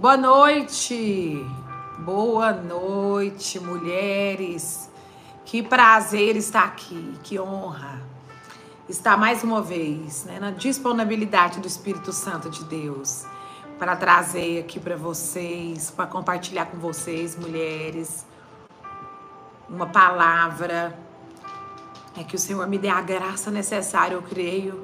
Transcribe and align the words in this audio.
Boa 0.00 0.16
noite. 0.16 1.46
Boa 1.98 2.54
noite, 2.54 3.60
mulheres. 3.60 4.88
Que 5.44 5.62
prazer 5.62 6.36
estar 6.36 6.64
aqui, 6.64 7.18
que 7.22 7.38
honra 7.38 8.00
estar 8.88 9.18
mais 9.18 9.44
uma 9.44 9.60
vez 9.60 10.24
né, 10.24 10.40
na 10.40 10.52
disponibilidade 10.52 11.60
do 11.60 11.68
Espírito 11.68 12.14
Santo 12.14 12.48
de 12.48 12.64
Deus 12.64 13.26
para 13.78 13.94
trazer 13.94 14.60
aqui 14.60 14.80
para 14.80 14.96
vocês, 14.96 15.90
para 15.90 16.06
compartilhar 16.06 16.64
com 16.64 16.78
vocês, 16.78 17.36
mulheres, 17.36 18.24
uma 19.68 19.86
palavra. 19.86 20.98
É 22.18 22.24
que 22.24 22.36
o 22.36 22.38
Senhor 22.38 22.66
me 22.66 22.78
dê 22.78 22.88
a 22.88 23.02
graça 23.02 23.50
necessária, 23.50 24.14
eu 24.14 24.22
creio, 24.22 24.82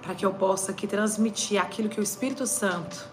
para 0.00 0.14
que 0.14 0.24
eu 0.24 0.32
possa 0.32 0.72
aqui 0.72 0.86
transmitir 0.86 1.60
aquilo 1.60 1.90
que 1.90 2.00
o 2.00 2.02
Espírito 2.02 2.46
Santo 2.46 3.12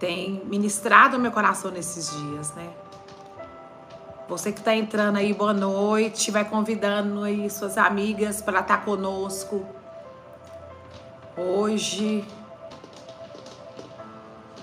tem 0.00 0.42
ministrado 0.46 1.18
meu 1.18 1.30
coração 1.30 1.70
nesses 1.70 2.10
dias, 2.10 2.54
né? 2.54 2.70
Você 4.28 4.50
que 4.50 4.60
está 4.60 4.74
entrando 4.74 5.18
aí, 5.18 5.34
boa 5.34 5.52
noite, 5.52 6.30
vai 6.30 6.44
convidando 6.44 7.22
aí 7.22 7.50
suas 7.50 7.76
amigas 7.76 8.40
para 8.40 8.60
estar 8.60 8.78
tá 8.78 8.84
conosco 8.84 9.66
hoje. 11.36 12.24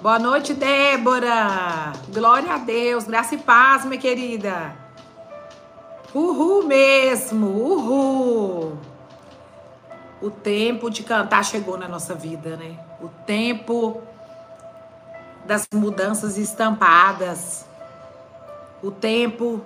Boa 0.01 0.17
noite, 0.17 0.53
Débora. 0.55 1.93
Glória 2.11 2.53
a 2.53 2.57
Deus, 2.57 3.03
graça 3.03 3.35
e 3.35 3.37
paz, 3.37 3.85
minha 3.85 3.99
querida. 3.99 4.75
Uhul 6.15 6.63
mesmo, 6.63 7.45
uhul. 7.47 8.77
O 10.19 10.31
tempo 10.31 10.89
de 10.89 11.03
cantar 11.03 11.45
chegou 11.45 11.77
na 11.77 11.87
nossa 11.87 12.15
vida, 12.15 12.55
né? 12.57 12.79
O 12.99 13.07
tempo 13.07 14.01
das 15.47 15.67
mudanças 15.73 16.37
estampadas. 16.37 17.65
O 18.83 18.91
tempo 18.91 19.61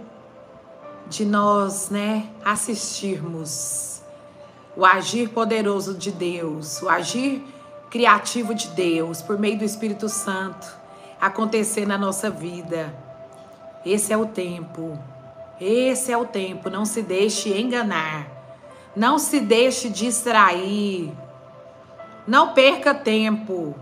de 1.08 1.26
nós, 1.26 1.90
né, 1.90 2.30
assistirmos 2.46 4.02
o 4.78 4.86
agir 4.86 5.30
poderoso 5.30 5.94
de 5.94 6.12
Deus, 6.12 6.82
o 6.82 6.88
agir 6.88 7.44
criativo 7.90 8.56
de 8.56 8.70
Deus 8.70 9.22
por 9.22 9.38
meio 9.38 9.58
do 9.58 9.66
Espírito 9.66 10.08
Santo 10.08 10.80
acontecer 11.20 11.86
na 11.86 11.98
nossa 11.98 12.30
vida. 12.30 12.96
Esse 13.86 14.14
é 14.14 14.18
o 14.18 14.26
tempo. 14.26 14.98
Esse 15.60 16.12
é 16.12 16.18
o 16.18 16.26
tempo. 16.26 16.70
Não 16.70 16.86
se 16.86 17.02
deixe 17.02 17.50
enganar. 17.60 18.28
Não 18.96 19.20
se 19.20 19.40
deixe 19.40 19.90
distrair. 19.90 21.12
Não 22.26 22.54
perca 22.54 22.94
tempo. 22.94 23.76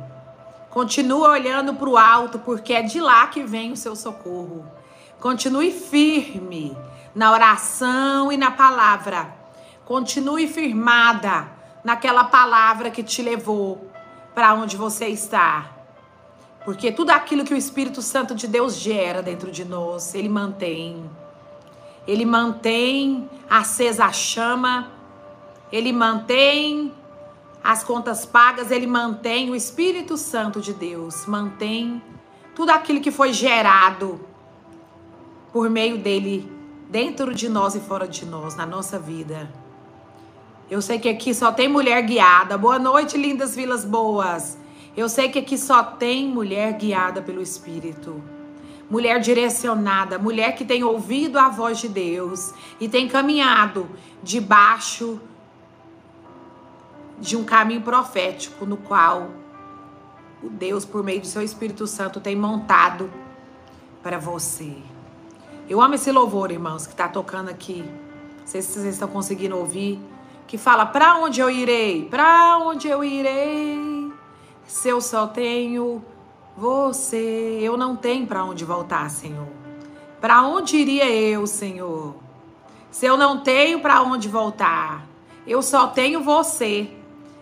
Continue 0.69 1.27
olhando 1.27 1.73
para 1.73 1.89
o 1.89 1.97
alto, 1.97 2.39
porque 2.39 2.73
é 2.73 2.81
de 2.81 2.99
lá 2.99 3.27
que 3.27 3.43
vem 3.43 3.71
o 3.71 3.77
seu 3.77 3.95
socorro. 3.95 4.65
Continue 5.19 5.71
firme 5.71 6.77
na 7.13 7.31
oração 7.31 8.31
e 8.31 8.37
na 8.37 8.51
palavra. 8.51 9.33
Continue 9.85 10.47
firmada 10.47 11.47
naquela 11.83 12.23
palavra 12.25 12.91
que 12.91 13.01
te 13.01 13.21
levou 13.21 13.89
para 14.35 14.53
onde 14.53 14.77
você 14.77 15.07
está. 15.07 15.71
Porque 16.63 16.91
tudo 16.91 17.09
aquilo 17.09 17.43
que 17.43 17.53
o 17.53 17.57
Espírito 17.57 18.01
Santo 18.01 18.35
de 18.35 18.47
Deus 18.47 18.75
gera 18.75 19.23
dentro 19.23 19.51
de 19.51 19.65
nós, 19.65 20.13
ele 20.13 20.29
mantém. 20.29 21.09
Ele 22.07 22.25
mantém 22.25 23.29
acesa 23.49 24.05
a 24.05 24.13
chama 24.13 24.99
ele 25.71 25.93
mantém 25.93 26.91
as 27.63 27.83
contas 27.83 28.25
pagas, 28.25 28.71
ele 28.71 28.87
mantém 28.87 29.49
o 29.49 29.55
Espírito 29.55 30.17
Santo 30.17 30.61
de 30.61 30.73
Deus, 30.73 31.25
mantém 31.25 32.01
tudo 32.55 32.71
aquilo 32.71 33.01
que 33.01 33.11
foi 33.11 33.33
gerado 33.33 34.19
por 35.51 35.69
meio 35.69 35.97
dele 35.97 36.51
dentro 36.89 37.33
de 37.33 37.47
nós 37.47 37.75
e 37.75 37.79
fora 37.79 38.07
de 38.07 38.25
nós, 38.25 38.55
na 38.55 38.65
nossa 38.65 38.97
vida. 38.97 39.51
Eu 40.69 40.81
sei 40.81 40.99
que 40.99 41.09
aqui 41.09 41.33
só 41.33 41.51
tem 41.51 41.67
mulher 41.67 42.01
guiada. 42.03 42.57
Boa 42.57 42.77
noite, 42.77 43.17
lindas 43.17 43.55
vilas 43.55 43.83
boas. 43.83 44.57
Eu 44.95 45.09
sei 45.09 45.29
que 45.29 45.39
aqui 45.39 45.57
só 45.57 45.83
tem 45.83 46.27
mulher 46.27 46.73
guiada 46.73 47.21
pelo 47.21 47.41
Espírito. 47.41 48.21
Mulher 48.89 49.19
direcionada, 49.19 50.17
mulher 50.17 50.55
que 50.55 50.65
tem 50.65 50.83
ouvido 50.83 51.37
a 51.39 51.49
voz 51.49 51.79
de 51.79 51.87
Deus 51.87 52.53
e 52.79 52.87
tem 52.87 53.07
caminhado 53.07 53.89
debaixo 54.21 55.19
de 57.19 57.35
um 57.35 57.43
caminho 57.43 57.81
profético 57.81 58.65
no 58.65 58.77
qual 58.77 59.29
o 60.41 60.49
Deus, 60.49 60.85
por 60.85 61.03
meio 61.03 61.21
do 61.21 61.27
seu 61.27 61.41
Espírito 61.41 61.85
Santo, 61.85 62.19
tem 62.19 62.35
montado 62.35 63.09
para 64.01 64.17
você. 64.17 64.77
Eu 65.67 65.81
amo 65.81 65.95
esse 65.95 66.11
louvor, 66.11 66.51
irmãos, 66.51 66.87
que 66.87 66.93
está 66.93 67.07
tocando 67.07 67.49
aqui. 67.49 67.83
Não 68.39 68.47
sei 68.47 68.61
se 68.61 68.79
vocês 68.79 68.93
estão 68.93 69.07
conseguindo 69.07 69.57
ouvir. 69.57 69.99
Que 70.47 70.57
fala: 70.57 70.85
Para 70.85 71.17
onde 71.17 71.41
eu 71.41 71.49
irei? 71.49 72.05
Para 72.05 72.57
onde 72.57 72.87
eu 72.87 73.03
irei? 73.03 74.11
Se 74.65 74.89
eu 74.89 75.01
só 75.01 75.27
tenho 75.27 76.03
você, 76.55 77.59
eu 77.61 77.77
não 77.77 77.95
tenho 77.95 78.25
para 78.25 78.43
onde 78.43 78.65
voltar, 78.65 79.09
Senhor. 79.09 79.47
Para 80.19 80.41
onde 80.43 80.77
iria 80.77 81.09
eu, 81.09 81.45
Senhor? 81.45 82.15
Se 82.91 83.05
eu 83.05 83.15
não 83.15 83.39
tenho 83.41 83.79
para 83.79 84.01
onde 84.01 84.27
voltar, 84.27 85.05
eu 85.45 85.61
só 85.61 85.87
tenho 85.87 86.21
você. 86.23 86.98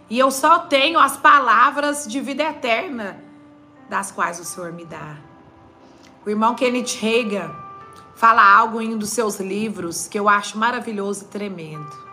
E 0.10 0.18
eu 0.18 0.32
só 0.32 0.60
tenho 0.60 1.00
as 1.00 1.18
palavras 1.18 2.08
de 2.08 2.22
vida 2.22 2.44
eterna 2.44 3.22
das 3.90 4.12
quais 4.12 4.40
o 4.40 4.46
Senhor 4.46 4.72
me 4.72 4.86
dá. 4.86 5.18
O 6.26 6.30
irmão 6.30 6.56
Kenneth 6.56 6.98
Reagan 7.00 7.54
fala 8.16 8.44
algo 8.44 8.82
em 8.82 8.94
um 8.94 8.98
dos 8.98 9.10
seus 9.10 9.40
livros 9.40 10.08
que 10.08 10.20
eu 10.20 10.28
acho 10.28 10.58
maravilhoso 10.58 11.26
e 11.26 11.28
tremendo. 11.28 12.08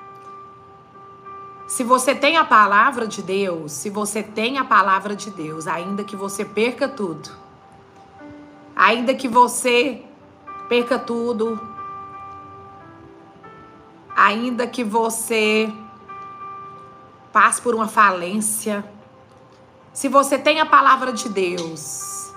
Se 1.66 1.82
você 1.82 2.14
tem 2.14 2.36
a 2.36 2.44
palavra 2.44 3.06
de 3.06 3.22
Deus, 3.22 3.72
se 3.72 3.88
você 3.88 4.22
tem 4.22 4.58
a 4.58 4.64
palavra 4.64 5.16
de 5.16 5.30
Deus, 5.30 5.66
ainda 5.66 6.04
que 6.04 6.14
você 6.14 6.44
perca 6.44 6.86
tudo, 6.86 7.30
ainda 8.76 9.14
que 9.14 9.26
você 9.26 10.04
perca 10.68 10.98
tudo, 10.98 11.58
ainda 14.14 14.66
que 14.66 14.84
você 14.84 15.72
passe 17.34 17.60
por 17.60 17.74
uma 17.74 17.88
falência. 17.88 18.84
Se 19.92 20.08
você 20.08 20.38
tem 20.38 20.60
a 20.60 20.66
palavra 20.66 21.12
de 21.12 21.28
Deus, 21.28 22.32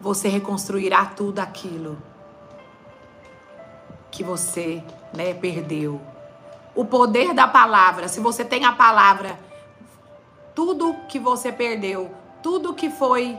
você 0.00 0.26
reconstruirá 0.26 1.06
tudo 1.06 1.38
aquilo 1.38 1.96
que 4.10 4.24
você 4.24 4.82
né, 5.14 5.32
perdeu. 5.32 6.00
O 6.74 6.84
poder 6.84 7.32
da 7.32 7.46
palavra, 7.46 8.08
se 8.08 8.18
você 8.18 8.44
tem 8.44 8.64
a 8.64 8.72
palavra, 8.72 9.38
tudo 10.56 10.96
que 11.08 11.20
você 11.20 11.52
perdeu, 11.52 12.10
tudo 12.42 12.74
que 12.74 12.90
foi 12.90 13.38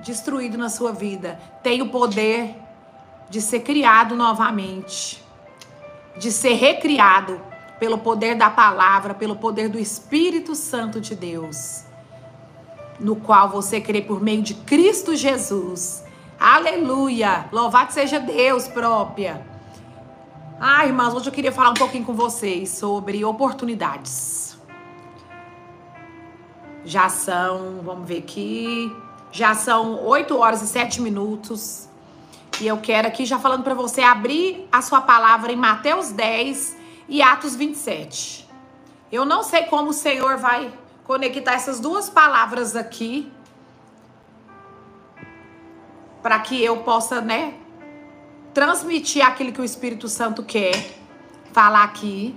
destruído 0.00 0.56
na 0.56 0.70
sua 0.70 0.92
vida, 0.92 1.38
tem 1.62 1.82
o 1.82 1.90
poder 1.90 2.56
de 3.28 3.42
ser 3.42 3.60
criado 3.60 4.16
novamente, 4.16 5.22
de 6.16 6.32
ser 6.32 6.54
recriado 6.54 7.38
pelo 7.78 7.98
poder 7.98 8.34
da 8.34 8.50
palavra, 8.50 9.14
pelo 9.14 9.36
poder 9.36 9.68
do 9.68 9.78
Espírito 9.78 10.54
Santo 10.54 11.00
de 11.00 11.14
Deus, 11.14 11.84
no 12.98 13.16
qual 13.16 13.48
você 13.48 13.80
crê 13.80 14.02
por 14.02 14.20
meio 14.20 14.42
de 14.42 14.54
Cristo 14.54 15.14
Jesus. 15.14 16.04
Aleluia! 16.38 17.48
Louvado 17.52 17.92
seja 17.92 18.18
Deus 18.18 18.68
própria. 18.68 19.46
Ah, 20.60 20.84
irmãs, 20.84 21.14
hoje 21.14 21.28
eu 21.28 21.32
queria 21.32 21.52
falar 21.52 21.70
um 21.70 21.74
pouquinho 21.74 22.04
com 22.04 22.14
vocês 22.14 22.70
sobre 22.70 23.24
oportunidades. 23.24 24.58
Já 26.84 27.08
são, 27.08 27.80
vamos 27.84 28.08
ver 28.08 28.18
aqui, 28.18 28.90
já 29.30 29.54
são 29.54 30.04
8 30.04 30.36
horas 30.36 30.62
e 30.62 30.66
7 30.66 31.00
minutos. 31.00 31.88
E 32.60 32.66
eu 32.66 32.78
quero 32.78 33.06
aqui 33.06 33.24
já 33.24 33.38
falando 33.38 33.62
para 33.62 33.74
você 33.74 34.00
abrir 34.00 34.66
a 34.72 34.82
sua 34.82 35.00
palavra 35.00 35.52
em 35.52 35.56
Mateus 35.56 36.10
10, 36.10 36.76
e 37.08 37.22
Atos 37.22 37.56
27. 37.56 38.48
Eu 39.10 39.24
não 39.24 39.42
sei 39.42 39.64
como 39.64 39.90
o 39.90 39.92
Senhor 39.92 40.36
vai 40.36 40.72
conectar 41.04 41.54
essas 41.54 41.80
duas 41.80 42.10
palavras 42.10 42.76
aqui 42.76 43.32
para 46.22 46.38
que 46.40 46.62
eu 46.62 46.78
possa, 46.78 47.20
né, 47.20 47.54
transmitir 48.52 49.24
aquilo 49.24 49.52
que 49.52 49.60
o 49.60 49.64
Espírito 49.64 50.08
Santo 50.08 50.42
quer 50.42 50.74
falar 51.52 51.84
aqui. 51.84 52.36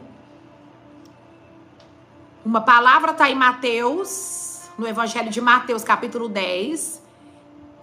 Uma 2.45 2.61
palavra 2.61 3.11
está 3.11 3.29
em 3.29 3.35
Mateus, 3.35 4.69
no 4.77 4.87
Evangelho 4.87 5.29
de 5.29 5.41
Mateus, 5.41 5.83
capítulo 5.83 6.29
10, 6.29 7.01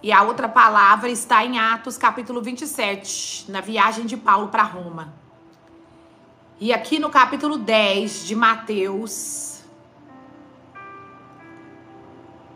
e 0.01 0.11
a 0.11 0.23
outra 0.23 0.49
palavra 0.49 1.09
está 1.09 1.45
em 1.45 1.59
Atos, 1.59 1.97
capítulo 1.97 2.41
27, 2.41 3.51
na 3.51 3.61
viagem 3.61 4.05
de 4.05 4.17
Paulo 4.17 4.47
para 4.47 4.63
Roma. 4.63 5.13
E 6.61 6.73
aqui 6.73 6.99
no 6.99 7.09
capítulo 7.09 7.57
10 7.57 8.25
de 8.25 8.35
Mateus, 8.35 9.61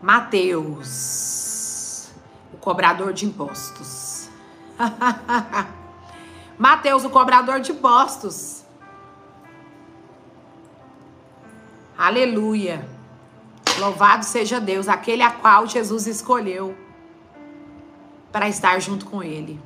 Mateus, 0.02 2.10
o 2.54 2.58
cobrador 2.58 3.14
de 3.14 3.26
impostos. 3.26 4.28
Mateus, 6.60 7.06
o 7.06 7.10
cobrador 7.10 7.62
de 7.62 7.72
impostos. 7.72 8.66
Aleluia. 11.98 12.86
Louvado 13.80 14.26
seja 14.26 14.60
Deus, 14.60 14.90
aquele 14.90 15.24
a 15.24 15.32
qual 15.32 15.66
Jesus 15.66 16.08
escolheu 16.08 16.76
para 18.34 18.50
estar 18.50 18.78
junto 18.82 19.06
com 19.06 19.24
ele. 19.24 19.58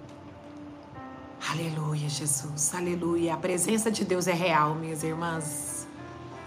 Aleluia, 1.50 2.10
Jesus. 2.10 2.76
Aleluia. 2.76 3.34
A 3.34 3.38
presença 3.38 3.90
de 3.90 4.04
Deus 4.04 4.28
é 4.28 4.34
real, 4.34 4.76
minhas 4.76 5.02
irmãs. 5.02 5.88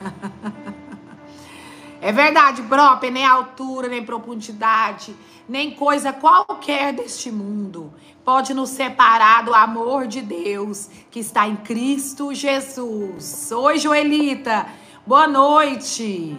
é 2.02 2.12
verdade 2.12 2.60
própria, 2.64 3.10
nem 3.10 3.24
altura, 3.24 3.88
nem 3.88 4.04
profundidade, 4.04 5.16
nem 5.48 5.74
coisa 5.74 6.12
qualquer 6.12 6.92
deste 6.92 7.30
mundo 7.32 7.90
pode 8.22 8.52
nos 8.52 8.68
separar 8.68 9.42
do 9.42 9.54
amor 9.54 10.06
de 10.06 10.20
Deus 10.20 10.90
que 11.10 11.18
está 11.18 11.48
em 11.48 11.56
Cristo 11.56 12.34
Jesus. 12.34 13.50
Oi, 13.50 13.78
Joelita. 13.78 14.66
Boa 15.06 15.26
noite. 15.26 16.38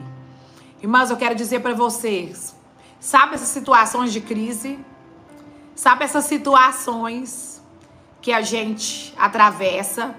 Irmãs, 0.79 1.09
eu 1.09 1.17
quero 1.17 1.33
dizer 1.33 1.61
para 1.61 1.73
vocês, 1.73 2.55
sabe 2.99 3.33
essas 3.33 3.49
situações 3.49 4.13
de 4.13 4.21
crise? 4.21 4.77
Sabe 5.73 6.03
essas 6.03 6.25
situações 6.25 7.50
que 8.21 8.31
a 8.31 8.41
gente 8.41 9.13
atravessa? 9.17 10.15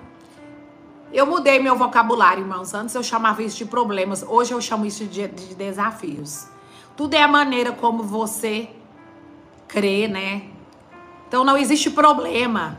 Eu 1.12 1.26
mudei 1.26 1.58
meu 1.60 1.76
vocabulário, 1.76 2.42
irmãos. 2.42 2.74
Antes 2.74 2.94
eu 2.94 3.02
chamava 3.02 3.42
isso 3.42 3.56
de 3.56 3.64
problemas, 3.66 4.24
hoje 4.26 4.52
eu 4.52 4.60
chamo 4.60 4.84
isso 4.84 5.04
de, 5.04 5.28
de 5.28 5.54
desafios. 5.54 6.48
Tudo 6.96 7.14
é 7.14 7.22
a 7.22 7.28
maneira 7.28 7.72
como 7.72 8.02
você 8.02 8.68
crê, 9.68 10.08
né? 10.08 10.42
Então 11.28 11.44
não 11.44 11.56
existe 11.56 11.90
problema 11.90 12.78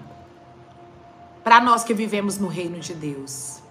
para 1.43 1.59
nós 1.59 1.83
que 1.83 1.93
vivemos 1.93 2.37
no 2.37 2.47
reino 2.47 2.79
de 2.79 2.93
Deus. 2.93 3.61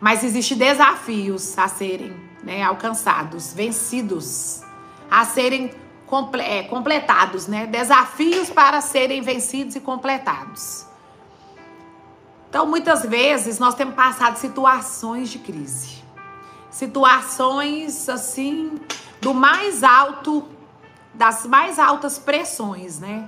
Mas 0.00 0.24
existe 0.24 0.54
desafios 0.54 1.56
a 1.56 1.68
serem 1.68 2.14
né, 2.42 2.62
alcançados, 2.62 3.52
vencidos, 3.52 4.62
a 5.10 5.24
serem 5.24 5.70
comple 6.12 6.42
é, 6.42 6.64
completados, 6.64 7.46
né? 7.46 7.66
Desafios 7.66 8.50
para 8.50 8.82
serem 8.82 9.22
vencidos 9.22 9.76
e 9.76 9.80
completados. 9.80 10.84
Então, 12.50 12.66
muitas 12.66 13.02
vezes 13.02 13.58
nós 13.58 13.74
temos 13.74 13.94
passado 13.94 14.36
situações 14.36 15.30
de 15.30 15.38
crise. 15.38 16.02
Situações 16.70 18.10
assim 18.10 18.78
do 19.22 19.32
mais 19.32 19.82
alto 19.82 20.46
das 21.14 21.46
mais 21.46 21.78
altas 21.78 22.18
pressões, 22.18 22.98
né? 22.98 23.26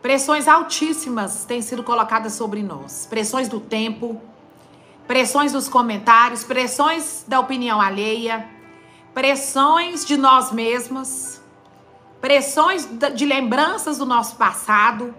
Pressões 0.00 0.48
altíssimas 0.48 1.44
têm 1.44 1.60
sido 1.60 1.82
colocadas 1.82 2.32
sobre 2.32 2.62
nós. 2.62 3.04
Pressões 3.04 3.50
do 3.50 3.60
tempo, 3.60 4.18
pressões 5.06 5.52
dos 5.52 5.68
comentários, 5.68 6.42
pressões 6.42 7.22
da 7.28 7.38
opinião 7.38 7.78
alheia, 7.78 8.48
pressões 9.12 10.06
de 10.06 10.16
nós 10.16 10.50
mesmas 10.50 11.38
pressões 12.20 12.88
de 13.14 13.24
lembranças 13.24 13.98
do 13.98 14.06
nosso 14.06 14.36
passado. 14.36 15.14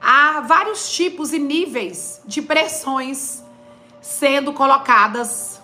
Há 0.00 0.40
vários 0.40 0.90
tipos 0.90 1.32
e 1.32 1.38
níveis 1.38 2.22
de 2.24 2.40
pressões 2.40 3.44
sendo 4.00 4.52
colocadas, 4.52 5.60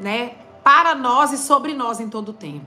né, 0.00 0.36
para 0.62 0.94
nós 0.94 1.32
e 1.32 1.38
sobre 1.38 1.74
nós 1.74 2.00
em 2.00 2.08
todo 2.08 2.30
o 2.30 2.32
tempo. 2.32 2.66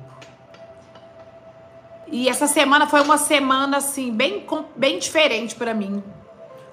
E 2.09 2.29
essa 2.29 2.47
semana 2.47 2.87
foi 2.87 3.01
uma 3.01 3.17
semana 3.17 3.77
assim 3.77 4.11
bem 4.11 4.45
bem 4.75 4.99
diferente 4.99 5.55
para 5.55 5.73
mim. 5.73 6.01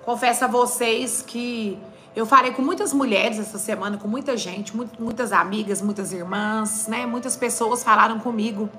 Confesso 0.04 0.44
a 0.44 0.48
vocês 0.48 1.22
que 1.26 1.78
eu 2.14 2.24
falei 2.26 2.52
com 2.52 2.62
muitas 2.62 2.92
mulheres 2.92 3.38
essa 3.38 3.58
semana, 3.58 3.96
com 3.96 4.06
muita 4.06 4.36
gente, 4.36 4.76
muitas 4.76 5.32
amigas, 5.32 5.82
muitas 5.82 6.12
irmãs, 6.12 6.86
né? 6.86 7.06
Muitas 7.06 7.36
pessoas 7.36 7.82
falaram 7.82 8.20
comigo 8.20 8.70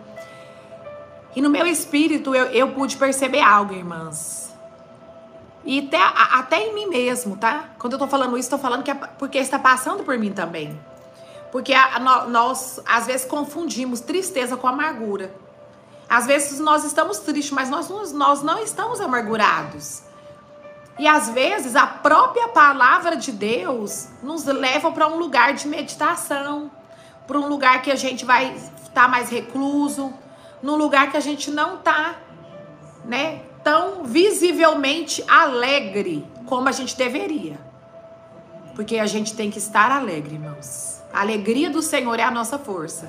e 1.36 1.42
no 1.42 1.50
meu 1.50 1.68
espírito 1.68 2.34
eu, 2.34 2.46
eu 2.46 2.70
pude 2.70 2.96
perceber 2.98 3.42
algo, 3.42 3.74
irmãs. 3.74 4.54
E 5.66 5.80
até, 5.80 5.98
até 6.38 6.62
em 6.62 6.74
mim 6.76 6.86
mesmo, 6.86 7.36
tá? 7.36 7.70
Quando 7.80 7.94
eu 7.94 8.00
tô 8.00 8.08
falando 8.08 8.38
isso, 8.38 8.50
tô 8.50 8.58
falando 8.58 8.84
que 8.84 8.92
é 8.92 8.94
porque 8.94 9.40
está 9.40 9.58
passando 9.58 10.04
por 10.04 10.18
mim 10.18 10.32
também. 10.32 10.80
Porque 11.52 11.74
a, 11.74 11.96
a, 11.96 12.00
nós, 12.28 12.80
às 12.86 13.08
vezes, 13.08 13.26
confundimos 13.26 14.00
tristeza 14.00 14.56
com 14.56 14.68
amargura. 14.68 15.34
Às 16.08 16.28
vezes 16.28 16.60
nós 16.60 16.84
estamos 16.84 17.20
tristes, 17.20 17.52
mas 17.52 17.70
nós, 17.70 17.90
nós 18.14 18.44
não 18.44 18.60
estamos 18.60 19.02
amargurados. 19.02 20.04
E 20.98 21.08
às 21.08 21.30
vezes 21.30 21.76
a 21.76 21.86
própria 21.86 22.48
palavra 22.50 23.18
de 23.18 23.32
Deus 23.32 24.08
nos 24.24 24.46
leva 24.46 24.92
para 24.92 25.08
um 25.08 25.18
lugar 25.18 25.54
de 25.54 25.68
meditação, 25.68 26.72
para 27.28 27.38
um 27.38 27.48
lugar 27.48 27.82
que 27.82 27.92
a 27.92 27.96
gente 27.96 28.24
vai 28.24 28.56
estar 28.56 29.02
tá 29.04 29.08
mais 29.08 29.30
recluso, 29.30 30.14
num 30.66 30.76
lugar 30.76 31.12
que 31.12 31.16
a 31.16 31.20
gente 31.20 31.52
não 31.52 31.78
tá, 31.78 32.16
né, 33.06 33.44
tão 33.64 34.04
visivelmente 34.04 35.24
alegre 35.28 36.26
como 36.48 36.68
a 36.68 36.72
gente 36.72 36.98
deveria. 36.98 37.60
Porque 38.76 38.98
a 38.98 39.06
gente 39.06 39.36
tem 39.36 39.52
que 39.52 39.60
estar 39.60 39.92
alegre, 39.92 40.34
irmãos. 40.34 41.04
A 41.14 41.22
alegria 41.22 41.70
do 41.70 41.84
Senhor 41.84 42.20
é 42.20 42.24
a 42.24 42.32
nossa 42.32 42.58
força. 42.58 43.06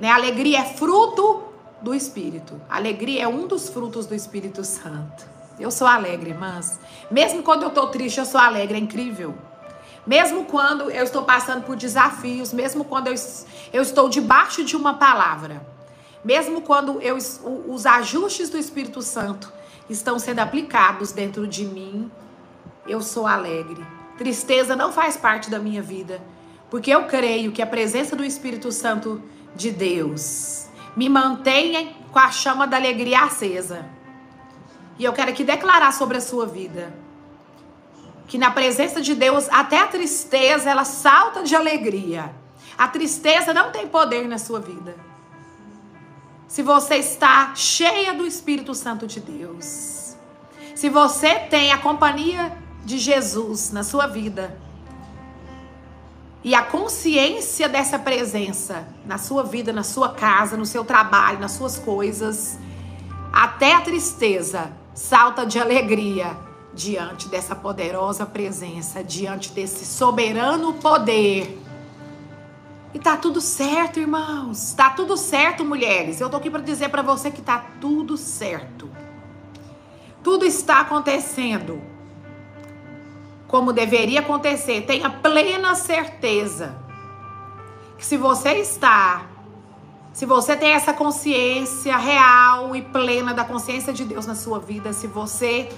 Né? 0.00 0.10
A 0.10 0.16
alegria 0.16 0.58
é 0.58 0.64
fruto 0.64 1.44
do 1.80 1.94
Espírito. 1.94 2.60
A 2.68 2.76
alegria 2.76 3.22
é 3.22 3.28
um 3.28 3.46
dos 3.46 3.68
frutos 3.68 4.04
do 4.04 4.14
Espírito 4.14 4.64
Santo. 4.64 5.24
Eu 5.60 5.70
sou 5.70 5.86
alegre, 5.86 6.30
irmãs. 6.30 6.80
Mesmo 7.08 7.44
quando 7.44 7.62
eu 7.62 7.70
tô 7.70 7.86
triste, 7.86 8.18
eu 8.18 8.26
sou 8.26 8.40
alegre, 8.40 8.76
é 8.76 8.80
incrível. 8.80 9.36
Mesmo 10.04 10.44
quando 10.44 10.90
eu 10.90 11.04
estou 11.04 11.22
passando 11.22 11.62
por 11.62 11.76
desafios, 11.76 12.52
mesmo 12.52 12.84
quando 12.84 13.06
eu, 13.06 13.14
eu 13.72 13.82
estou 13.82 14.08
debaixo 14.08 14.64
de 14.64 14.76
uma 14.76 14.94
palavra, 14.94 15.75
mesmo 16.26 16.60
quando 16.60 17.00
eu, 17.00 17.16
os 17.68 17.86
ajustes 17.86 18.50
do 18.50 18.58
Espírito 18.58 19.00
Santo 19.00 19.52
estão 19.88 20.18
sendo 20.18 20.40
aplicados 20.40 21.12
dentro 21.12 21.46
de 21.46 21.64
mim, 21.64 22.10
eu 22.84 23.00
sou 23.00 23.28
alegre. 23.28 23.86
Tristeza 24.18 24.74
não 24.74 24.90
faz 24.90 25.16
parte 25.16 25.48
da 25.48 25.60
minha 25.60 25.80
vida, 25.80 26.20
porque 26.68 26.90
eu 26.90 27.04
creio 27.04 27.52
que 27.52 27.62
a 27.62 27.66
presença 27.66 28.16
do 28.16 28.24
Espírito 28.24 28.72
Santo 28.72 29.22
de 29.54 29.70
Deus 29.70 30.66
me 30.96 31.08
mantém 31.08 31.94
com 32.10 32.18
a 32.18 32.32
chama 32.32 32.66
da 32.66 32.76
alegria 32.76 33.20
acesa. 33.20 33.86
E 34.98 35.04
eu 35.04 35.12
quero 35.12 35.30
aqui 35.30 35.44
declarar 35.44 35.92
sobre 35.92 36.16
a 36.16 36.20
sua 36.20 36.44
vida 36.44 36.92
que 38.26 38.36
na 38.36 38.50
presença 38.50 39.00
de 39.00 39.14
Deus 39.14 39.48
até 39.48 39.78
a 39.78 39.86
tristeza 39.86 40.68
ela 40.68 40.84
salta 40.84 41.44
de 41.44 41.54
alegria. 41.54 42.34
A 42.76 42.88
tristeza 42.88 43.54
não 43.54 43.70
tem 43.70 43.86
poder 43.86 44.26
na 44.26 44.38
sua 44.38 44.58
vida 44.58 45.05
se 46.48 46.62
você 46.62 46.96
está 46.96 47.54
cheia 47.54 48.14
do 48.14 48.26
Espírito 48.26 48.74
Santo 48.74 49.06
de 49.06 49.20
Deus, 49.20 50.16
se 50.74 50.88
você 50.88 51.34
tem 51.40 51.72
a 51.72 51.78
companhia 51.78 52.56
de 52.84 52.98
Jesus 52.98 53.72
na 53.72 53.82
sua 53.82 54.06
vida 54.06 54.56
e 56.44 56.54
a 56.54 56.62
consciência 56.62 57.68
dessa 57.68 57.98
presença 57.98 58.86
na 59.04 59.18
sua 59.18 59.42
vida, 59.42 59.72
na 59.72 59.82
sua 59.82 60.10
casa, 60.10 60.56
no 60.56 60.64
seu 60.64 60.84
trabalho, 60.84 61.40
nas 61.40 61.52
suas 61.52 61.76
coisas, 61.78 62.58
até 63.32 63.74
a 63.74 63.80
tristeza 63.80 64.70
salta 64.94 65.44
de 65.44 65.58
alegria 65.58 66.36
diante 66.72 67.28
dessa 67.28 67.56
poderosa 67.56 68.24
presença, 68.24 69.02
diante 69.02 69.50
desse 69.50 69.84
soberano 69.84 70.74
poder 70.74 71.65
e 72.94 72.98
tá 72.98 73.16
tudo 73.16 73.40
certo, 73.40 74.00
irmãos. 74.00 74.72
Tá 74.74 74.90
tudo 74.90 75.16
certo, 75.16 75.64
mulheres. 75.64 76.20
Eu 76.20 76.30
tô 76.30 76.36
aqui 76.36 76.50
para 76.50 76.62
dizer 76.62 76.88
para 76.88 77.02
você 77.02 77.30
que 77.30 77.42
tá 77.42 77.64
tudo 77.80 78.16
certo. 78.16 78.90
Tudo 80.22 80.44
está 80.44 80.80
acontecendo 80.80 81.80
como 83.46 83.72
deveria 83.72 84.20
acontecer. 84.20 84.82
Tenha 84.82 85.10
plena 85.10 85.74
certeza 85.74 86.76
que 87.96 88.04
se 88.04 88.16
você 88.16 88.54
está, 88.54 89.26
se 90.12 90.26
você 90.26 90.56
tem 90.56 90.72
essa 90.72 90.92
consciência 90.92 91.96
real 91.96 92.74
e 92.74 92.82
plena 92.82 93.32
da 93.32 93.44
consciência 93.44 93.92
de 93.92 94.04
Deus 94.04 94.26
na 94.26 94.34
sua 94.34 94.58
vida, 94.58 94.92
se 94.92 95.06
você 95.06 95.68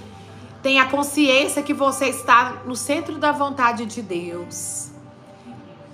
tem 0.63 0.81
a 0.81 0.87
consciência 0.87 1.63
que 1.63 1.75
você 1.75 2.07
está 2.07 2.63
no 2.65 2.75
centro 2.75 3.19
da 3.19 3.31
vontade 3.31 3.87
de 3.87 4.03
Deus, 4.03 4.91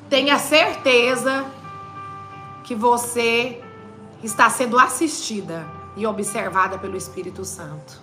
Tenha 0.09 0.39
certeza 0.39 1.47
que 2.63 2.75
você 2.75 3.63
está 4.23 4.49
sendo 4.49 4.79
assistida 4.79 5.67
e 5.97 6.07
observada 6.07 6.79
pelo 6.79 6.97
Espírito 6.97 7.45
Santo. 7.45 8.01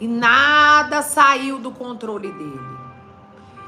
E 0.00 0.06
nada 0.06 1.02
saiu 1.02 1.58
do 1.58 1.70
controle 1.70 2.32
dele. 2.32 2.60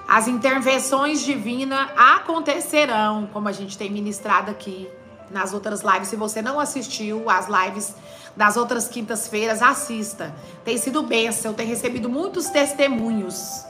As 0.06 0.28
intervenções 0.28 1.22
divinas 1.22 1.88
acontecerão, 1.96 3.28
como 3.32 3.48
a 3.48 3.52
gente 3.52 3.78
tem 3.78 3.90
ministrado 3.90 4.50
aqui, 4.50 4.88
nas 5.30 5.54
outras 5.54 5.82
lives. 5.82 6.08
Se 6.08 6.16
você 6.16 6.42
não 6.42 6.60
assistiu 6.60 7.28
as 7.30 7.48
lives 7.48 7.94
das 8.36 8.56
outras 8.56 8.88
quintas-feiras, 8.88 9.62
assista. 9.62 10.34
Tem 10.64 10.76
sido 10.76 11.02
bênção, 11.02 11.52
eu 11.52 11.56
tenho 11.56 11.68
recebido 11.68 12.08
muitos 12.08 12.46
testemunhos 12.46 13.64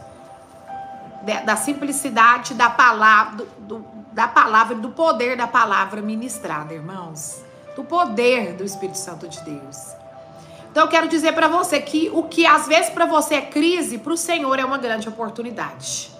da 1.45 1.57
simplicidade 1.57 2.53
da 2.53 2.69
palavra, 2.69 3.47
do, 3.61 3.79
da 4.15 4.29
palavra, 4.29 4.77
do 4.77 4.91
poder 4.91 5.37
da 5.37 5.49
palavra 5.49 6.01
ministrada, 6.01 6.73
irmãos. 6.73 7.45
Do 7.75 7.83
poder 7.83 8.55
do 8.55 8.63
Espírito 8.63 8.97
Santo 8.97 9.27
de 9.27 9.41
Deus. 9.41 9.77
Então 10.71 10.85
eu 10.85 10.89
quero 10.89 11.09
dizer 11.09 11.33
para 11.35 11.49
você 11.49 11.81
que 11.81 12.09
o 12.15 12.23
que 12.23 12.47
às 12.47 12.69
vezes 12.69 12.91
para 12.91 13.07
você 13.07 13.35
é 13.35 13.41
crise, 13.43 13.99
para 13.99 14.13
o 14.13 14.17
Senhor 14.17 14.57
é 14.57 14.65
uma 14.65 14.79
grande 14.79 15.09
oportunidade. 15.09 16.13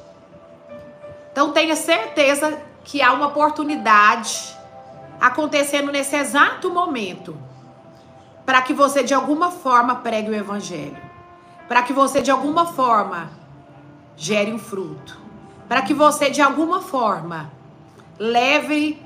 Então 1.31 1.53
tenha 1.53 1.77
certeza 1.77 2.61
que 2.83 3.01
há 3.01 3.13
uma 3.13 3.29
oportunidade 3.29 4.57
acontecendo 5.21 5.93
nesse 5.93 6.17
exato 6.17 6.71
momento 6.71 7.37
para 8.45 8.61
que 8.61 8.75
você 8.75 9.05
de 9.05 9.15
alguma 9.15 9.51
forma 9.51 9.97
pregue 9.97 10.31
o 10.31 10.35
evangelho, 10.35 10.99
para 11.69 11.83
que 11.83 11.93
você 11.93 12.21
de 12.21 12.31
alguma 12.31 12.67
forma 12.67 13.31
gere 14.17 14.53
um 14.53 14.59
fruto, 14.59 15.19
para 15.69 15.83
que 15.83 15.95
você 15.95 16.29
de 16.29 16.43
alguma 16.43 16.81
forma 16.81 17.51
leve 18.19 19.03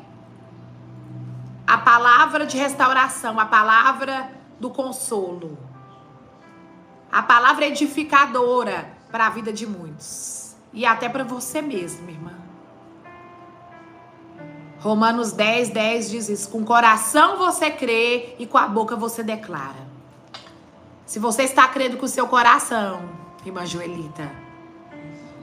a 1.66 1.78
palavra 1.78 2.46
de 2.46 2.56
restauração, 2.56 3.38
a 3.38 3.46
palavra 3.46 4.30
do 4.58 4.70
consolo, 4.70 5.58
a 7.10 7.22
palavra 7.22 7.66
edificadora 7.66 8.90
para 9.10 9.26
a 9.26 9.30
vida 9.30 9.52
de 9.52 9.66
muitos 9.66 10.56
e 10.72 10.84
até 10.86 11.08
para 11.08 11.24
você 11.24 11.60
mesmo, 11.60 12.08
irmã. 12.08 12.34
Romanos 14.80 15.32
10, 15.32 15.70
10 15.70 16.10
diz 16.10 16.28
isso: 16.28 16.50
com 16.50 16.60
o 16.60 16.64
coração 16.64 17.36
você 17.36 17.70
crê 17.70 18.36
e 18.38 18.46
com 18.46 18.58
a 18.58 18.68
boca 18.68 18.94
você 18.96 19.22
declara. 19.22 19.88
Se 21.04 21.18
você 21.18 21.42
está 21.42 21.66
crendo 21.68 21.96
com 21.96 22.04
o 22.04 22.08
seu 22.08 22.28
coração, 22.28 23.08
irmã 23.44 23.64
Joelita, 23.64 24.30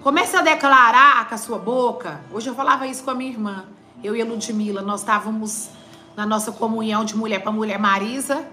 comece 0.06 0.38
a 0.38 0.44
declarar 0.44 1.28
com 1.28 1.34
a 1.34 1.38
sua 1.40 1.58
boca. 1.58 2.22
Hoje 2.32 2.48
eu 2.48 2.54
falava 2.54 2.86
isso 2.86 3.04
com 3.04 3.10
a 3.10 3.16
minha 3.16 3.32
irmã, 3.32 3.66
eu 4.04 4.16
e 4.16 4.22
a 4.22 4.26
Ludmilla, 4.26 4.84
nós 4.84 5.00
estávamos 5.00 5.70
na 6.16 6.28
nossa 6.28 6.52
comunhão 6.52 7.04
de 7.04 7.18
mulher 7.18 7.42
para 7.42 7.52
mulher 7.52 7.80
Marisa. 7.80 8.46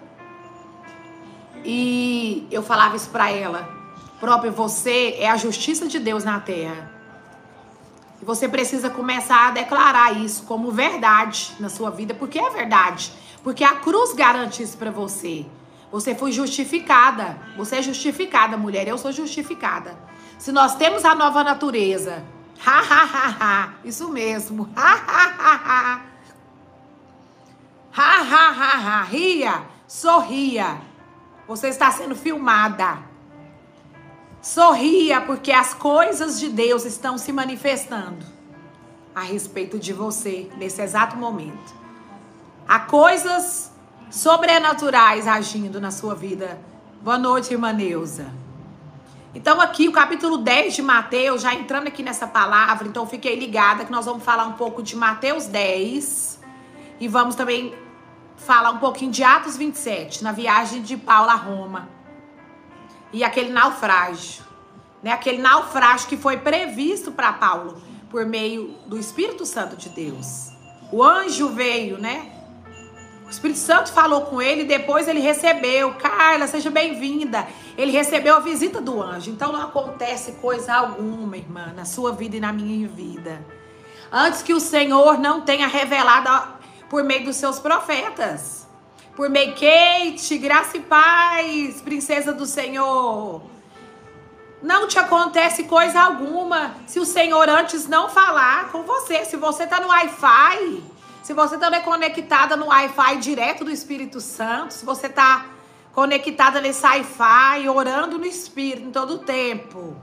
E 1.63 2.49
eu 2.51 2.63
falava 2.63 2.97
isso 2.97 3.11
para 3.11 3.31
ela. 3.31 3.69
Próprio 4.19 4.51
você 4.51 5.17
é 5.19 5.29
a 5.29 5.37
justiça 5.37 5.87
de 5.87 5.99
Deus 5.99 6.25
na 6.25 6.41
terra. 6.41 6.91
E 8.23 8.25
você 8.25 8.49
precisa 8.49 8.89
começar 8.89 9.49
a 9.49 9.51
declarar 9.51 10.17
isso 10.17 10.45
como 10.45 10.73
verdade 10.73 11.53
na 11.61 11.69
sua 11.69 11.91
vida, 11.91 12.15
porque 12.15 12.39
é 12.39 12.49
verdade. 12.49 13.13
Porque 13.45 13.63
a 13.63 13.75
cruz 13.75 14.15
garante 14.15 14.63
isso 14.63 14.79
para 14.79 14.91
você. 14.91 15.45
Você 15.91 16.15
foi 16.15 16.33
justificada. 16.33 17.37
Você 17.59 17.77
é 17.77 17.83
justificada, 17.83 18.57
mulher. 18.57 18.89
Eu 18.89 18.97
sou 18.97 19.13
justificada. 19.13 20.11
Se 20.43 20.51
nós 20.51 20.75
temos 20.75 21.05
a 21.05 21.15
nova 21.15 21.45
natureza, 21.45 22.25
ha 22.67 22.81
ha 22.81 23.05
ha 23.05 23.37
ha, 23.39 23.75
isso 23.85 24.09
mesmo, 24.09 24.69
ha 24.75 24.95
ha 25.07 25.35
ha 25.39 25.55
ha, 25.65 26.01
ha 27.93 28.23
ha 28.23 28.51
ha 28.51 28.77
ha, 28.77 29.03
ria, 29.05 29.63
sorria. 29.87 30.79
Você 31.47 31.69
está 31.69 31.93
sendo 31.93 32.17
filmada. 32.17 32.99
Sorria, 34.41 35.21
porque 35.21 35.53
as 35.53 35.75
coisas 35.75 36.41
de 36.41 36.49
Deus 36.49 36.85
estão 36.85 37.17
se 37.17 37.33
manifestando 37.33 38.27
a 39.15 39.21
respeito 39.21 39.79
de 39.79 39.93
você 39.93 40.51
nesse 40.57 40.83
exato 40.83 41.17
momento. 41.17 41.73
Há 42.67 42.81
coisas 42.81 43.71
sobrenaturais 44.11 45.29
agindo 45.29 45.81
na 45.81 45.93
sua 45.93 46.17
vida. 46.17 46.61
Boa 47.01 47.17
noite, 47.17 47.53
irmã 47.53 47.73
Neuza. 47.73 48.42
Então, 49.35 49.61
aqui 49.61 49.89
o 49.89 49.93
capítulo 49.93 50.37
10 50.37 50.75
de 50.75 50.83
Mateus, 50.83 51.41
já 51.41 51.55
entrando 51.55 51.87
aqui 51.87 52.03
nessa 52.03 52.27
palavra, 52.27 52.87
então 52.87 53.07
fiquei 53.07 53.35
ligada 53.35 53.85
que 53.85 53.91
nós 53.91 54.05
vamos 54.05 54.23
falar 54.23 54.45
um 54.45 54.53
pouco 54.53 54.83
de 54.83 54.95
Mateus 54.95 55.47
10 55.47 56.39
e 57.01 57.09
vamos 57.09 57.35
também 57.35 57.75
falar 58.37 58.71
um 58.71 58.79
pouquinho 58.79 59.11
de 59.11 59.25
Atos 59.25 59.57
27, 59.57 60.23
na 60.23 60.33
viagem 60.33 60.83
de 60.83 60.99
Paulo 60.99 61.31
a 61.31 61.35
Roma 61.35 61.89
e 63.13 63.25
aquele 63.25 63.51
naufrágio, 63.51 64.45
né? 65.03 65.13
Aquele 65.13 65.39
naufrágio 65.39 66.09
que 66.09 66.17
foi 66.17 66.39
previsto 66.39 67.13
para 67.13 67.33
Paulo 67.33 67.81
por 68.11 68.27
meio 68.27 68.75
do 68.87 68.99
Espírito 68.99 69.47
Santo 69.47 69.77
de 69.77 69.89
Deus. 69.89 70.51
O 70.91 71.03
anjo 71.03 71.49
veio, 71.49 71.99
né? 71.99 72.31
O 73.33 73.35
Espírito 73.35 73.61
Santo 73.61 73.91
falou 73.91 74.27
com 74.27 74.43
ele, 74.43 74.65
depois 74.65 75.09
ele 75.09 75.21
recebeu. 75.21 75.95
Carla, 75.95 76.47
seja 76.47 76.71
bem-vinda. 76.71 77.47
Ele 77.79 77.91
recebeu 77.91 78.37
a 78.37 78.41
visita 78.41 78.79
do 78.79 79.03
anjo. 79.03 79.31
Então 79.31 79.51
não 79.51 79.63
acontece 79.63 80.33
coisa 80.33 80.75
alguma, 80.75 81.35
irmã, 81.35 81.73
na 81.75 81.87
sua 81.87 82.13
vida 82.13 82.37
e 82.37 82.41
na 82.41 82.53
minha 82.53 82.87
vida. 82.87 83.43
Antes 84.13 84.43
que 84.43 84.53
o 84.53 84.61
Senhor 84.61 85.19
não 85.19 85.41
tenha 85.41 85.67
revelado 85.67 86.61
por 86.91 87.03
meio 87.03 87.25
dos 87.25 87.37
seus 87.37 87.59
profetas 87.59 88.69
por 89.17 89.29
meio 89.29 89.55
Kate, 89.55 90.39
graça 90.39 90.77
e 90.77 90.81
paz, 90.81 91.81
princesa 91.83 92.33
do 92.33 92.47
Senhor. 92.47 93.43
Não 94.63 94.87
te 94.87 94.99
acontece 94.99 95.65
coisa 95.65 96.01
alguma 96.01 96.75
se 96.87 97.01
o 97.01 97.05
Senhor 97.05 97.49
antes 97.49 97.87
não 97.87 98.09
falar 98.09 98.71
com 98.71 98.85
você. 98.85 99.25
Se 99.25 99.37
você 99.37 99.67
tá 99.67 99.81
no 99.81 99.89
Wi-Fi, 99.89 100.92
se 101.23 101.33
você 101.33 101.57
tá 101.57 101.81
conectada 101.81 102.57
no 102.57 102.67
Wi-Fi 102.67 103.17
direto 103.19 103.65
do 103.65 103.71
Espírito 103.71 104.21
Santo, 104.21 104.75
se 104.75 104.85
você 104.85 105.09
tá 105.09 105.47
conectada 105.93 106.61
nesse 106.61 106.85
Wi-Fi, 106.85 107.69
orando 107.69 108.19
no 108.19 108.27
Espírito 108.27 108.89
em 108.89 108.91
todo 108.91 109.15
o 109.15 109.19
tempo. 109.19 109.97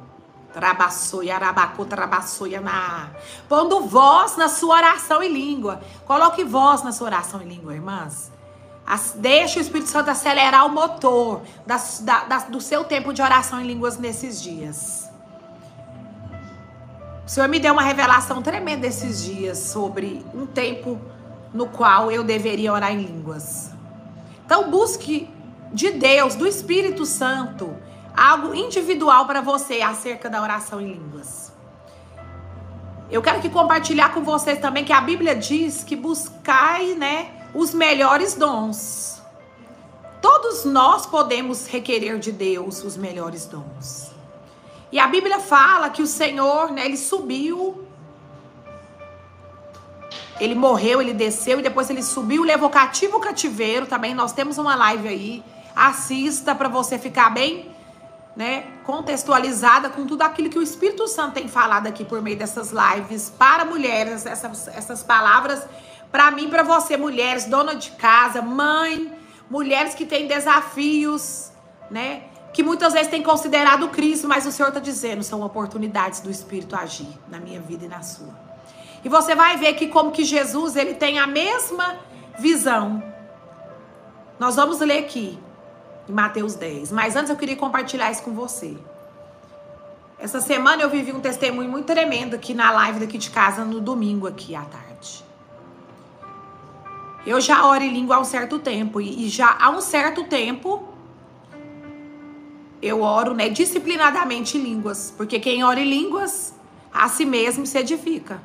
Trabaçoia, 0.54 1.36
arabacu, 1.36 1.86
trabaçoia 1.86 2.60
na. 2.60 3.10
Pondo 3.48 3.82
voz 3.82 4.36
na 4.36 4.50
sua 4.50 4.78
oração 4.78 5.22
em 5.22 5.32
língua. 5.32 5.82
Coloque 6.08 6.44
voz 6.44 6.82
na 6.84 6.92
sua 6.92 7.08
oração 7.08 7.42
em 7.42 7.48
língua, 7.48 7.76
irmãs. 7.76 8.32
Deixa 9.16 9.60
o 9.60 9.62
Espírito 9.62 9.90
Santo 9.90 10.10
acelerar 10.10 10.66
o 10.66 10.70
motor 10.70 11.44
da, 11.68 11.78
da, 12.28 12.38
do 12.40 12.60
seu 12.60 12.84
tempo 12.84 13.14
de 13.14 13.22
oração 13.22 13.62
em 13.62 13.68
línguas 13.68 14.00
nesses 14.00 14.42
dias. 14.42 15.09
O 17.30 17.32
Senhor 17.32 17.48
me 17.48 17.60
deu 17.60 17.74
uma 17.74 17.84
revelação 17.84 18.42
tremenda 18.42 18.88
esses 18.88 19.24
dias 19.24 19.60
sobre 19.60 20.26
um 20.34 20.48
tempo 20.48 21.00
no 21.54 21.68
qual 21.68 22.12
eu 22.12 22.24
deveria 22.24 22.74
orar 22.74 22.92
em 22.92 23.04
línguas. 23.04 23.70
Então 24.44 24.72
busque 24.72 25.30
de 25.72 25.92
Deus, 25.92 26.34
do 26.34 26.48
Espírito 26.48 27.06
Santo, 27.06 27.72
algo 28.18 28.56
individual 28.56 29.28
para 29.28 29.42
você 29.42 29.80
acerca 29.80 30.28
da 30.28 30.42
oração 30.42 30.82
em 30.82 30.94
línguas. 30.94 31.54
Eu 33.12 33.22
quero 33.22 33.40
que 33.40 33.50
compartilhar 33.50 34.12
com 34.12 34.24
vocês 34.24 34.58
também 34.58 34.84
que 34.84 34.92
a 34.92 35.00
Bíblia 35.00 35.36
diz 35.36 35.84
que 35.84 35.96
buscai, 35.96 36.96
né, 36.96 37.30
os 37.54 37.76
melhores 37.76 38.34
dons. 38.34 39.22
Todos 40.20 40.66
nós 40.66 41.06
podemos 41.06 41.68
requerer 41.68 42.18
de 42.18 42.32
Deus 42.32 42.84
os 42.84 42.98
melhores 42.98 43.46
dons. 43.46 44.19
E 44.92 45.00
a 45.00 45.08
Bíblia 45.08 45.40
fala 45.40 45.90
que 45.90 46.02
o 46.02 46.08
Senhor, 46.08 46.72
né, 46.72 46.86
ele 46.86 46.98
subiu, 46.98 47.86
ele 50.40 50.56
morreu, 50.56 51.02
ele 51.02 51.14
desceu 51.14 51.60
e 51.60 51.64
depois 51.64 51.90
ele 51.90 52.02
subiu, 52.02 52.44
levou 52.44 52.70
cativo 52.70 53.18
o 53.18 53.20
cativeiro. 53.20 53.86
Também 53.86 54.14
nós 54.14 54.32
temos 54.32 54.58
uma 54.58 54.76
live 54.76 55.08
aí. 55.08 55.44
Assista 55.76 56.56
para 56.56 56.68
você 56.68 56.98
ficar 56.98 57.30
bem, 57.30 57.76
né, 58.36 58.66
contextualizada 58.86 59.90
com 59.90 60.06
tudo 60.06 60.22
aquilo 60.22 60.50
que 60.50 60.58
o 60.58 60.64
Espírito 60.64 61.08
Santo 61.08 61.34
tem 61.34 61.48
falado 61.48 61.88
aqui 61.88 62.06
por 62.06 62.22
meio 62.22 62.38
dessas 62.38 62.72
lives 62.72 63.30
para 63.30 63.66
mulheres, 63.66 64.26
essas, 64.26 64.68
essas 64.70 65.04
palavras 65.04 65.68
para 66.12 66.32
mim, 66.32 66.50
para 66.50 66.64
você, 66.64 66.98
mulheres, 66.98 67.46
dona 67.46 67.76
de 67.76 67.92
casa, 67.92 68.42
mãe, 68.42 69.14
mulheres 69.50 69.94
que 69.94 70.06
têm 70.06 70.28
desafios, 70.28 71.52
né? 71.90 72.24
Que 72.54 72.64
muitas 72.64 72.94
vezes 72.94 73.10
têm 73.10 73.22
considerado 73.22 73.90
Cristo, 73.90 74.28
mas 74.28 74.46
o 74.46 74.52
Senhor 74.52 74.70
está 74.70 74.80
dizendo, 74.80 75.24
são 75.24 75.42
oportunidades 75.42 76.20
do 76.20 76.32
Espírito 76.32 76.76
agir 76.76 77.10
na 77.28 77.40
minha 77.40 77.60
vida 77.60 77.86
e 77.86 77.88
na 77.88 78.02
sua. 78.02 78.34
E 79.04 79.10
você 79.10 79.36
vai 79.36 79.58
ver 79.58 79.74
que 79.74 79.88
como 79.88 80.12
que 80.12 80.24
Jesus, 80.24 80.76
ele 80.76 80.94
tem 80.94 81.20
a 81.20 81.28
mesma 81.28 81.98
visão. 82.38 83.04
Nós 84.40 84.56
vamos 84.56 84.80
ler 84.80 85.00
aqui 85.00 85.38
em 86.08 86.12
Mateus 86.12 86.56
10, 86.56 86.92
mas 86.92 87.16
antes 87.16 87.30
eu 87.30 87.36
queria 87.36 87.56
compartilhar 87.56 88.12
isso 88.12 88.24
com 88.24 88.34
você. 88.34 88.78
Essa 90.18 90.42
semana 90.42 90.82
eu 90.82 90.90
vivi 90.90 91.14
um 91.14 91.22
testemunho 91.22 91.70
muito 91.70 91.86
tremendo 91.86 92.36
aqui 92.36 92.54
na 92.54 92.72
live 92.72 93.00
daqui 93.00 93.18
de 93.18 93.30
casa 93.30 93.64
no 93.64 93.80
domingo 93.80 94.28
aqui 94.28 94.54
à 94.54 94.62
tarde. 94.62 95.24
Eu 97.26 97.40
já 97.40 97.66
oro 97.66 97.84
em 97.84 97.94
língua 97.94 98.18
há 98.18 98.20
um 98.20 98.26
certo 98.26 98.60
tempo 98.60 99.00
e, 99.00 99.30
já 99.30 99.56
há 99.60 99.70
um 99.70 99.80
certo 99.80 100.26
tempo 100.26 100.89
eu 102.82 103.02
oro, 103.02 103.34
né, 103.34 103.50
disciplinadamente 103.50 104.58
em 104.58 104.62
línguas, 104.62 105.14
porque 105.16 105.40
quem 105.40 105.64
ora 105.64 105.80
em 105.80 105.90
línguas 105.90 106.54
a 106.94 107.08
si 107.10 107.26
mesmo 107.26 107.66
se 107.66 107.78
edifica. 107.78 108.42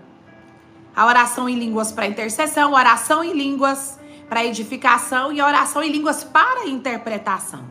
A 0.95 1.07
oração 1.07 1.49
em 1.49 1.59
línguas 1.59 1.93
para 1.93 2.07
intercessão, 2.07 2.73
oração 2.73 3.23
em 3.23 3.33
línguas 3.33 3.99
para 4.29 4.45
edificação 4.45 5.33
e 5.33 5.41
oração 5.41 5.83
em 5.83 5.91
línguas 5.91 6.25
para 6.25 6.67
interpretação. 6.67 7.65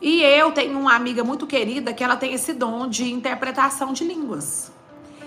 E 0.00 0.20
eu 0.22 0.50
tenho 0.50 0.78
uma 0.78 0.94
amiga 0.94 1.22
muito 1.22 1.46
querida 1.46 1.92
que 1.92 2.02
ela 2.02 2.16
tem 2.16 2.32
esse 2.32 2.52
dom 2.52 2.88
de 2.88 3.10
interpretação 3.12 3.92
de 3.92 4.04
línguas. 4.04 4.72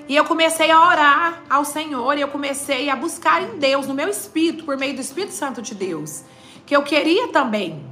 E 0.07 0.15
eu 0.15 0.25
comecei 0.25 0.69
a 0.69 0.87
orar 0.87 1.41
ao 1.49 1.65
Senhor 1.65 2.17
e 2.17 2.21
eu 2.21 2.27
comecei 2.27 2.89
a 2.89 2.95
buscar 2.95 3.41
em 3.41 3.57
Deus, 3.57 3.87
no 3.87 3.93
meu 3.93 4.09
espírito, 4.09 4.65
por 4.65 4.77
meio 4.77 4.93
do 4.93 5.01
Espírito 5.01 5.33
Santo 5.33 5.61
de 5.61 5.73
Deus, 5.73 6.23
que 6.65 6.75
eu 6.75 6.83
queria 6.83 7.29
também 7.29 7.83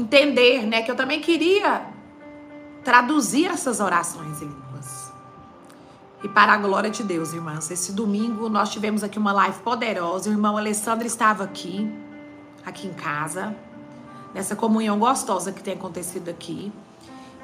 entender, 0.00 0.66
né, 0.66 0.82
que 0.82 0.90
eu 0.90 0.96
também 0.96 1.20
queria 1.20 1.86
traduzir 2.84 3.46
essas 3.46 3.80
orações 3.80 4.40
em 4.42 4.46
línguas. 4.46 5.12
E 6.22 6.28
para 6.28 6.52
a 6.52 6.56
glória 6.56 6.90
de 6.90 7.02
Deus, 7.02 7.32
irmãs, 7.32 7.70
esse 7.70 7.92
domingo 7.92 8.48
nós 8.48 8.70
tivemos 8.70 9.02
aqui 9.02 9.18
uma 9.18 9.32
live 9.32 9.58
poderosa. 9.60 10.28
O 10.28 10.32
irmão 10.32 10.56
Alessandro 10.56 11.06
estava 11.06 11.44
aqui, 11.44 11.90
aqui 12.64 12.86
em 12.86 12.92
casa 12.92 13.54
nessa 14.34 14.54
comunhão 14.54 14.98
gostosa 14.98 15.52
que 15.52 15.62
tem 15.62 15.74
acontecido 15.74 16.28
aqui. 16.28 16.72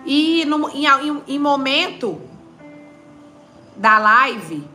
E 0.04 0.44
no, 0.44 0.68
em, 0.70 0.86
em, 0.86 1.22
em, 1.26 1.38
momento 1.38 2.20
da 3.76 3.98
live, 3.98 4.68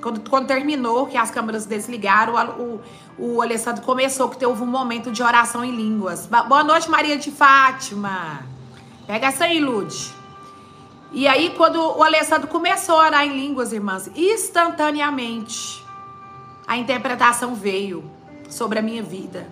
quando, 0.00 0.28
quando, 0.28 0.46
terminou, 0.46 1.06
que 1.06 1.16
as 1.16 1.30
câmeras 1.30 1.66
desligaram, 1.66 2.34
o, 2.58 2.80
o, 3.18 3.36
o 3.36 3.42
Alessandro 3.42 3.82
começou, 3.82 4.28
que 4.28 4.44
houve 4.44 4.62
um 4.62 4.66
momento 4.66 5.10
de 5.10 5.22
oração 5.22 5.64
em 5.64 5.74
línguas. 5.74 6.26
Boa 6.26 6.64
noite, 6.64 6.90
Maria 6.90 7.16
de 7.16 7.30
Fátima. 7.30 8.40
Pega 9.06 9.28
essa 9.28 9.44
aí, 9.44 9.60
Lude. 9.60 10.12
E 11.12 11.26
aí, 11.26 11.54
quando 11.56 11.76
o 11.76 12.02
Alessandro 12.02 12.48
começou 12.48 13.00
a 13.00 13.06
orar 13.06 13.24
em 13.24 13.34
línguas, 13.34 13.72
irmãs, 13.72 14.10
instantaneamente 14.14 15.84
a 16.66 16.76
interpretação 16.76 17.54
veio 17.54 18.08
sobre 18.48 18.78
a 18.78 18.82
minha 18.82 19.02
vida. 19.02 19.48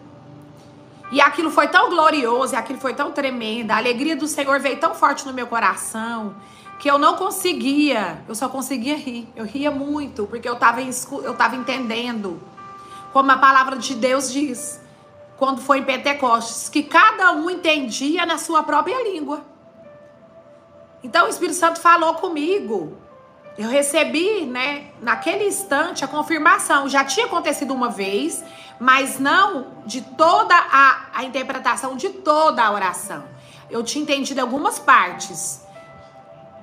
E 1.11 1.21
aquilo 1.21 1.51
foi 1.51 1.69
tão 1.69 1.91
glorioso, 1.91 2.55
aquilo 2.55 2.79
foi 2.79 2.95
tão 2.95 3.11
tremendo. 3.11 3.71
A 3.71 3.77
alegria 3.77 4.15
do 4.15 4.29
Senhor 4.29 4.61
veio 4.61 4.79
tão 4.79 4.95
forte 4.95 5.27
no 5.27 5.33
meu 5.33 5.47
coração 5.47 6.35
que 6.79 6.91
eu 6.91 6.99
não 6.99 7.17
conseguia, 7.17 8.23
eu 8.29 8.35
só 8.35 8.49
conseguia 8.49 8.97
rir. 8.97 9.29
Eu 9.35 9.45
ria 9.45 9.71
muito, 9.71 10.27
porque 10.27 10.49
eu 10.49 10.55
estava 10.55 10.81
eu 10.81 11.35
tava 11.35 11.57
entendendo 11.57 12.41
como 13.13 13.31
a 13.33 13.39
palavra 13.39 13.77
de 13.77 13.95
Deus 13.95 14.33
diz, 14.33 14.81
quando 15.37 15.61
foi 15.61 15.79
em 15.79 15.85
Pentecostes, 15.85 16.69
que 16.69 16.83
cada 16.83 17.33
um 17.33 17.49
entendia 17.51 18.25
na 18.25 18.39
sua 18.39 18.63
própria 18.63 19.03
língua. 19.03 19.45
Então 21.03 21.27
o 21.27 21.29
Espírito 21.29 21.57
Santo 21.57 21.81
falou 21.81 22.15
comigo 22.15 22.97
eu 23.59 23.69
recebi, 23.69 24.47
né, 24.47 24.93
naquele 25.03 25.49
instante, 25.49 26.05
a 26.05 26.09
confirmação. 26.09 26.89
Já 26.89 27.05
tinha 27.05 27.27
acontecido 27.27 27.75
uma 27.75 27.91
vez, 27.91 28.45
mas 28.79 29.19
não 29.19 29.67
de 29.85 30.01
toda 30.01 30.55
a, 30.55 31.07
a 31.13 31.25
interpretação 31.25 31.97
de 31.97 32.09
toda 32.09 32.63
a 32.63 32.71
oração. 32.71 33.25
Eu 33.69 33.83
tinha 33.83 34.01
entendido 34.01 34.41
algumas 34.41 34.79
partes 34.79 35.67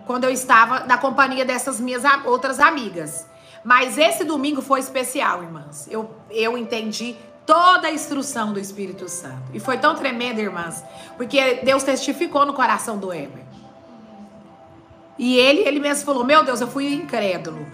quando 0.06 0.24
eu 0.24 0.30
estava 0.30 0.82
na 0.82 0.98
companhia 0.98 1.46
dessas 1.46 1.80
minhas 1.80 2.04
outras 2.26 2.60
amigas. 2.60 3.26
Mas 3.64 3.98
esse 3.98 4.24
domingo 4.24 4.62
foi 4.62 4.80
especial, 4.80 5.42
irmãs. 5.42 5.88
Eu, 5.90 6.10
eu 6.30 6.58
entendi 6.58 7.16
toda 7.46 7.88
a 7.88 7.92
instrução 7.92 8.54
do 8.54 8.60
Espírito 8.60 9.08
Santo. 9.10 9.44
E 9.54 9.60
foi 9.60 9.78
tão 9.78 9.96
tremendo, 9.96 10.40
irmãs, 10.40 10.84
porque 11.18 11.62
Deus 11.64 11.84
testificou 11.84 12.46
no 12.46 12.54
coração 12.54 12.98
do 12.98 13.14
Emer. 13.14 13.46
E 15.18 15.38
ele, 15.38 15.62
ele 15.62 15.80
mesmo 15.80 16.06
falou: 16.06 16.24
Meu 16.24 16.44
Deus, 16.44 16.62
eu 16.62 16.68
fui 16.68 16.94
incrédulo. 16.94 17.66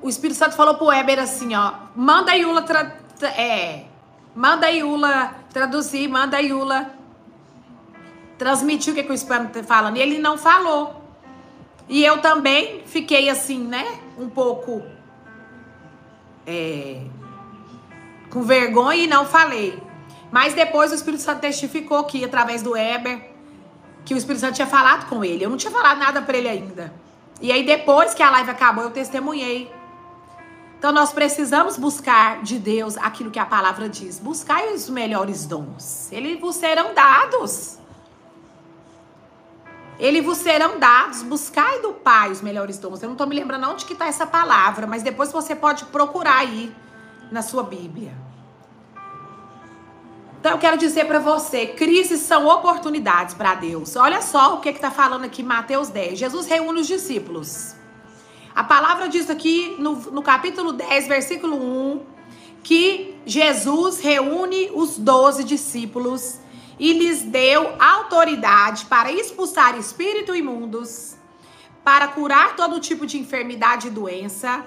O 0.00 0.08
Espírito 0.08 0.36
Santo 0.36 0.54
falou 0.54 0.74
pro 0.74 0.86
Weber 0.86 1.18
assim: 1.18 1.54
Ó, 1.54 1.72
manda 1.96 2.32
a 2.32 2.34
Yula, 2.34 2.62
tra, 2.62 2.96
é, 3.36 3.84
manda 4.34 4.66
a 4.66 4.70
Yula 4.70 5.34
traduzir, 5.52 6.08
manda 6.08 6.36
a 6.36 6.40
Yula 6.40 6.90
transmitir 8.36 8.92
o 8.92 8.96
que, 8.96 9.02
que 9.02 9.10
o 9.10 9.14
Espírito 9.14 9.50
tá 9.52 9.62
falando. 9.64 9.96
E 9.96 10.00
ele 10.00 10.18
não 10.18 10.36
falou. 10.38 10.97
E 11.88 12.04
eu 12.04 12.18
também 12.18 12.82
fiquei 12.84 13.28
assim, 13.30 13.64
né? 13.64 14.00
Um 14.18 14.28
pouco 14.28 14.82
é, 16.46 17.02
com 18.30 18.42
vergonha 18.42 19.04
e 19.04 19.06
não 19.06 19.24
falei. 19.24 19.80
Mas 20.30 20.54
depois 20.54 20.92
o 20.92 20.94
Espírito 20.94 21.22
Santo 21.22 21.40
testificou 21.40 22.04
que 22.04 22.24
através 22.24 22.62
do 22.62 22.72
Weber 22.72 23.30
que 24.04 24.14
o 24.14 24.16
Espírito 24.16 24.40
Santo 24.40 24.54
tinha 24.54 24.66
falado 24.66 25.06
com 25.06 25.22
ele. 25.22 25.44
Eu 25.44 25.50
não 25.50 25.56
tinha 25.56 25.70
falado 25.70 25.98
nada 25.98 26.22
para 26.22 26.36
ele 26.36 26.48
ainda. 26.48 26.92
E 27.40 27.52
aí 27.52 27.64
depois 27.64 28.14
que 28.14 28.22
a 28.22 28.30
live 28.30 28.50
acabou, 28.50 28.84
eu 28.84 28.90
testemunhei. 28.90 29.70
Então 30.78 30.92
nós 30.92 31.12
precisamos 31.12 31.76
buscar 31.76 32.42
de 32.42 32.58
Deus 32.58 32.96
aquilo 32.96 33.30
que 33.30 33.38
a 33.38 33.44
palavra 33.44 33.88
diz. 33.88 34.18
Buscai 34.18 34.72
os 34.72 34.88
melhores 34.88 35.44
dons. 35.44 36.10
Eles 36.10 36.40
vos 36.40 36.56
serão 36.56 36.94
dados. 36.94 37.78
Eles 39.98 40.24
vos 40.24 40.38
serão 40.38 40.78
dados. 40.78 41.22
Buscai 41.22 41.80
do 41.80 41.92
Pai 41.92 42.30
os 42.30 42.40
melhores 42.40 42.78
dons. 42.78 43.02
Eu 43.02 43.08
não 43.08 43.14
estou 43.14 43.26
me 43.26 43.34
lembrando 43.34 43.68
onde 43.68 43.84
que 43.84 43.92
está 43.92 44.06
essa 44.06 44.26
palavra, 44.26 44.86
mas 44.86 45.02
depois 45.02 45.32
você 45.32 45.54
pode 45.54 45.84
procurar 45.86 46.38
aí 46.38 46.72
na 47.30 47.42
sua 47.42 47.62
Bíblia. 47.62 48.14
Então 50.40 50.52
eu 50.52 50.58
quero 50.58 50.78
dizer 50.78 51.04
para 51.06 51.18
você, 51.18 51.66
crises 51.66 52.20
são 52.20 52.46
oportunidades 52.46 53.34
para 53.34 53.56
Deus. 53.56 53.96
Olha 53.96 54.22
só 54.22 54.54
o 54.54 54.60
que 54.60 54.68
está 54.68 54.90
falando 54.90 55.24
aqui 55.24 55.42
Mateus 55.42 55.88
10. 55.88 56.16
Jesus 56.16 56.46
reúne 56.46 56.80
os 56.80 56.86
discípulos. 56.86 57.74
A 58.54 58.62
palavra 58.62 59.08
diz 59.08 59.28
aqui 59.28 59.74
no, 59.78 59.96
no 59.96 60.22
capítulo 60.22 60.72
10, 60.72 61.08
versículo 61.08 61.56
1, 61.56 62.02
que 62.62 63.16
Jesus 63.26 64.00
reúne 64.00 64.70
os 64.72 64.96
doze 64.96 65.42
discípulos 65.42 66.38
e 66.78 66.92
lhes 66.92 67.22
deu 67.22 67.74
autoridade 67.78 68.86
para 68.86 69.12
expulsar 69.12 69.76
espíritos 69.76 70.36
imundos, 70.36 71.16
para 71.82 72.08
curar 72.08 72.54
todo 72.54 72.80
tipo 72.80 73.06
de 73.06 73.18
enfermidade 73.18 73.88
e 73.88 73.90
doença. 73.90 74.64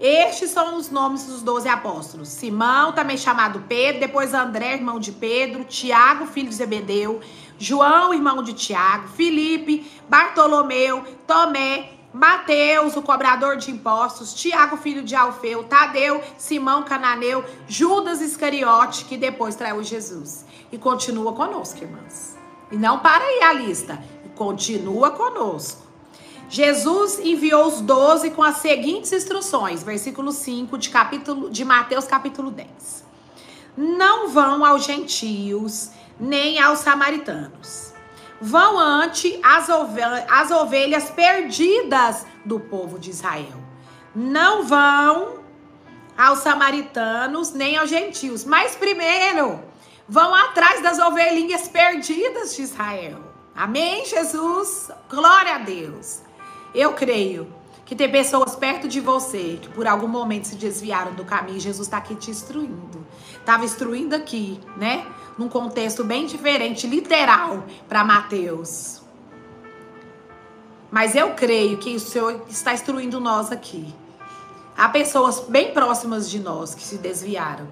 Estes 0.00 0.50
são 0.50 0.76
os 0.76 0.90
nomes 0.90 1.24
dos 1.26 1.42
doze 1.42 1.68
apóstolos: 1.68 2.28
Simão, 2.28 2.92
também 2.92 3.16
chamado 3.16 3.64
Pedro, 3.68 4.00
depois 4.00 4.34
André, 4.34 4.74
irmão 4.74 4.98
de 4.98 5.12
Pedro, 5.12 5.64
Tiago, 5.64 6.26
filho 6.26 6.48
de 6.48 6.54
Zebedeu, 6.56 7.20
João, 7.58 8.12
irmão 8.12 8.42
de 8.42 8.52
Tiago, 8.52 9.08
Felipe, 9.08 9.86
Bartolomeu, 10.08 11.04
Tomé, 11.26 11.91
Mateus, 12.12 12.96
o 12.96 13.02
cobrador 13.02 13.56
de 13.56 13.70
impostos, 13.70 14.34
Tiago, 14.34 14.76
filho 14.76 15.02
de 15.02 15.14
Alfeu, 15.14 15.64
Tadeu, 15.64 16.22
Simão 16.36 16.82
Cananeu, 16.82 17.44
Judas 17.66 18.20
Iscariote, 18.20 19.06
que 19.06 19.16
depois 19.16 19.54
traiu 19.54 19.82
Jesus. 19.82 20.44
E 20.70 20.76
continua 20.76 21.32
conosco, 21.32 21.82
irmãs. 21.82 22.36
E 22.70 22.76
não 22.76 22.98
para 22.98 23.24
aí 23.24 23.42
a 23.42 23.52
lista, 23.52 24.02
continua 24.34 25.10
conosco. 25.10 25.82
Jesus 26.48 27.18
enviou 27.18 27.66
os 27.66 27.80
doze 27.80 28.30
com 28.30 28.42
as 28.42 28.56
seguintes 28.56 29.10
instruções, 29.10 29.82
versículo 29.82 30.32
5 30.32 30.76
de, 30.76 30.90
capítulo, 30.90 31.48
de 31.48 31.64
Mateus 31.64 32.04
capítulo 32.04 32.50
10. 32.50 33.04
Não 33.74 34.28
vão 34.28 34.62
aos 34.62 34.84
gentios, 34.84 35.90
nem 36.20 36.60
aos 36.60 36.80
samaritanos. 36.80 37.91
Vão 38.44 38.76
ante 38.76 39.38
as, 39.40 39.68
ovelhas, 39.68 40.24
as 40.28 40.50
ovelhas 40.50 41.10
perdidas 41.10 42.26
do 42.44 42.58
povo 42.58 42.98
de 42.98 43.10
Israel. 43.10 43.54
Não 44.12 44.64
vão 44.64 45.38
aos 46.18 46.40
samaritanos, 46.40 47.52
nem 47.52 47.76
aos 47.76 47.88
gentios. 47.88 48.44
Mas 48.44 48.74
primeiro, 48.74 49.60
vão 50.08 50.34
atrás 50.34 50.82
das 50.82 50.98
ovelhinhas 50.98 51.68
perdidas 51.68 52.56
de 52.56 52.62
Israel. 52.62 53.20
Amém, 53.54 54.04
Jesus? 54.06 54.90
Glória 55.08 55.54
a 55.54 55.58
Deus. 55.58 56.22
Eu 56.74 56.94
creio 56.94 57.46
que 57.84 57.94
tem 57.94 58.10
pessoas 58.10 58.56
perto 58.56 58.88
de 58.88 58.98
você 58.98 59.58
que 59.62 59.68
por 59.68 59.86
algum 59.86 60.08
momento 60.08 60.48
se 60.48 60.56
desviaram 60.56 61.12
do 61.12 61.24
caminho. 61.24 61.60
Jesus 61.60 61.86
está 61.86 61.98
aqui 61.98 62.16
te 62.16 62.30
instruindo. 62.30 63.06
Estava 63.38 63.64
instruindo 63.64 64.16
aqui, 64.16 64.58
né? 64.76 65.06
Num 65.38 65.48
contexto 65.48 66.04
bem 66.04 66.26
diferente, 66.26 66.86
literal, 66.86 67.64
para 67.88 68.04
Mateus. 68.04 69.00
Mas 70.90 71.14
eu 71.14 71.30
creio 71.30 71.78
que 71.78 71.96
o 71.96 72.00
Senhor 72.00 72.42
está 72.50 72.74
instruindo 72.74 73.18
nós 73.18 73.50
aqui. 73.50 73.94
Há 74.76 74.88
pessoas 74.88 75.40
bem 75.40 75.72
próximas 75.72 76.28
de 76.28 76.38
nós 76.38 76.74
que 76.74 76.82
se 76.82 76.98
desviaram 76.98 77.66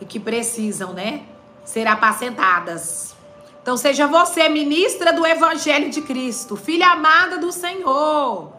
e 0.00 0.04
que 0.04 0.20
precisam, 0.20 0.92
né, 0.92 1.22
ser 1.64 1.86
apacentadas. 1.86 3.14
Então 3.62 3.76
seja 3.76 4.06
você 4.06 4.48
ministra 4.48 5.12
do 5.12 5.26
Evangelho 5.26 5.90
de 5.90 6.02
Cristo, 6.02 6.54
filha 6.54 6.88
amada 6.88 7.38
do 7.38 7.50
Senhor. 7.50 8.52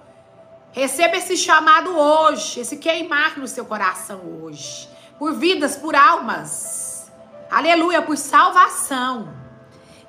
Receba 0.71 1.15
esse 1.15 1.37
chamado 1.37 1.97
hoje, 1.97 2.59
esse 2.59 2.77
queimar 2.77 3.37
no 3.37 3.47
seu 3.47 3.63
coração 3.63 4.19
hoje, 4.41 4.89
por 5.17 5.33
vidas, 5.33 5.77
por 5.77 5.95
almas. 5.95 6.84
Aleluia, 7.55 8.01
por 8.01 8.17
salvação. 8.17 9.29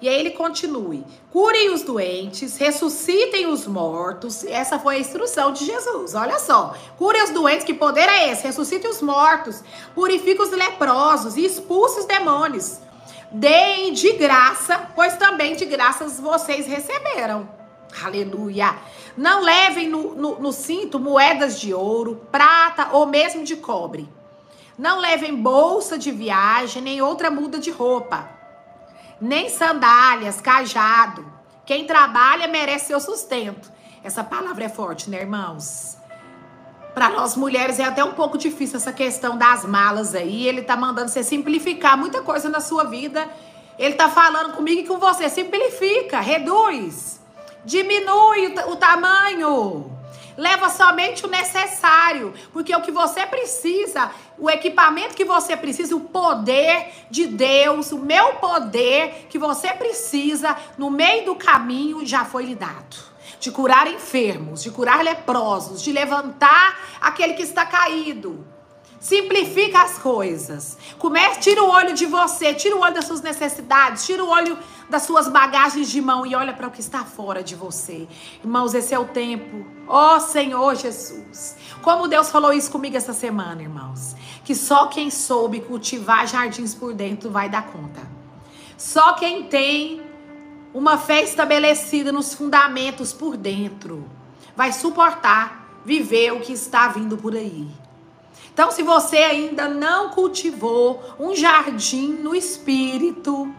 E 0.03 0.09
aí 0.09 0.19
ele 0.19 0.33
continue: 0.33 1.05
curem 1.31 1.73
os 1.73 1.83
doentes, 1.83 2.57
ressuscitem 2.57 3.47
os 3.47 3.69
mortos. 3.69 4.43
Essa 4.43 4.81
foi 4.81 4.97
a 4.97 4.99
instrução 4.99 5.53
de 5.53 5.65
Jesus. 5.65 6.17
Olha 6.17 6.41
só: 6.41 6.75
curem 6.99 7.23
os 7.23 7.31
doentes, 7.31 7.65
que 7.65 7.73
poder 7.73 8.09
é 8.09 8.33
esse? 8.33 8.43
Ressuscitem 8.43 8.91
os 8.91 9.01
mortos, 9.01 9.63
purifiquem 9.95 10.45
os 10.45 10.51
leprosos 10.51 11.37
e 11.37 11.45
expulse 11.45 12.01
os 12.01 12.07
demônios. 12.07 12.81
Deem 13.31 13.93
de 13.93 14.15
graça, 14.15 14.91
pois 14.97 15.17
também 15.17 15.55
de 15.55 15.67
graças 15.67 16.19
vocês 16.19 16.67
receberam. 16.67 17.49
Aleluia. 18.05 18.75
Não 19.17 19.41
levem 19.41 19.89
no, 19.89 20.17
no, 20.17 20.41
no 20.41 20.53
cinto 20.53 20.99
moedas 20.99 21.61
de 21.61 21.73
ouro, 21.73 22.27
prata 22.33 22.89
ou 22.91 23.07
mesmo 23.07 23.45
de 23.45 23.55
cobre. 23.55 24.09
Não 24.79 25.01
levem 25.01 25.35
bolsa 25.35 25.99
de 25.99 26.11
viagem, 26.11 26.83
nem 26.83 27.03
outra 27.03 27.31
muda 27.31 27.59
de 27.59 27.71
roupa 27.71 28.37
nem 29.21 29.49
sandálias, 29.49 30.41
cajado. 30.41 31.25
Quem 31.65 31.87
trabalha 31.87 32.47
merece 32.47 32.87
seu 32.87 33.01
sustento. 33.01 33.73
Essa 34.03 34.23
palavra 34.23 34.65
é 34.65 34.69
forte, 34.69 35.11
né, 35.11 35.21
irmãos? 35.21 35.97
Para 36.95 37.11
nós 37.11 37.37
mulheres 37.37 37.79
é 37.79 37.85
até 37.85 38.03
um 38.05 38.13
pouco 38.13 38.39
difícil 38.39 38.77
essa 38.77 38.93
questão 38.93 39.37
das 39.37 39.65
malas 39.65 40.15
aí. 40.15 40.47
Ele 40.47 40.63
tá 40.63 40.77
mandando 40.77 41.11
você 41.11 41.23
simplificar 41.23 41.97
muita 41.97 42.23
coisa 42.23 42.49
na 42.49 42.61
sua 42.61 42.85
vida. 42.85 43.29
Ele 43.79 43.95
tá 43.95 44.09
falando 44.09 44.55
comigo 44.55 44.81
e 44.83 44.87
com 44.87 44.99
você. 44.99 45.29
Simplifica, 45.29 46.21
reduz, 46.21 47.21
diminui 47.65 48.47
o, 48.47 48.71
o 48.71 48.77
tamanho. 48.77 49.96
Leva 50.37 50.69
somente 50.69 51.25
o 51.25 51.29
necessário, 51.29 52.35
porque 52.53 52.75
o 52.75 52.83
que 52.83 52.91
você 52.91 53.27
precisa, 53.27 54.11
o 54.39 54.51
equipamento 54.51 55.15
que 55.15 55.25
você 55.25 55.57
precisa, 55.57 55.97
o 55.97 56.01
poder 56.01 56.93
de 57.11 57.27
Deus, 57.27 57.93
o 57.93 57.99
meu 57.99 58.35
poder 58.35 59.27
que 59.31 59.39
você 59.39 59.69
precisa 59.73 60.57
no 60.77 60.91
meio 60.91 61.25
do 61.25 61.35
caminho 61.35 62.05
já 62.05 62.25
foi 62.25 62.45
lhe 62.45 62.55
dado 62.55 63.17
de 63.39 63.51
curar 63.51 63.87
enfermos, 63.87 64.63
de 64.63 64.71
curar 64.71 65.05
leprosos, 65.05 65.83
de 65.83 65.93
levantar 65.93 66.79
aquele 67.01 67.35
que 67.35 67.43
está 67.43 67.65
caído. 67.65 68.47
Simplifica 68.99 69.83
as 69.83 69.99
coisas. 69.99 70.77
Comece, 70.99 71.41
tira 71.41 71.63
o 71.63 71.71
olho 71.71 71.95
de 71.95 72.07
você, 72.07 72.55
tira 72.55 72.75
o 72.75 72.81
olho 72.81 72.95
das 72.95 73.05
suas 73.05 73.21
necessidades, 73.21 74.07
tira 74.07 74.25
o 74.25 74.29
olho 74.29 74.59
das 74.89 75.03
suas 75.03 75.29
bagagens 75.29 75.91
de 75.91 76.01
mão 76.01 76.25
e 76.25 76.35
olha 76.35 76.53
para 76.53 76.69
o 76.69 76.71
que 76.71 76.81
está 76.81 77.05
fora 77.05 77.43
de 77.43 77.55
você. 77.55 78.07
Irmãos, 78.43 78.75
esse 78.75 78.95
é 78.95 78.99
o 78.99 79.07
tempo. 79.07 79.67
Ó 79.89 80.17
oh, 80.17 80.21
Senhor 80.21 80.75
Jesus. 80.77 81.57
Como 81.83 82.09
Deus 82.09 82.31
falou 82.31 82.53
isso 82.53 82.71
comigo 82.71 82.97
essa 82.97 83.13
semana, 83.13 83.63
irmãos. 83.63 84.15
Que 84.45 84.55
só 84.55 84.87
quem 84.87 85.11
soube 85.11 85.61
cultivar 85.61 86.27
jardins 86.27 86.75
por 86.75 86.95
dentro 86.95 87.31
vai 87.31 87.49
dar 87.49 87.67
conta. 87.67 88.01
Só 88.77 89.15
quem 89.15 89.45
tem 89.45 90.03
uma 90.73 90.99
fé 90.99 91.23
estabelecida 91.23 92.13
nos 92.13 92.35
fundamentos 92.35 93.13
por 93.13 93.37
dentro 93.37 94.05
vai 94.55 94.73
suportar 94.73 95.81
viver 95.85 96.33
o 96.33 96.41
que 96.41 96.53
está 96.53 96.89
vindo 96.89 97.17
por 97.17 97.35
aí. 97.35 97.69
Então, 98.53 98.71
se 98.71 98.83
você 98.83 99.19
ainda 99.19 99.69
não 99.69 100.11
cultivou 100.11 101.03
um 101.19 101.35
jardim 101.35 102.09
no 102.09 102.35
espírito, 102.35 103.55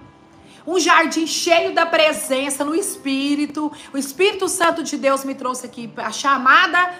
um 0.68 0.78
jardim 0.78 1.26
cheio 1.26 1.74
da 1.74 1.86
presença 1.86 2.66
no 2.66 2.76
espírito, 2.76 3.72
o 3.94 3.98
Espírito 3.98 4.50
Santo 4.50 4.84
de 4.84 4.98
Deus 4.98 5.24
me 5.24 5.34
trouxe 5.34 5.66
aqui 5.66 5.90
a 5.96 6.12
chamada 6.12 6.94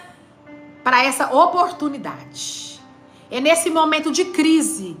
para 0.82 1.04
essa 1.04 1.34
oportunidade. 1.34 2.80
É 3.30 3.40
nesse 3.40 3.68
momento 3.68 4.10
de 4.10 4.24
crise 4.24 4.96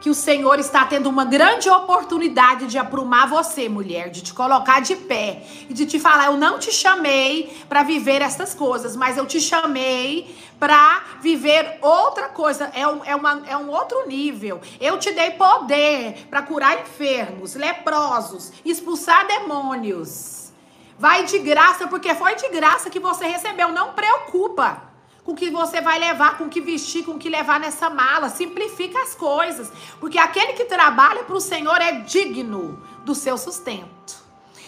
que 0.00 0.10
o 0.10 0.14
Senhor 0.14 0.58
está 0.58 0.84
tendo 0.84 1.08
uma 1.08 1.24
grande 1.24 1.68
oportunidade 1.70 2.66
de 2.66 2.78
aprumar 2.78 3.28
você, 3.28 3.68
mulher, 3.68 4.10
de 4.10 4.22
te 4.22 4.34
colocar 4.34 4.80
de 4.80 4.94
pé 4.94 5.42
e 5.68 5.74
de 5.74 5.86
te 5.86 5.98
falar: 5.98 6.26
eu 6.26 6.36
não 6.36 6.58
te 6.58 6.70
chamei 6.70 7.56
para 7.68 7.82
viver 7.82 8.22
essas 8.22 8.54
coisas, 8.54 8.94
mas 8.94 9.16
eu 9.16 9.26
te 9.26 9.40
chamei 9.40 10.34
para 10.58 11.02
viver 11.20 11.78
outra 11.80 12.28
coisa. 12.28 12.70
É 12.74 12.86
um, 12.86 13.04
é, 13.04 13.16
uma, 13.16 13.42
é 13.48 13.56
um 13.56 13.70
outro 13.70 14.06
nível. 14.06 14.60
Eu 14.80 14.98
te 14.98 15.12
dei 15.12 15.32
poder 15.32 16.26
para 16.28 16.42
curar 16.42 16.80
enfermos, 16.80 17.54
leprosos, 17.54 18.52
expulsar 18.64 19.26
demônios. 19.26 20.52
Vai 20.98 21.24
de 21.24 21.38
graça, 21.40 21.86
porque 21.88 22.14
foi 22.14 22.36
de 22.36 22.48
graça 22.48 22.88
que 22.88 22.98
você 22.98 23.26
recebeu. 23.26 23.70
Não 23.70 23.92
preocupa 23.92 24.95
com 25.26 25.32
o 25.32 25.34
que 25.34 25.50
você 25.50 25.80
vai 25.80 25.98
levar, 25.98 26.38
com 26.38 26.44
o 26.44 26.48
que 26.48 26.60
vestir, 26.60 27.04
com 27.04 27.12
o 27.12 27.18
que 27.18 27.28
levar 27.28 27.58
nessa 27.58 27.90
mala. 27.90 28.28
Simplifica 28.28 29.02
as 29.02 29.12
coisas. 29.12 29.72
Porque 29.98 30.16
aquele 30.16 30.52
que 30.52 30.66
trabalha 30.66 31.24
para 31.24 31.34
o 31.34 31.40
Senhor 31.40 31.82
é 31.82 31.98
digno 31.98 32.80
do 33.04 33.12
seu 33.12 33.36
sustento. 33.36 34.24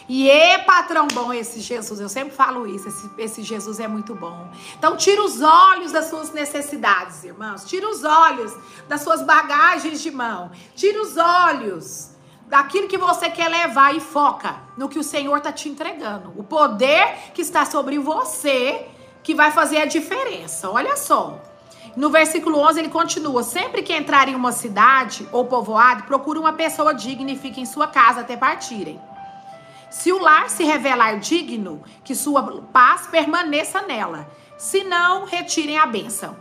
E 0.09 0.29
é 0.29 0.59
patrão 0.59 1.07
bom 1.07 1.33
esse 1.33 1.61
Jesus, 1.61 2.01
eu 2.01 2.09
sempre 2.09 2.35
falo 2.35 2.67
isso, 2.67 2.89
esse, 2.89 3.11
esse, 3.19 3.43
Jesus 3.43 3.79
é 3.79 3.87
muito 3.87 4.15
bom. 4.15 4.51
Então 4.77 4.97
tira 4.97 5.23
os 5.23 5.43
olhos 5.43 5.93
das 5.93 6.07
suas 6.07 6.33
necessidades, 6.33 7.23
irmãos. 7.23 7.65
Tira 7.65 7.89
os 7.89 8.03
olhos 8.03 8.53
das 8.89 9.03
suas 9.03 9.23
bagagens 9.23 10.03
de 10.03 10.11
mão. 10.11 10.51
Tira 10.75 11.01
os 11.01 11.17
olhos 11.17 12.11
daquilo 12.49 12.89
que 12.89 12.99
você 12.99 13.31
quer 13.31 13.49
levar 13.49 13.95
e 13.95 14.01
foca 14.01 14.57
no 14.77 14.89
que 14.89 14.99
o 14.99 15.05
Senhor 15.05 15.37
está 15.37 15.53
te 15.53 15.69
entregando. 15.69 16.33
O 16.37 16.43
poder 16.43 17.31
que 17.33 17.43
está 17.43 17.65
sobre 17.65 17.99
você 17.99 18.89
que 19.29 19.35
vai 19.35 19.51
fazer 19.51 19.77
a 19.77 19.85
diferença. 19.85 20.71
Olha 20.71 20.97
só. 20.97 21.39
No 21.95 22.09
versículo 22.09 22.61
11 22.61 22.81
ele 22.81 22.89
continua: 22.89 23.43
Sempre 23.43 23.83
que 23.83 23.93
entrar 23.93 24.27
em 24.27 24.35
uma 24.35 24.53
cidade 24.53 25.29
ou 25.31 25.45
povoado, 25.45 26.05
procure 26.05 26.39
uma 26.39 26.55
pessoa 26.55 26.95
digna 26.95 27.33
e 27.33 27.37
fique 27.37 27.61
em 27.61 27.67
sua 27.67 27.87
casa 27.87 28.23
até 28.23 28.39
partirem. 28.39 28.99
Se 29.91 30.11
o 30.13 30.19
lar 30.19 30.49
se 30.49 30.65
revelar 30.65 31.19
digno, 31.19 31.83
que 32.03 32.15
sua 32.15 32.63
paz 32.73 33.07
permaneça 33.07 33.83
nela. 33.83 34.27
Se 34.57 34.83
não, 34.83 35.27
retirem 35.27 35.77
a 35.77 35.85
bênção. 35.85 36.35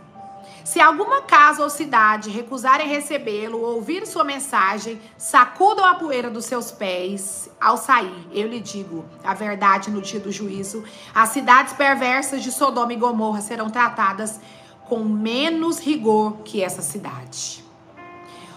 Se 0.68 0.82
alguma 0.82 1.22
casa 1.22 1.62
ou 1.62 1.70
cidade 1.70 2.28
recusarem 2.28 2.86
recebê-lo 2.86 3.58
ou 3.58 3.76
ouvir 3.76 4.06
sua 4.06 4.22
mensagem, 4.22 5.00
sacudam 5.16 5.82
a 5.82 5.94
poeira 5.94 6.28
dos 6.28 6.44
seus 6.44 6.70
pés 6.70 7.48
ao 7.58 7.78
sair. 7.78 8.28
Eu 8.30 8.46
lhe 8.48 8.60
digo 8.60 9.02
a 9.24 9.32
verdade 9.32 9.90
no 9.90 10.02
dia 10.02 10.20
do 10.20 10.30
juízo: 10.30 10.84
as 11.14 11.30
cidades 11.30 11.72
perversas 11.72 12.42
de 12.42 12.52
Sodoma 12.52 12.92
e 12.92 12.96
Gomorra 12.96 13.40
serão 13.40 13.70
tratadas 13.70 14.38
com 14.86 14.98
menos 14.98 15.78
rigor 15.78 16.36
que 16.44 16.62
essa 16.62 16.82
cidade. 16.82 17.64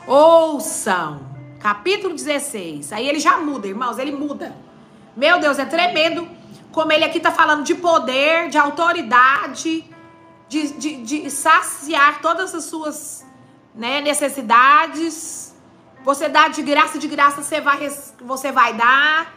Ouçam, 0.06 1.22
capítulo 1.62 2.14
16. 2.14 2.92
Aí 2.92 3.08
ele 3.08 3.22
já 3.22 3.38
muda, 3.38 3.70
irmãos, 3.70 3.98
ele 3.98 4.12
muda. 4.12 4.54
Meu 5.16 5.40
Deus, 5.40 5.58
é 5.58 5.64
tremendo 5.64 6.28
como 6.74 6.92
ele 6.92 7.06
aqui 7.06 7.20
está 7.20 7.32
falando 7.32 7.64
de 7.64 7.74
poder, 7.74 8.50
de 8.50 8.58
autoridade 8.58 9.90
de, 10.52 10.68
de, 10.74 10.98
de 10.98 11.32
saciar 11.32 12.22
todas 12.22 12.54
as 12.54 12.66
suas 12.66 13.26
né, 13.74 14.02
necessidades. 14.02 15.56
Você 16.04 16.28
dá 16.28 16.50
de 16.50 16.62
graça, 16.62 17.00
de 17.00 17.08
graça 17.08 17.42
você 17.42 17.62
vai, 17.62 17.90
você 18.20 18.52
vai 18.52 18.74
dar. 18.74 19.34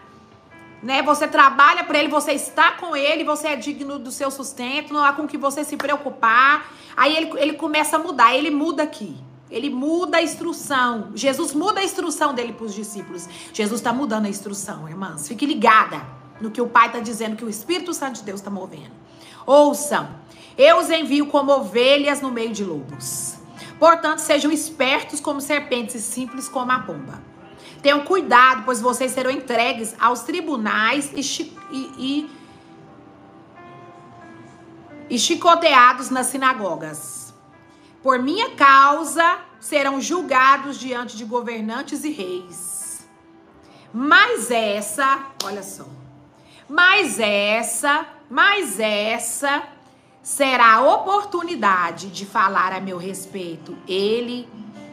Né? 0.82 1.02
Você 1.02 1.28
trabalha 1.28 1.84
para 1.84 2.00
ele, 2.00 2.08
você 2.08 2.32
está 2.32 2.72
com 2.72 2.96
ele, 2.96 3.22
você 3.22 3.48
é 3.48 3.56
digno 3.56 3.96
do 3.96 4.10
seu 4.10 4.28
sustento, 4.28 4.92
não 4.92 5.04
há 5.04 5.12
com 5.12 5.24
que 5.24 5.38
você 5.38 5.62
se 5.62 5.76
preocupar. 5.76 6.66
Aí 6.96 7.16
ele, 7.16 7.30
ele 7.36 7.52
começa 7.52 7.94
a 7.94 7.98
mudar, 7.98 8.34
ele 8.34 8.50
muda 8.50 8.82
aqui. 8.82 9.16
Ele 9.48 9.70
muda 9.70 10.16
a 10.16 10.22
instrução. 10.22 11.12
Jesus 11.14 11.54
muda 11.54 11.78
a 11.78 11.84
instrução 11.84 12.34
dele 12.34 12.54
para 12.54 12.66
os 12.66 12.74
discípulos. 12.74 13.28
Jesus 13.52 13.80
está 13.80 13.92
mudando 13.92 14.26
a 14.26 14.28
instrução, 14.28 14.88
irmãs. 14.88 15.28
Fique 15.28 15.46
ligada 15.46 16.23
no 16.40 16.50
que 16.50 16.60
o 16.60 16.66
Pai 16.66 16.88
está 16.88 17.00
dizendo, 17.00 17.36
que 17.36 17.44
o 17.44 17.48
Espírito 17.48 17.92
Santo 17.92 18.16
de 18.16 18.22
Deus 18.22 18.40
está 18.40 18.50
movendo. 18.50 18.92
Ouçam. 19.46 20.08
Eu 20.56 20.78
os 20.78 20.90
envio 20.90 21.26
como 21.26 21.52
ovelhas 21.52 22.20
no 22.20 22.30
meio 22.30 22.52
de 22.52 22.64
lobos. 22.64 23.36
Portanto, 23.78 24.20
sejam 24.20 24.50
espertos 24.52 25.20
como 25.20 25.40
serpentes 25.40 25.94
e 25.96 26.00
simples 26.00 26.48
como 26.48 26.70
a 26.70 26.78
pomba. 26.78 27.22
Tenham 27.82 28.04
cuidado, 28.04 28.62
pois 28.64 28.80
vocês 28.80 29.12
serão 29.12 29.30
entregues 29.30 29.94
aos 30.00 30.22
tribunais 30.22 31.10
e, 31.14 31.52
e, 31.70 32.30
e 35.10 35.18
chicoteados 35.18 36.08
nas 36.08 36.28
sinagogas. 36.28 37.34
Por 38.02 38.18
minha 38.18 38.50
causa 38.50 39.38
serão 39.60 40.00
julgados 40.00 40.78
diante 40.78 41.16
de 41.16 41.24
governantes 41.24 42.04
e 42.04 42.10
reis. 42.10 43.06
Mas 43.92 44.50
essa, 44.50 45.26
olha 45.44 45.62
só, 45.62 45.86
mas 46.68 47.18
essa, 47.20 48.06
mas 48.30 48.78
essa 48.80 49.62
será 50.22 50.76
a 50.76 50.94
oportunidade 50.94 52.08
de 52.08 52.24
falar 52.24 52.72
a 52.72 52.80
meu 52.80 52.96
respeito, 52.96 53.76
ele, 53.86 54.48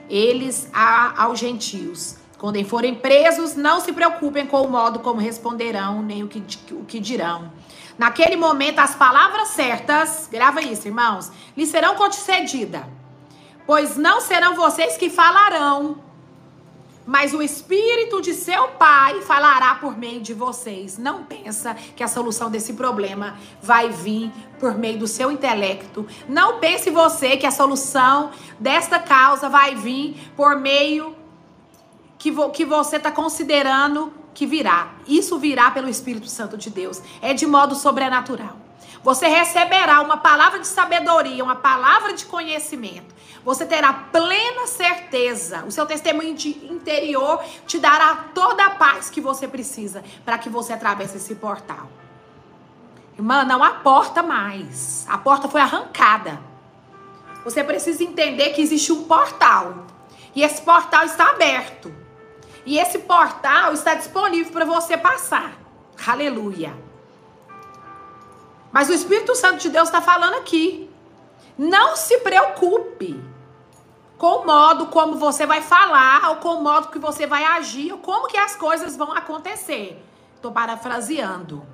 eles 0.10 0.70
a, 0.74 1.24
aos 1.24 1.40
gentios. 1.40 2.18
Quando 2.38 2.64
forem 2.66 2.96
presos, 2.96 3.56
não 3.56 3.80
se 3.80 3.94
preocupem 3.94 4.46
com 4.46 4.64
o 4.64 4.70
modo 4.70 5.00
como 5.00 5.22
responderão, 5.22 6.02
nem 6.02 6.24
o 6.24 6.28
que, 6.28 6.44
o 6.74 6.84
que 6.84 7.00
dirão. 7.00 7.52
Naquele 7.98 8.36
momento, 8.36 8.80
as 8.80 8.96
palavras 8.96 9.50
certas, 9.50 10.28
grava 10.30 10.62
isso, 10.62 10.88
irmãos, 10.88 11.32
lhes 11.56 11.70
serão 11.70 11.96
concedidas, 11.96 12.84
pois 13.66 13.96
não 13.96 14.20
serão 14.20 14.56
vocês 14.56 14.98
que 14.98 15.10
falarão, 15.10 16.00
mas 17.06 17.34
o 17.34 17.42
espírito 17.42 18.22
de 18.22 18.34
seu 18.34 18.70
pai 18.70 19.22
falará 19.22 19.76
por 19.76 19.98
meio 19.98 20.22
de 20.22 20.34
vocês. 20.34 20.98
Não 20.98 21.24
pensa 21.24 21.76
que 21.96 22.04
a 22.04 22.08
solução 22.08 22.50
desse 22.50 22.74
problema 22.74 23.38
vai 23.62 23.90
vir 23.90 24.32
por 24.60 24.76
meio 24.78 25.00
do 25.00 25.08
seu 25.08 25.32
intelecto. 25.32 26.06
Não 26.30 26.60
pense 26.60 26.90
você 26.90 27.38
que 27.38 27.48
a 27.48 27.52
solução 27.52 28.32
desta 28.60 29.00
causa 29.00 29.50
vai 29.50 29.76
vir 29.76 30.32
por 30.36 30.56
meio 30.56 31.16
que, 32.18 32.32
vo 32.32 32.50
que 32.50 32.64
você 32.64 32.98
está 32.98 33.12
considerando 33.12 34.14
que 34.34 34.46
virá. 34.46 34.94
Isso 35.08 35.38
virá 35.40 35.72
pelo 35.72 35.90
Espírito 35.90 36.28
Santo 36.28 36.58
de 36.58 36.70
Deus. 36.70 37.02
É 37.22 37.34
de 37.34 37.48
modo 37.48 37.76
sobrenatural. 37.76 38.71
Você 39.04 39.28
receberá 39.28 40.02
uma 40.02 40.18
palavra 40.18 40.60
de 40.60 40.68
sabedoria, 40.68 41.44
uma 41.44 41.56
palavra 41.56 42.14
de 42.14 42.26
conhecimento. 42.26 43.16
Você 43.44 43.66
terá 43.66 43.92
plena 43.92 44.68
certeza. 44.68 45.64
O 45.66 45.72
seu 45.72 45.86
testemunho 45.88 46.36
interior 46.70 47.44
te 47.66 47.80
dará 47.80 48.26
toda 48.34 48.64
a 48.64 48.70
paz 48.72 49.10
que 49.10 49.20
você 49.20 49.48
precisa 49.48 50.04
para 50.24 50.38
que 50.38 50.50
você 50.50 50.74
atravesse 50.74 51.18
esse 51.18 51.34
portal. 51.34 51.90
Irmã, 53.18 53.44
não 53.44 53.64
há 53.64 53.72
porta 53.72 54.22
mais. 54.22 55.06
A 55.10 55.18
porta 55.18 55.48
foi 55.48 55.62
arrancada. 55.62 56.40
Você 57.44 57.64
precisa 57.64 58.04
entender 58.04 58.52
que 58.52 58.62
existe 58.62 58.92
um 58.92 59.06
portal. 59.06 59.88
E 60.36 60.44
esse 60.44 60.62
portal 60.62 61.06
está 61.06 61.32
aberto. 61.32 61.94
E 62.64 62.78
esse 62.78 63.00
portal 63.00 63.74
está 63.74 63.96
disponível 63.96 64.52
para 64.52 64.66
você 64.66 64.96
passar. 64.96 65.54
Aleluia. 66.06 66.91
Mas 68.72 68.90
o 68.90 68.94
Espírito 68.94 69.36
Santo 69.36 69.58
de 69.58 69.70
Deus 69.70 69.90
está 69.90 70.02
falando 70.02 70.36
aqui. 70.36 70.90
Não 71.58 71.96
se 71.96 72.18
preocupe 72.20 73.22
com 74.18 74.42
o 74.42 74.46
modo 74.46 74.86
como 74.86 75.16
você 75.16 75.46
vai 75.46 75.62
falar, 75.62 76.30
ou 76.30 76.36
com 76.36 76.56
o 76.56 76.64
modo 76.64 76.90
que 76.90 77.00
você 77.00 77.26
vai 77.26 77.44
agir, 77.44 77.92
ou 77.92 77.98
como 77.98 78.28
que 78.28 78.38
as 78.38 78.56
coisas 78.56 78.96
vão 78.96 79.12
acontecer. 79.12 80.00
Estou 80.36 80.52
parafraseando. 80.52 81.66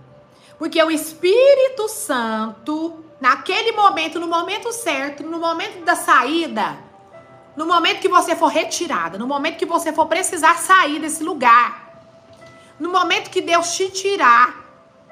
Porque 0.58 0.82
o 0.82 0.90
Espírito 0.90 1.88
Santo, 1.90 3.04
naquele 3.20 3.74
momento, 3.74 4.20
no 4.20 4.28
momento 4.28 4.72
certo, 4.72 5.24
no 5.24 5.40
momento 5.40 5.84
da 5.84 5.96
saída, 5.96 6.78
no 7.56 7.66
momento 7.66 8.00
que 8.00 8.08
você 8.08 8.36
for 8.36 8.48
retirada, 8.48 9.18
no 9.18 9.28
momento 9.28 9.58
que 9.58 9.66
você 9.66 9.92
for 9.92 10.08
precisar 10.08 10.56
sair 10.58 11.00
desse 11.00 11.24
lugar, 11.24 12.02
no 12.80 12.90
momento 12.90 13.30
que 13.30 13.42
Deus 13.42 13.76
te 13.76 13.90
tirar, 13.90 14.67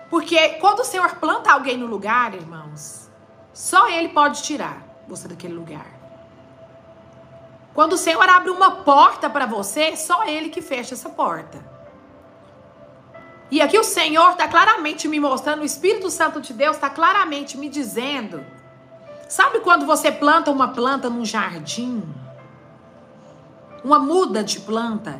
porque 0.09 0.49
quando 0.59 0.79
o 0.79 0.85
Senhor 0.85 1.15
planta 1.15 1.51
alguém 1.51 1.77
no 1.77 1.87
lugar, 1.87 2.33
irmãos, 2.33 3.09
só 3.53 3.89
Ele 3.89 4.09
pode 4.09 4.43
tirar 4.43 4.83
você 5.07 5.27
daquele 5.27 5.53
lugar. 5.53 5.87
Quando 7.73 7.93
o 7.93 7.97
Senhor 7.97 8.27
abre 8.29 8.49
uma 8.49 8.71
porta 8.83 9.29
para 9.29 9.45
você, 9.45 9.95
só 9.95 10.23
Ele 10.25 10.49
que 10.49 10.61
fecha 10.61 10.93
essa 10.93 11.09
porta. 11.09 11.75
E 13.51 13.61
aqui 13.61 13.77
o 13.77 13.83
Senhor 13.83 14.31
está 14.31 14.47
claramente 14.47 15.07
me 15.07 15.19
mostrando, 15.19 15.61
o 15.61 15.65
Espírito 15.65 16.09
Santo 16.09 16.41
de 16.41 16.53
Deus 16.53 16.77
está 16.77 16.89
claramente 16.89 17.57
me 17.57 17.69
dizendo. 17.69 18.45
Sabe 19.27 19.59
quando 19.59 19.85
você 19.85 20.11
planta 20.11 20.51
uma 20.51 20.69
planta 20.69 21.09
num 21.09 21.25
jardim? 21.25 22.03
Uma 23.83 23.99
muda 23.99 24.43
de 24.43 24.59
planta. 24.59 25.19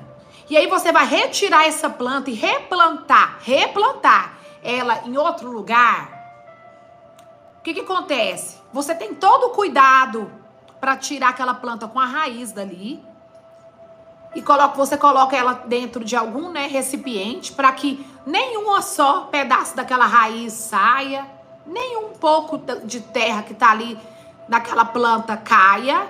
E 0.50 0.56
aí 0.56 0.68
você 0.68 0.92
vai 0.92 1.06
retirar 1.06 1.68
essa 1.68 1.90
planta 1.90 2.30
e 2.30 2.34
replantar, 2.34 3.40
replantar 3.42 4.38
ela 4.66 5.04
em 5.06 5.16
outro 5.16 5.52
lugar, 5.52 6.10
o 7.60 7.62
que, 7.62 7.74
que 7.74 7.82
acontece? 7.82 8.58
Você 8.74 8.96
tem 8.96 9.14
todo 9.14 9.48
o 9.48 9.50
cuidado 9.52 10.32
para 10.82 10.98
tirar 10.98 11.30
aquela 11.30 11.54
planta 11.54 11.88
com 11.88 12.00
a 12.00 12.06
raiz 12.06 12.52
dali 12.52 13.02
e 14.34 14.42
coloca, 14.42 14.76
você 14.76 14.98
coloca 14.98 15.36
ela 15.36 15.54
dentro 15.54 16.04
de 16.04 16.16
algum 16.16 16.50
né, 16.50 16.68
recipiente 16.68 17.54
para 17.54 17.72
que 17.72 18.06
nenhum 18.26 18.82
só 18.82 19.22
pedaço 19.22 19.76
daquela 19.76 20.06
raiz 20.06 20.52
saia, 20.54 21.26
nenhum 21.66 22.10
pouco 22.14 22.58
de 22.84 23.00
terra 23.00 23.44
que 23.44 23.54
está 23.54 23.72
ali 23.72 23.98
naquela 24.48 24.84
planta 24.84 25.38
caia, 25.38 26.08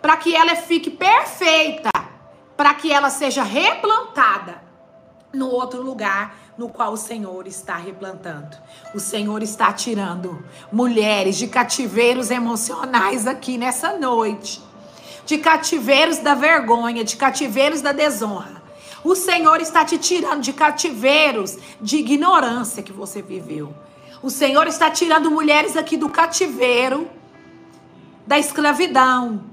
para 0.00 0.16
que 0.16 0.34
ela 0.34 0.54
fique 0.56 0.90
perfeita, 0.90 1.90
para 2.56 2.72
que 2.74 2.92
ela 2.92 3.10
seja 3.10 3.42
replantada 3.42 4.62
no 5.32 5.50
outro 5.50 5.82
lugar 5.82 6.34
no 6.56 6.68
qual 6.68 6.92
o 6.92 6.96
Senhor 6.96 7.46
está 7.46 7.76
replantando. 7.76 8.56
O 8.94 9.00
Senhor 9.00 9.42
está 9.42 9.72
tirando 9.72 10.42
mulheres 10.72 11.36
de 11.36 11.46
cativeiros 11.48 12.30
emocionais 12.30 13.26
aqui 13.26 13.58
nessa 13.58 13.98
noite, 13.98 14.62
de 15.26 15.38
cativeiros 15.38 16.18
da 16.18 16.34
vergonha, 16.34 17.04
de 17.04 17.16
cativeiros 17.16 17.82
da 17.82 17.92
desonra. 17.92 18.62
O 19.04 19.14
Senhor 19.14 19.60
está 19.60 19.84
te 19.84 19.98
tirando 19.98 20.40
de 20.40 20.52
cativeiros 20.52 21.58
de 21.80 21.98
ignorância 21.98 22.82
que 22.82 22.92
você 22.92 23.20
viveu. 23.20 23.72
O 24.22 24.30
Senhor 24.30 24.66
está 24.66 24.90
tirando 24.90 25.30
mulheres 25.30 25.76
aqui 25.76 25.96
do 25.96 26.08
cativeiro, 26.08 27.08
da 28.26 28.38
escravidão, 28.38 29.44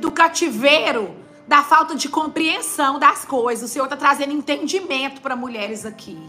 do 0.00 0.10
cativeiro 0.10 1.17
da 1.48 1.62
falta 1.64 1.94
de 1.94 2.10
compreensão 2.10 2.98
das 2.98 3.24
coisas. 3.24 3.70
O 3.70 3.72
Senhor 3.72 3.86
está 3.86 3.96
trazendo 3.96 4.34
entendimento 4.34 5.22
para 5.22 5.34
mulheres 5.34 5.86
aqui. 5.86 6.20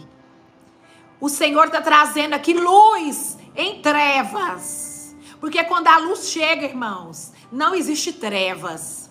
O 1.19 1.27
Senhor 1.27 1.65
está 1.65 1.82
trazendo 1.82 2.34
aqui 2.34 2.53
luz 2.53 3.38
em 3.53 3.82
trevas. 3.82 5.13
Porque 5.41 5.62
quando 5.65 5.88
a 5.88 5.97
luz 5.97 6.29
chega, 6.29 6.65
irmãos, 6.65 7.34
não 7.51 7.75
existe 7.75 8.13
trevas. 8.13 9.10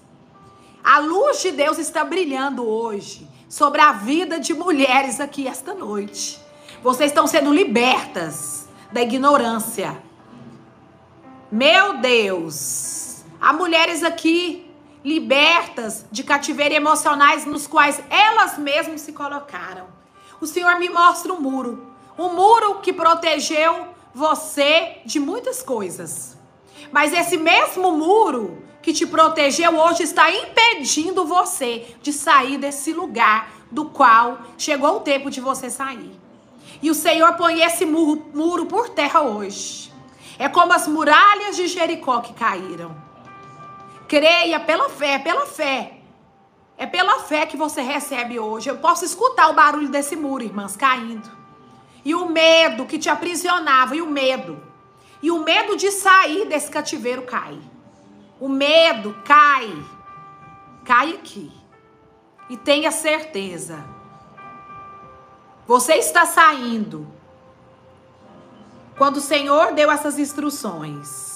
A 0.82 0.98
luz 0.98 1.42
de 1.42 1.52
Deus 1.52 1.76
está 1.76 2.02
brilhando 2.04 2.66
hoje 2.66 3.28
sobre 3.46 3.82
a 3.82 3.92
vida 3.92 4.40
de 4.40 4.54
mulheres 4.54 5.20
aqui 5.20 5.46
esta 5.46 5.74
noite. 5.74 6.40
Vocês 6.82 7.10
estão 7.10 7.26
sendo 7.26 7.52
libertas 7.52 8.66
da 8.90 9.02
ignorância. 9.02 10.02
Meu 11.52 11.98
Deus! 11.98 13.24
Há 13.38 13.52
mulheres 13.52 14.02
aqui 14.02 14.67
libertas 15.08 16.04
de 16.12 16.22
cativeiro 16.22 16.74
emocionais 16.74 17.46
nos 17.46 17.66
quais 17.66 17.98
elas 18.10 18.58
mesmas 18.58 19.00
se 19.00 19.12
colocaram. 19.12 19.86
O 20.38 20.46
Senhor 20.46 20.78
me 20.78 20.90
mostra 20.90 21.32
um 21.32 21.40
muro, 21.40 21.86
um 22.18 22.34
muro 22.34 22.80
que 22.80 22.92
protegeu 22.92 23.88
você 24.14 24.98
de 25.06 25.18
muitas 25.18 25.62
coisas. 25.62 26.36
Mas 26.92 27.14
esse 27.14 27.38
mesmo 27.38 27.90
muro 27.92 28.62
que 28.82 28.92
te 28.92 29.06
protegeu 29.06 29.74
hoje 29.78 30.02
está 30.02 30.30
impedindo 30.30 31.24
você 31.24 31.96
de 32.02 32.12
sair 32.12 32.58
desse 32.58 32.92
lugar 32.92 33.50
do 33.70 33.86
qual 33.86 34.42
chegou 34.58 34.96
o 34.96 35.00
tempo 35.00 35.30
de 35.30 35.40
você 35.40 35.70
sair. 35.70 36.20
E 36.82 36.90
o 36.90 36.94
Senhor 36.94 37.32
põe 37.34 37.62
esse 37.62 37.86
muro, 37.86 38.26
muro 38.34 38.66
por 38.66 38.90
terra 38.90 39.22
hoje. 39.22 39.90
É 40.38 40.50
como 40.50 40.74
as 40.74 40.86
muralhas 40.86 41.56
de 41.56 41.66
Jericó 41.66 42.20
que 42.20 42.34
caíram. 42.34 43.07
Creia 44.08 44.58
pela 44.58 44.88
fé, 44.88 45.18
pela 45.18 45.44
fé. 45.44 45.98
É 46.78 46.86
pela 46.86 47.18
fé 47.18 47.44
que 47.44 47.58
você 47.58 47.82
recebe 47.82 48.40
hoje. 48.40 48.70
Eu 48.70 48.78
posso 48.78 49.04
escutar 49.04 49.50
o 49.50 49.54
barulho 49.54 49.90
desse 49.90 50.16
muro, 50.16 50.42
irmãs, 50.42 50.74
caindo. 50.76 51.30
E 52.02 52.14
o 52.14 52.30
medo 52.30 52.86
que 52.86 52.98
te 52.98 53.10
aprisionava, 53.10 53.94
e 53.94 54.00
o 54.00 54.06
medo. 54.06 54.62
E 55.22 55.30
o 55.30 55.44
medo 55.44 55.76
de 55.76 55.90
sair 55.90 56.46
desse 56.46 56.70
cativeiro 56.70 57.22
cai. 57.22 57.58
O 58.40 58.48
medo 58.48 59.14
cai. 59.26 59.70
Cai 60.86 61.12
aqui. 61.12 61.52
E 62.48 62.56
tenha 62.56 62.90
certeza. 62.90 63.84
Você 65.66 65.96
está 65.96 66.24
saindo. 66.24 67.06
Quando 68.96 69.18
o 69.18 69.20
Senhor 69.20 69.74
deu 69.74 69.90
essas 69.90 70.18
instruções 70.18 71.27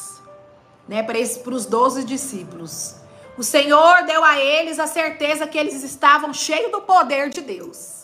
né, 0.88 1.02
para 1.02 1.18
os 1.54 1.66
doze 1.66 2.04
discípulos. 2.04 2.96
O 3.36 3.42
Senhor 3.42 4.04
deu 4.04 4.22
a 4.24 4.38
eles 4.38 4.78
a 4.78 4.86
certeza 4.86 5.46
que 5.46 5.56
eles 5.56 5.82
estavam 5.82 6.34
cheios 6.34 6.70
do 6.70 6.82
poder 6.82 7.30
de 7.30 7.40
Deus. 7.40 8.02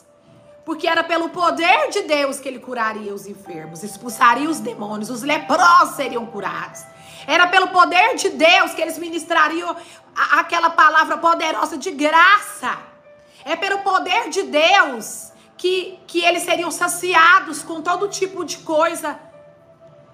Porque 0.64 0.86
era 0.86 1.04
pelo 1.04 1.30
poder 1.30 1.90
de 1.90 2.02
Deus 2.02 2.40
que 2.40 2.48
ele 2.48 2.58
curaria 2.58 3.12
os 3.12 3.26
enfermos, 3.26 3.82
expulsaria 3.82 4.48
os 4.48 4.60
demônios, 4.60 5.10
os 5.10 5.22
leprosos 5.22 5.96
seriam 5.96 6.26
curados. 6.26 6.82
Era 7.26 7.46
pelo 7.46 7.68
poder 7.68 8.16
de 8.16 8.30
Deus 8.30 8.72
que 8.72 8.80
eles 8.80 8.98
ministrariam 8.98 9.76
a, 10.16 10.40
aquela 10.40 10.70
palavra 10.70 11.18
poderosa 11.18 11.76
de 11.76 11.90
graça. 11.90 12.78
É 13.44 13.54
pelo 13.54 13.78
poder 13.78 14.30
de 14.30 14.42
Deus 14.44 15.30
que, 15.56 15.98
que 16.06 16.24
eles 16.24 16.42
seriam 16.42 16.70
saciados 16.70 17.62
com 17.62 17.82
todo 17.82 18.08
tipo 18.08 18.44
de 18.44 18.58
coisa 18.58 19.18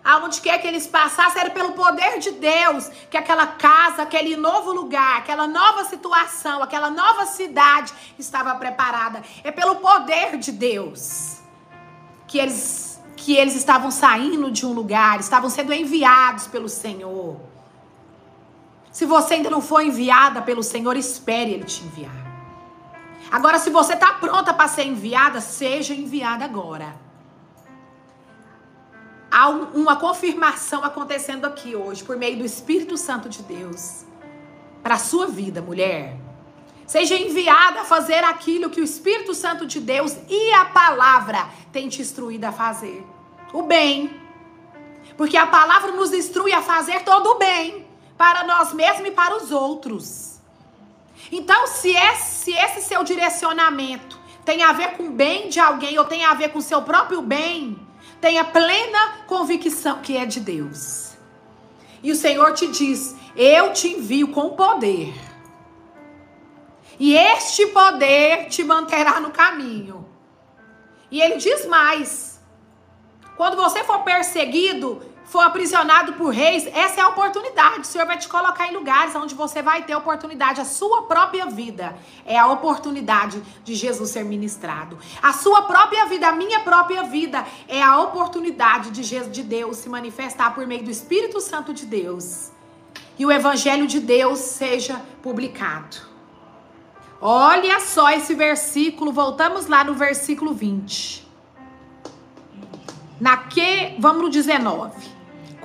aonde 0.04 0.40
quer 0.40 0.60
que 0.60 0.66
eles 0.66 0.86
passassem, 0.86 1.40
era 1.40 1.50
pelo 1.50 1.72
poder 1.72 2.18
de 2.18 2.32
Deus 2.32 2.90
que 3.10 3.16
aquela 3.16 3.46
casa, 3.46 4.02
aquele 4.02 4.36
novo 4.36 4.72
lugar, 4.72 5.18
aquela 5.18 5.46
nova 5.46 5.84
situação, 5.84 6.62
aquela 6.62 6.90
nova 6.90 7.24
cidade 7.24 7.92
estava 8.18 8.54
preparada. 8.56 9.22
É 9.42 9.50
pelo 9.50 9.76
poder 9.76 10.36
de 10.36 10.52
Deus 10.52 11.38
que 12.26 12.38
eles 12.38 12.84
que 13.16 13.34
eles 13.36 13.54
estavam 13.54 13.90
saindo 13.90 14.50
de 14.50 14.66
um 14.66 14.72
lugar, 14.74 15.18
estavam 15.18 15.48
sendo 15.48 15.72
enviados 15.72 16.46
pelo 16.46 16.68
Senhor. 16.68 17.40
Se 18.92 19.06
você 19.06 19.34
ainda 19.34 19.48
não 19.48 19.62
foi 19.62 19.86
enviada 19.86 20.42
pelo 20.42 20.62
Senhor, 20.62 20.94
espere 20.94 21.52
ele 21.52 21.64
te 21.64 21.82
enviar. 21.82 22.12
Agora, 23.30 23.58
se 23.58 23.70
você 23.70 23.94
está 23.94 24.12
pronta 24.14 24.52
para 24.52 24.68
ser 24.68 24.84
enviada, 24.84 25.40
seja 25.40 25.94
enviada 25.94 26.44
agora. 26.44 26.94
Há 29.36 29.48
um, 29.48 29.64
uma 29.82 29.96
confirmação 29.96 30.84
acontecendo 30.84 31.44
aqui 31.44 31.74
hoje, 31.74 32.04
por 32.04 32.16
meio 32.16 32.38
do 32.38 32.44
Espírito 32.44 32.96
Santo 32.96 33.28
de 33.28 33.42
Deus, 33.42 34.04
para 34.80 34.94
a 34.94 34.98
sua 34.98 35.26
vida, 35.26 35.60
mulher. 35.60 36.16
Seja 36.86 37.16
enviada 37.16 37.80
a 37.80 37.84
fazer 37.84 38.22
aquilo 38.22 38.70
que 38.70 38.80
o 38.80 38.84
Espírito 38.84 39.34
Santo 39.34 39.66
de 39.66 39.80
Deus 39.80 40.16
e 40.28 40.52
a 40.52 40.66
palavra 40.66 41.48
tem 41.72 41.88
te 41.88 42.00
instruído 42.00 42.44
a 42.44 42.52
fazer. 42.52 43.04
O 43.52 43.62
bem. 43.62 44.20
Porque 45.16 45.36
a 45.36 45.48
palavra 45.48 45.90
nos 45.90 46.12
instrui 46.12 46.52
a 46.52 46.62
fazer 46.62 47.02
todo 47.02 47.30
o 47.30 47.34
bem 47.36 47.84
para 48.16 48.44
nós 48.44 48.72
mesmos 48.72 49.08
e 49.08 49.10
para 49.10 49.36
os 49.36 49.50
outros. 49.50 50.38
Então, 51.32 51.66
se 51.66 51.90
esse, 51.90 52.44
se 52.44 52.52
esse 52.52 52.82
seu 52.82 53.02
direcionamento 53.02 54.16
tem 54.44 54.62
a 54.62 54.72
ver 54.72 54.92
com 54.92 55.08
o 55.08 55.10
bem 55.10 55.48
de 55.48 55.58
alguém 55.58 55.98
ou 55.98 56.04
tem 56.04 56.24
a 56.24 56.34
ver 56.34 56.50
com 56.50 56.60
o 56.60 56.62
seu 56.62 56.82
próprio 56.82 57.20
bem, 57.20 57.83
tenha 58.24 58.42
plena 58.42 59.18
convicção 59.26 60.00
que 60.00 60.16
é 60.16 60.24
de 60.24 60.40
Deus. 60.40 61.12
E 62.02 62.10
o 62.10 62.16
Senhor 62.16 62.54
te 62.54 62.66
diz: 62.68 63.14
Eu 63.36 63.74
te 63.74 63.88
envio 63.88 64.28
com 64.28 64.56
poder. 64.56 65.12
E 66.98 67.14
este 67.14 67.66
poder 67.66 68.46
te 68.48 68.64
manterá 68.64 69.20
no 69.20 69.30
caminho. 69.30 70.08
E 71.10 71.20
ele 71.20 71.36
diz 71.36 71.66
mais: 71.66 72.40
quando 73.36 73.56
você 73.56 73.84
for 73.84 73.98
perseguido, 74.04 75.02
for 75.24 75.40
aprisionado 75.40 76.12
por 76.14 76.28
reis, 76.28 76.66
essa 76.66 77.00
é 77.00 77.02
a 77.02 77.08
oportunidade. 77.08 77.80
O 77.80 77.84
Senhor 77.84 78.06
vai 78.06 78.18
te 78.18 78.28
colocar 78.28 78.68
em 78.68 78.74
lugares 78.74 79.14
onde 79.14 79.34
você 79.34 79.62
vai 79.62 79.82
ter 79.82 79.94
oportunidade. 79.94 80.60
A 80.60 80.64
sua 80.64 81.02
própria 81.02 81.46
vida 81.46 81.96
é 82.24 82.38
a 82.38 82.46
oportunidade 82.46 83.42
de 83.64 83.74
Jesus 83.74 84.10
ser 84.10 84.24
ministrado. 84.24 84.98
A 85.22 85.32
sua 85.32 85.62
própria 85.62 86.06
vida, 86.06 86.28
a 86.28 86.32
minha 86.32 86.60
própria 86.60 87.02
vida, 87.04 87.44
é 87.66 87.82
a 87.82 87.98
oportunidade 87.98 88.90
de, 88.90 89.02
Jesus, 89.02 89.32
de 89.32 89.42
Deus 89.42 89.78
se 89.78 89.88
manifestar 89.88 90.54
por 90.54 90.66
meio 90.66 90.84
do 90.84 90.90
Espírito 90.90 91.40
Santo 91.40 91.72
de 91.72 91.86
Deus. 91.86 92.52
E 93.18 93.24
o 93.24 93.32
Evangelho 93.32 93.86
de 93.86 94.00
Deus 94.00 94.38
seja 94.38 95.00
publicado. 95.22 95.96
Olha 97.20 97.80
só 97.80 98.10
esse 98.10 98.34
versículo, 98.34 99.10
voltamos 99.10 99.66
lá 99.66 99.82
no 99.82 99.94
versículo 99.94 100.52
20. 100.52 101.26
Na 103.20 103.36
que, 103.36 103.94
vamos 103.98 104.22
no 104.22 104.28
19. 104.28 105.13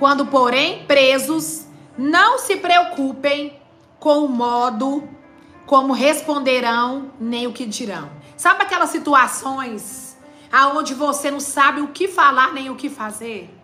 Quando, 0.00 0.24
porém, 0.24 0.86
presos, 0.86 1.66
não 1.98 2.38
se 2.38 2.56
preocupem 2.56 3.60
com 3.98 4.24
o 4.24 4.28
modo 4.30 5.06
como 5.66 5.92
responderão, 5.92 7.12
nem 7.20 7.46
o 7.46 7.52
que 7.52 7.66
dirão. 7.66 8.10
Sabe 8.34 8.62
aquelas 8.62 8.88
situações 8.88 10.16
aonde 10.50 10.94
você 10.94 11.30
não 11.30 11.38
sabe 11.38 11.82
o 11.82 11.88
que 11.88 12.08
falar 12.08 12.54
nem 12.54 12.70
o 12.70 12.76
que 12.76 12.88
fazer? 12.88 13.54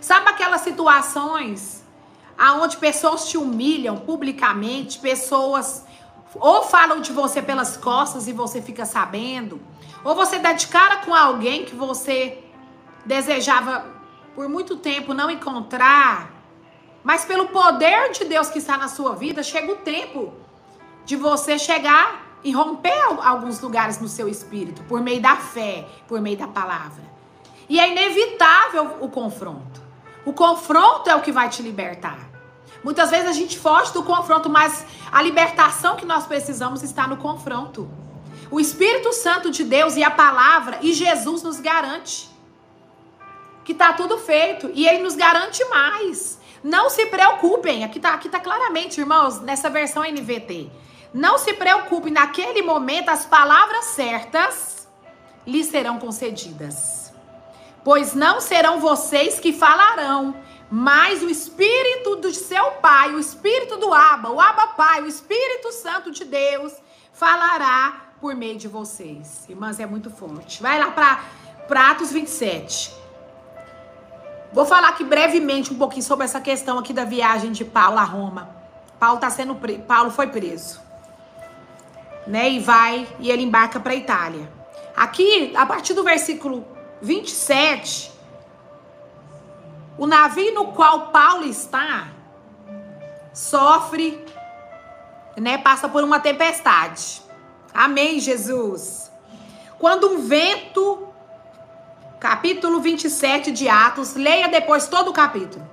Sabe 0.00 0.28
aquelas 0.28 0.60
situações 0.60 1.82
aonde 2.38 2.76
pessoas 2.76 3.28
te 3.28 3.36
humilham 3.36 3.96
publicamente, 3.96 5.00
pessoas 5.00 5.84
ou 6.36 6.62
falam 6.62 7.00
de 7.00 7.12
você 7.12 7.42
pelas 7.42 7.76
costas 7.76 8.28
e 8.28 8.32
você 8.32 8.62
fica 8.62 8.86
sabendo, 8.86 9.60
ou 10.04 10.14
você 10.14 10.38
dá 10.38 10.52
de 10.52 10.68
cara 10.68 10.98
com 10.98 11.12
alguém 11.12 11.64
que 11.64 11.74
você 11.74 12.38
desejava 13.04 14.00
por 14.34 14.48
muito 14.48 14.76
tempo 14.76 15.14
não 15.14 15.30
encontrar, 15.30 16.30
mas 17.04 17.24
pelo 17.24 17.48
poder 17.48 18.12
de 18.12 18.24
Deus 18.24 18.48
que 18.48 18.58
está 18.58 18.76
na 18.76 18.88
sua 18.88 19.14
vida, 19.14 19.42
chega 19.42 19.72
o 19.72 19.76
tempo 19.76 20.32
de 21.04 21.16
você 21.16 21.58
chegar 21.58 22.38
e 22.44 22.52
romper 22.52 23.00
alguns 23.22 23.60
lugares 23.60 24.00
no 24.00 24.08
seu 24.08 24.28
espírito, 24.28 24.82
por 24.84 25.00
meio 25.00 25.20
da 25.20 25.36
fé, 25.36 25.86
por 26.08 26.20
meio 26.20 26.36
da 26.36 26.48
palavra. 26.48 27.02
E 27.68 27.78
é 27.78 27.90
inevitável 27.90 28.98
o 29.00 29.08
confronto. 29.08 29.80
O 30.24 30.32
confronto 30.32 31.08
é 31.08 31.14
o 31.14 31.20
que 31.20 31.32
vai 31.32 31.48
te 31.48 31.62
libertar. 31.62 32.30
Muitas 32.82 33.10
vezes 33.10 33.28
a 33.28 33.32
gente 33.32 33.58
foge 33.58 33.92
do 33.92 34.02
confronto, 34.02 34.48
mas 34.48 34.84
a 35.10 35.22
libertação 35.22 35.96
que 35.96 36.04
nós 36.04 36.26
precisamos 36.26 36.82
está 36.82 37.06
no 37.06 37.16
confronto. 37.16 37.88
O 38.50 38.58
Espírito 38.58 39.12
Santo 39.12 39.50
de 39.50 39.64
Deus 39.64 39.96
e 39.96 40.02
a 40.02 40.10
palavra 40.10 40.78
e 40.82 40.92
Jesus 40.92 41.42
nos 41.42 41.60
garante 41.60 42.31
que 43.64 43.74
tá 43.74 43.92
tudo 43.92 44.18
feito 44.18 44.70
e 44.74 44.86
ele 44.86 45.02
nos 45.02 45.14
garante 45.14 45.64
mais. 45.66 46.40
Não 46.62 46.88
se 46.88 47.06
preocupem, 47.06 47.84
aqui 47.84 47.98
tá, 47.98 48.14
aqui 48.14 48.28
tá 48.28 48.38
claramente, 48.38 49.00
irmãos, 49.00 49.40
nessa 49.40 49.68
versão 49.68 50.02
NVT. 50.02 50.70
Não 51.12 51.36
se 51.36 51.52
preocupem, 51.54 52.12
naquele 52.12 52.62
momento 52.62 53.08
as 53.08 53.26
palavras 53.26 53.86
certas 53.86 54.88
lhes 55.46 55.66
serão 55.66 55.98
concedidas. 55.98 57.12
Pois 57.84 58.14
não 58.14 58.40
serão 58.40 58.78
vocês 58.78 59.40
que 59.40 59.52
falarão, 59.52 60.36
mas 60.70 61.22
o 61.22 61.28
Espírito 61.28 62.16
do 62.16 62.32
seu 62.32 62.72
Pai, 62.72 63.12
o 63.12 63.18
Espírito 63.18 63.76
do 63.76 63.92
Abba, 63.92 64.30
o 64.30 64.40
Abba 64.40 64.68
Pai, 64.68 65.02
o 65.02 65.06
Espírito 65.06 65.72
Santo 65.72 66.10
de 66.10 66.24
Deus, 66.24 66.72
falará 67.12 68.12
por 68.20 68.34
meio 68.36 68.56
de 68.56 68.68
vocês. 68.68 69.44
Irmãs, 69.48 69.80
é 69.80 69.84
muito 69.84 70.10
forte. 70.10 70.62
Vai 70.62 70.78
lá 70.78 70.92
para 70.92 71.90
Atos 71.90 72.12
27. 72.12 73.01
Vou 74.52 74.66
falar 74.66 74.88
aqui 74.88 75.02
brevemente 75.02 75.72
um 75.72 75.78
pouquinho 75.78 76.02
sobre 76.02 76.24
essa 76.24 76.40
questão 76.40 76.78
aqui 76.78 76.92
da 76.92 77.04
viagem 77.04 77.52
de 77.52 77.64
Paulo 77.64 77.98
a 77.98 78.04
Roma. 78.04 78.54
Paulo 78.98 79.18
tá 79.18 79.30
sendo 79.30 79.54
pre... 79.54 79.78
Paulo 79.78 80.10
foi 80.10 80.26
preso. 80.26 80.80
Né? 82.26 82.50
E 82.50 82.60
vai 82.60 83.08
e 83.18 83.30
ele 83.30 83.42
embarca 83.42 83.80
para 83.80 83.94
Itália. 83.94 84.52
Aqui, 84.94 85.52
a 85.56 85.64
partir 85.64 85.94
do 85.94 86.04
versículo 86.04 86.66
27, 87.00 88.12
o 89.96 90.06
navio 90.06 90.54
no 90.54 90.66
qual 90.72 91.08
Paulo 91.08 91.44
está 91.44 92.08
sofre, 93.32 94.22
né, 95.36 95.56
passa 95.56 95.88
por 95.88 96.04
uma 96.04 96.20
tempestade. 96.20 97.22
Amém, 97.72 98.20
Jesus. 98.20 99.10
Quando 99.78 100.10
um 100.10 100.26
vento 100.26 101.11
capítulo 102.22 102.78
27 102.78 103.50
de 103.50 103.68
Atos. 103.68 104.14
Leia 104.14 104.46
depois 104.46 104.86
todo 104.86 105.10
o 105.10 105.12
capítulo. 105.12 105.68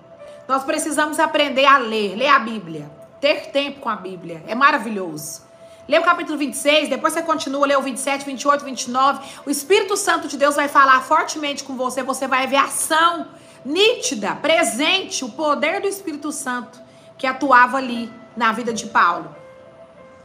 Nós 0.48 0.64
precisamos 0.64 1.20
aprender 1.20 1.66
a 1.66 1.78
ler, 1.78 2.16
ler 2.16 2.30
a 2.30 2.40
Bíblia, 2.40 2.90
ter 3.22 3.52
tempo 3.52 3.82
com 3.82 3.88
a 3.88 3.96
Bíblia. 3.96 4.44
É 4.48 4.56
maravilhoso. 4.56 5.44
Lê 5.88 6.00
o 6.00 6.04
capítulo 6.04 6.40
26, 6.40 6.90
depois 6.90 7.14
você 7.14 7.22
continua, 7.22 7.68
lê 7.68 7.76
o 7.76 7.84
27, 7.84 8.26
28, 8.26 8.66
29. 8.66 9.20
O 9.46 9.50
Espírito 9.52 9.96
Santo 9.96 10.28
de 10.28 10.38
Deus 10.38 10.56
vai 10.56 10.68
falar 10.68 11.00
fortemente 11.02 11.64
com 11.64 11.78
você, 11.78 12.02
você 12.02 12.28
vai 12.28 12.48
ver 12.48 12.58
ação 12.58 13.28
nítida, 13.64 14.34
presente, 14.36 15.24
o 15.24 15.30
poder 15.30 15.82
do 15.82 15.88
Espírito 15.88 16.32
Santo 16.32 16.82
que 17.16 17.28
atuava 17.28 17.78
ali 17.78 18.12
na 18.36 18.52
vida 18.54 18.74
de 18.74 18.88
Paulo. 18.88 19.36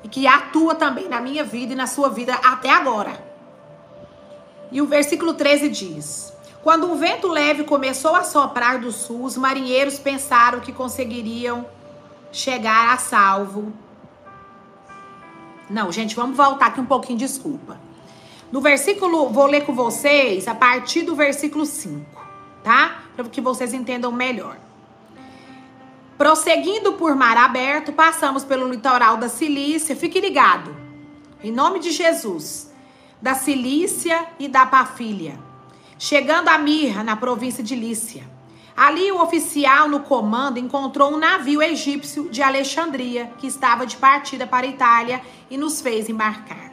E 0.02 0.08
que 0.08 0.26
atua 0.26 0.74
também 0.74 1.06
na 1.06 1.20
minha 1.20 1.44
vida 1.44 1.74
e 1.74 1.76
na 1.76 1.87
sua 1.87 2.08
vida 2.08 2.32
até 2.32 2.70
agora. 2.70 3.33
E 4.74 4.82
o 4.82 4.87
versículo 4.87 5.34
13 5.34 5.68
diz: 5.68 6.32
Quando 6.60 6.90
um 6.90 6.96
vento 6.96 7.28
leve 7.28 7.62
começou 7.62 8.16
a 8.16 8.24
soprar 8.24 8.80
do 8.80 8.90
sul, 8.90 9.22
os 9.22 9.37
marinheiros 9.37 10.00
pensaram 10.00 10.58
que 10.58 10.72
conseguiriam 10.72 11.64
chegar 12.32 12.92
a 12.92 12.98
salvo. 12.98 13.72
Não, 15.70 15.92
gente, 15.92 16.16
vamos 16.16 16.37
voltar 16.37 16.66
aqui 16.66 16.80
um 16.80 16.84
pouquinho, 16.84 17.20
desculpa. 17.20 17.78
No 18.50 18.60
versículo, 18.60 19.28
vou 19.28 19.46
ler 19.46 19.64
com 19.64 19.72
vocês 19.72 20.48
a 20.48 20.54
partir 20.56 21.02
do 21.02 21.14
versículo 21.14 21.64
5, 21.64 22.04
tá? 22.64 23.04
Para 23.14 23.28
que 23.28 23.40
vocês 23.40 23.72
entendam 23.72 24.10
melhor. 24.10 24.56
Prosseguindo 26.18 26.94
por 26.94 27.14
mar 27.14 27.37
aberto, 27.37 27.92
passamos 27.92 28.42
pelo 28.42 28.68
litoral 28.68 29.18
da 29.18 29.28
Cilícia. 29.28 29.94
Fique 29.94 30.20
ligado. 30.20 30.76
Em 31.44 31.52
nome 31.52 31.78
de 31.78 31.92
Jesus 31.92 32.73
da 33.24 33.34
Cilícia 33.34 34.26
e 34.38 34.48
da 34.48 34.66
Pafília, 34.66 35.40
chegando 35.98 36.48
a 36.48 36.58
Mirra, 36.58 37.02
na 37.02 37.16
província 37.16 37.64
de 37.64 37.74
Lícia. 37.74 38.30
Ali 38.76 39.10
o 39.10 39.22
oficial 39.22 39.88
no 39.88 40.00
comando 40.00 40.58
encontrou 40.58 41.10
um 41.10 41.16
navio 41.16 41.62
egípcio 41.62 42.29
de 42.29 42.42
Alexandria 42.42 43.33
que 43.38 43.46
estava 43.46 43.87
de 43.87 43.96
partida 43.96 44.46
para 44.46 44.66
a 44.66 44.68
Itália 44.68 45.22
e 45.48 45.56
nos 45.56 45.81
fez 45.81 46.10
embarcar. 46.10 46.70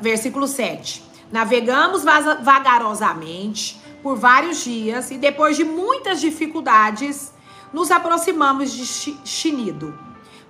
Versículo 0.00 0.46
7. 0.46 1.04
Navegamos 1.30 2.02
vagarosamente 2.02 3.78
por 4.02 4.16
vários 4.16 4.64
dias 4.64 5.10
e 5.10 5.18
depois 5.18 5.54
de 5.54 5.64
muitas 5.64 6.18
dificuldades 6.18 7.30
nos 7.74 7.90
aproximamos 7.90 8.72
de 8.72 8.86
Chinido. 9.22 9.98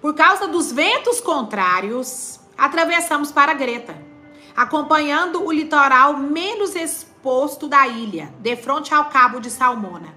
Por 0.01 0.15
causa 0.15 0.47
dos 0.47 0.71
ventos 0.71 1.21
contrários, 1.21 2.39
atravessamos 2.57 3.33
para 3.33 3.53
Greta 3.53 4.12
acompanhando 4.57 5.45
o 5.45 5.53
litoral 5.53 6.17
menos 6.17 6.75
exposto 6.75 7.69
da 7.69 7.87
ilha, 7.87 8.33
de 8.39 8.57
frente 8.57 8.93
ao 8.93 9.07
cabo 9.07 9.41
de 9.41 9.51
Salmona. 9.51 10.15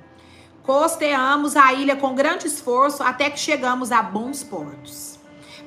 Costeamos 0.64 1.56
a 1.56 1.74
ilha 1.74 1.96
com 1.96 2.16
grande 2.16 2.48
esforço 2.48 3.04
até 3.04 3.30
que 3.30 3.40
chegamos 3.40 3.92
a 3.92 4.02
bons 4.02 4.44
portos. 4.44 5.20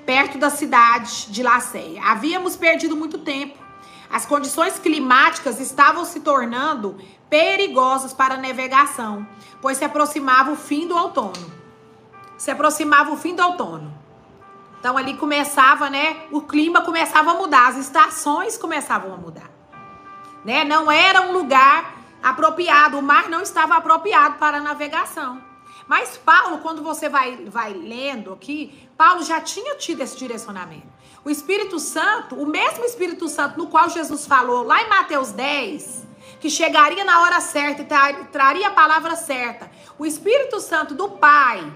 perto 0.05 0.39
da 0.39 0.49
cidade 0.49 1.27
de 1.31 1.43
Laceia. 1.43 2.03
Havíamos 2.03 2.57
perdido 2.57 2.97
muito 2.97 3.19
tempo. 3.19 3.59
As 4.11 4.25
condições 4.25 4.79
climáticas 4.79 5.61
estavam 5.61 6.03
se 6.07 6.21
tornando 6.21 6.97
perigosas 7.29 8.15
para 8.15 8.37
a 8.37 8.39
navegação, 8.39 9.29
pois 9.61 9.77
se 9.77 9.85
aproximava 9.85 10.51
o 10.51 10.57
fim 10.57 10.89
do 10.89 10.97
outono. 10.97 11.53
Se 12.39 12.51
aproximava 12.51 13.11
o 13.13 13.19
fim 13.19 13.35
do 13.35 13.43
outono. 13.43 13.98
Então 14.79 14.97
ali 14.97 15.15
começava, 15.15 15.91
né? 15.91 16.27
O 16.31 16.43
clima 16.43 16.83
começava 16.83 17.33
a 17.33 17.35
mudar, 17.35 17.69
as 17.69 17.77
estações 17.77 18.57
começavam 18.57 19.13
a 19.13 19.17
mudar. 19.17 19.51
Né? 20.45 20.65
Não 20.65 20.91
era 20.91 21.23
um 21.23 21.33
lugar 21.33 21.97
apropriado, 22.23 22.99
o 22.99 23.03
mar 23.03 23.29
não 23.29 23.43
estava 23.43 23.77
apropriado 23.77 24.37
para 24.37 24.59
a 24.59 24.61
navegação. 24.61 25.43
Mas 25.87 26.19
Paulo, 26.19 26.59
quando 26.59 26.83
você 26.83 27.09
vai, 27.09 27.37
vai 27.47 27.73
lendo 27.73 28.33
aqui, 28.33 28.89
Paulo 28.97 29.23
já 29.23 29.41
tinha 29.41 29.75
tido 29.77 30.03
esse 30.03 30.17
direcionamento. 30.17 30.87
O 31.25 31.31
Espírito 31.31 31.79
Santo, 31.79 32.37
o 32.37 32.47
mesmo 32.47 32.85
Espírito 32.85 33.29
Santo 33.29 33.59
no 33.59 33.67
qual 33.69 33.89
Jesus 33.89 34.27
falou 34.27 34.63
lá 34.65 34.83
em 34.83 34.89
Mateus 34.89 35.33
10, 35.33 36.07
que 36.41 36.51
chegaria 36.51 37.05
na 37.05 37.23
hora 37.23 37.41
certa 37.41 37.83
e 37.83 38.25
traria 38.27 38.69
a 38.69 38.73
palavra 38.73 39.17
certa. 39.17 39.71
O 39.99 40.07
Espírito 40.07 40.61
Santo 40.61 40.95
do 40.95 41.09
Pai, 41.09 41.73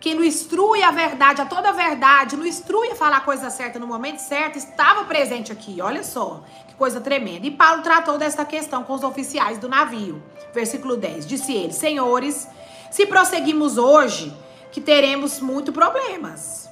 que 0.00 0.14
nos 0.14 0.24
instrui 0.24 0.82
a 0.82 0.90
verdade, 0.90 1.42
a 1.42 1.44
toda 1.44 1.72
verdade, 1.72 2.34
nos 2.34 2.46
instrui 2.46 2.90
a 2.90 2.94
falar 2.96 3.18
a 3.18 3.20
coisa 3.20 3.50
certa 3.50 3.78
no 3.78 3.86
momento 3.86 4.18
certo, 4.18 4.56
estava 4.56 5.04
presente 5.04 5.52
aqui. 5.52 5.82
Olha 5.82 6.02
só, 6.02 6.42
que 6.66 6.74
coisa 6.74 7.02
tremenda. 7.02 7.46
E 7.46 7.50
Paulo 7.50 7.82
tratou 7.82 8.16
desta 8.16 8.42
questão 8.46 8.82
com 8.82 8.94
os 8.94 9.04
oficiais 9.04 9.58
do 9.58 9.68
navio. 9.68 10.22
Versículo 10.54 10.96
10. 10.96 11.26
Disse 11.26 11.52
ele: 11.52 11.74
Senhores, 11.74 12.48
se 12.90 13.04
prosseguimos 13.04 13.76
hoje, 13.76 14.34
que 14.72 14.80
teremos 14.80 15.38
muito 15.38 15.70
problemas. 15.70 16.70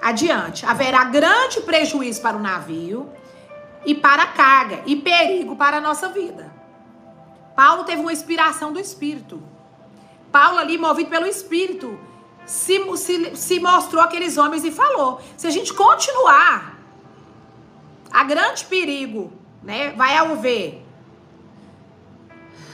Adiante, 0.00 0.64
haverá 0.64 1.04
grande 1.04 1.60
prejuízo 1.60 2.22
para 2.22 2.38
o 2.38 2.40
navio 2.40 3.10
e 3.84 3.94
para 3.94 4.22
a 4.22 4.28
carga 4.28 4.82
e 4.86 4.96
perigo 4.96 5.56
para 5.56 5.76
a 5.76 5.80
nossa 5.80 6.08
vida. 6.08 6.50
Paulo 7.54 7.84
teve 7.84 8.00
uma 8.00 8.12
inspiração 8.12 8.72
do 8.72 8.80
Espírito. 8.80 9.42
Paulo 10.32 10.58
ali, 10.58 10.78
movido 10.78 11.10
pelo 11.10 11.26
Espírito, 11.26 11.98
se, 12.46 12.80
se, 12.96 13.36
se 13.36 13.60
mostrou 13.60 14.00
aqueles 14.02 14.38
homens 14.38 14.64
e 14.64 14.70
falou: 14.70 15.20
se 15.36 15.46
a 15.46 15.50
gente 15.50 15.74
continuar, 15.74 16.78
a 18.10 18.24
grande 18.24 18.64
perigo, 18.64 19.32
né, 19.62 19.90
vai 19.90 20.16
haver. 20.16 20.82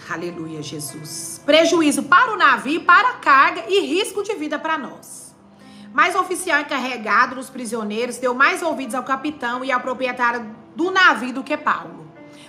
Aleluia, 0.08 0.62
Jesus. 0.62 1.40
Prejuízo 1.44 2.02
para 2.02 2.32
o 2.32 2.36
navio, 2.36 2.84
para 2.84 3.08
a 3.08 3.14
carga 3.14 3.64
e 3.66 3.80
risco 3.80 4.22
de 4.22 4.34
vida 4.34 4.58
para 4.58 4.76
nós. 4.76 5.34
Mas 5.92 6.14
o 6.14 6.20
oficial 6.20 6.60
encarregado 6.60 7.34
dos 7.34 7.48
prisioneiros 7.48 8.18
deu 8.18 8.34
mais 8.34 8.62
ouvidos 8.62 8.94
ao 8.94 9.02
capitão 9.02 9.64
e 9.64 9.72
ao 9.72 9.80
proprietário 9.80 10.54
do 10.76 10.90
navio 10.90 11.32
do 11.32 11.42
que 11.42 11.56
Paulo. 11.56 12.06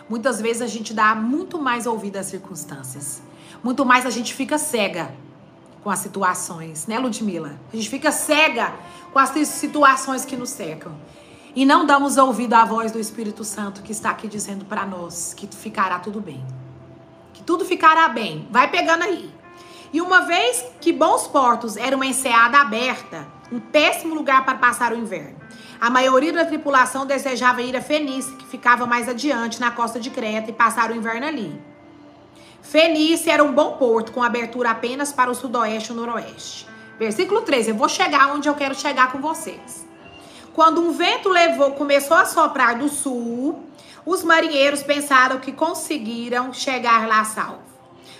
Muitas 0.09 0.41
vezes 0.41 0.61
a 0.61 0.67
gente 0.67 0.93
dá 0.93 1.15
muito 1.15 1.61
mais 1.61 1.85
ouvido 1.85 2.17
às 2.17 2.25
circunstâncias. 2.25 3.21
Muito 3.63 3.85
mais 3.85 4.05
a 4.05 4.09
gente 4.09 4.33
fica 4.33 4.57
cega 4.57 5.13
com 5.83 5.89
as 5.89 5.99
situações, 5.99 6.87
né, 6.87 6.97
Ludmila? 6.97 7.59
A 7.71 7.75
gente 7.75 7.89
fica 7.89 8.11
cega 8.11 8.73
com 9.11 9.19
as 9.19 9.29
situações 9.47 10.23
que 10.23 10.37
nos 10.37 10.49
cercam. 10.49 10.93
E 11.55 11.65
não 11.65 11.85
damos 11.85 12.17
ouvido 12.17 12.53
à 12.53 12.65
voz 12.65 12.91
do 12.91 12.99
Espírito 12.99 13.43
Santo 13.43 13.83
que 13.83 13.91
está 13.91 14.09
aqui 14.09 14.27
dizendo 14.27 14.65
para 14.65 14.85
nós 14.85 15.33
que 15.35 15.47
ficará 15.47 15.99
tudo 15.99 16.19
bem. 16.19 16.43
Que 17.33 17.43
tudo 17.43 17.63
ficará 17.65 18.07
bem. 18.09 18.47
Vai 18.49 18.71
pegando 18.71 19.03
aí. 19.03 19.29
E 19.91 20.01
uma 20.01 20.21
vez 20.21 20.65
que 20.81 20.91
Bons 20.91 21.27
Portos 21.27 21.77
era 21.77 21.95
uma 21.95 22.07
enseada 22.07 22.57
aberta, 22.57 23.27
um 23.51 23.59
péssimo 23.59 24.15
lugar 24.15 24.43
para 24.43 24.57
passar 24.57 24.91
o 24.91 24.97
inverno. 24.97 25.37
A 25.79 25.89
maioria 25.89 26.33
da 26.33 26.45
tripulação 26.45 27.05
desejava 27.05 27.61
ir 27.61 27.75
a 27.75 27.81
Fenícia, 27.81 28.35
que 28.37 28.47
ficava 28.47 28.87
mais 28.87 29.07
adiante 29.07 29.59
na 29.59 29.69
costa 29.69 29.99
de 29.99 30.09
Creta, 30.09 30.49
e 30.49 30.53
passar 30.53 30.89
o 30.89 30.95
inverno 30.95 31.27
ali. 31.27 31.61
Fenícia 32.63 33.33
era 33.33 33.43
um 33.43 33.51
bom 33.51 33.73
porto, 33.73 34.13
com 34.13 34.23
abertura 34.23 34.71
apenas 34.71 35.11
para 35.11 35.29
o 35.29 35.35
sudoeste 35.35 35.91
e 35.91 35.93
o 35.93 35.95
noroeste. 35.95 36.65
Versículo 36.97 37.41
13. 37.41 37.71
Eu 37.71 37.75
vou 37.75 37.89
chegar 37.89 38.33
onde 38.33 38.47
eu 38.47 38.55
quero 38.55 38.73
chegar 38.73 39.11
com 39.11 39.19
vocês. 39.19 39.85
Quando 40.53 40.81
um 40.81 40.93
vento 40.93 41.29
levou, 41.29 41.71
começou 41.73 42.15
a 42.15 42.25
soprar 42.25 42.77
do 42.77 42.87
sul, 42.87 43.63
os 44.05 44.23
marinheiros 44.23 44.81
pensaram 44.81 45.39
que 45.39 45.51
conseguiram 45.51 46.53
chegar 46.53 47.07
lá 47.07 47.23
salvo. 47.25 47.61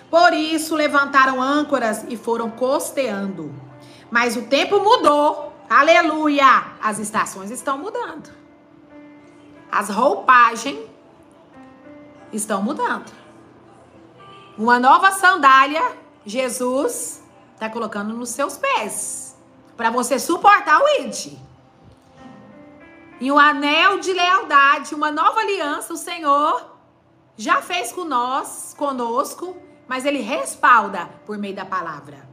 Por 0.10 0.34
isso 0.34 0.76
levantaram 0.76 1.42
âncoras 1.42 2.06
e 2.10 2.18
foram 2.18 2.50
costeando. 2.50 3.54
Mas 4.12 4.36
o 4.36 4.44
tempo 4.44 4.80
mudou. 4.80 5.54
Aleluia! 5.70 6.66
As 6.82 7.00
estações 7.00 7.50
estão 7.50 7.78
mudando. 7.78 8.30
As 9.72 9.90
roupagens 9.90 10.80
estão 12.32 12.62
mudando. 12.62 13.23
Uma 14.56 14.80
nova 14.80 15.12
sandália, 15.12 15.82
Jesus 16.24 17.24
está 17.54 17.68
colocando 17.70 18.14
nos 18.14 18.30
seus 18.30 18.56
pés. 18.56 19.36
Para 19.76 19.90
você 19.90 20.20
suportar 20.20 20.80
o 20.80 20.88
id. 21.02 21.40
E 23.20 23.32
um 23.32 23.40
anel 23.40 24.00
de 24.00 24.14
lealdade, 24.14 24.94
uma 24.94 25.12
nova 25.12 25.40
aliança, 25.40 25.94
o 25.94 25.98
Senhor 25.98 26.72
já 27.36 27.64
fez 27.64 27.92
com 27.92 28.06
nós, 28.06 28.76
conosco, 28.78 29.58
mas 29.88 30.06
ele 30.06 30.20
respalda 30.20 31.10
por 31.26 31.36
meio 31.38 31.56
da 31.56 31.66
palavra. 31.66 32.30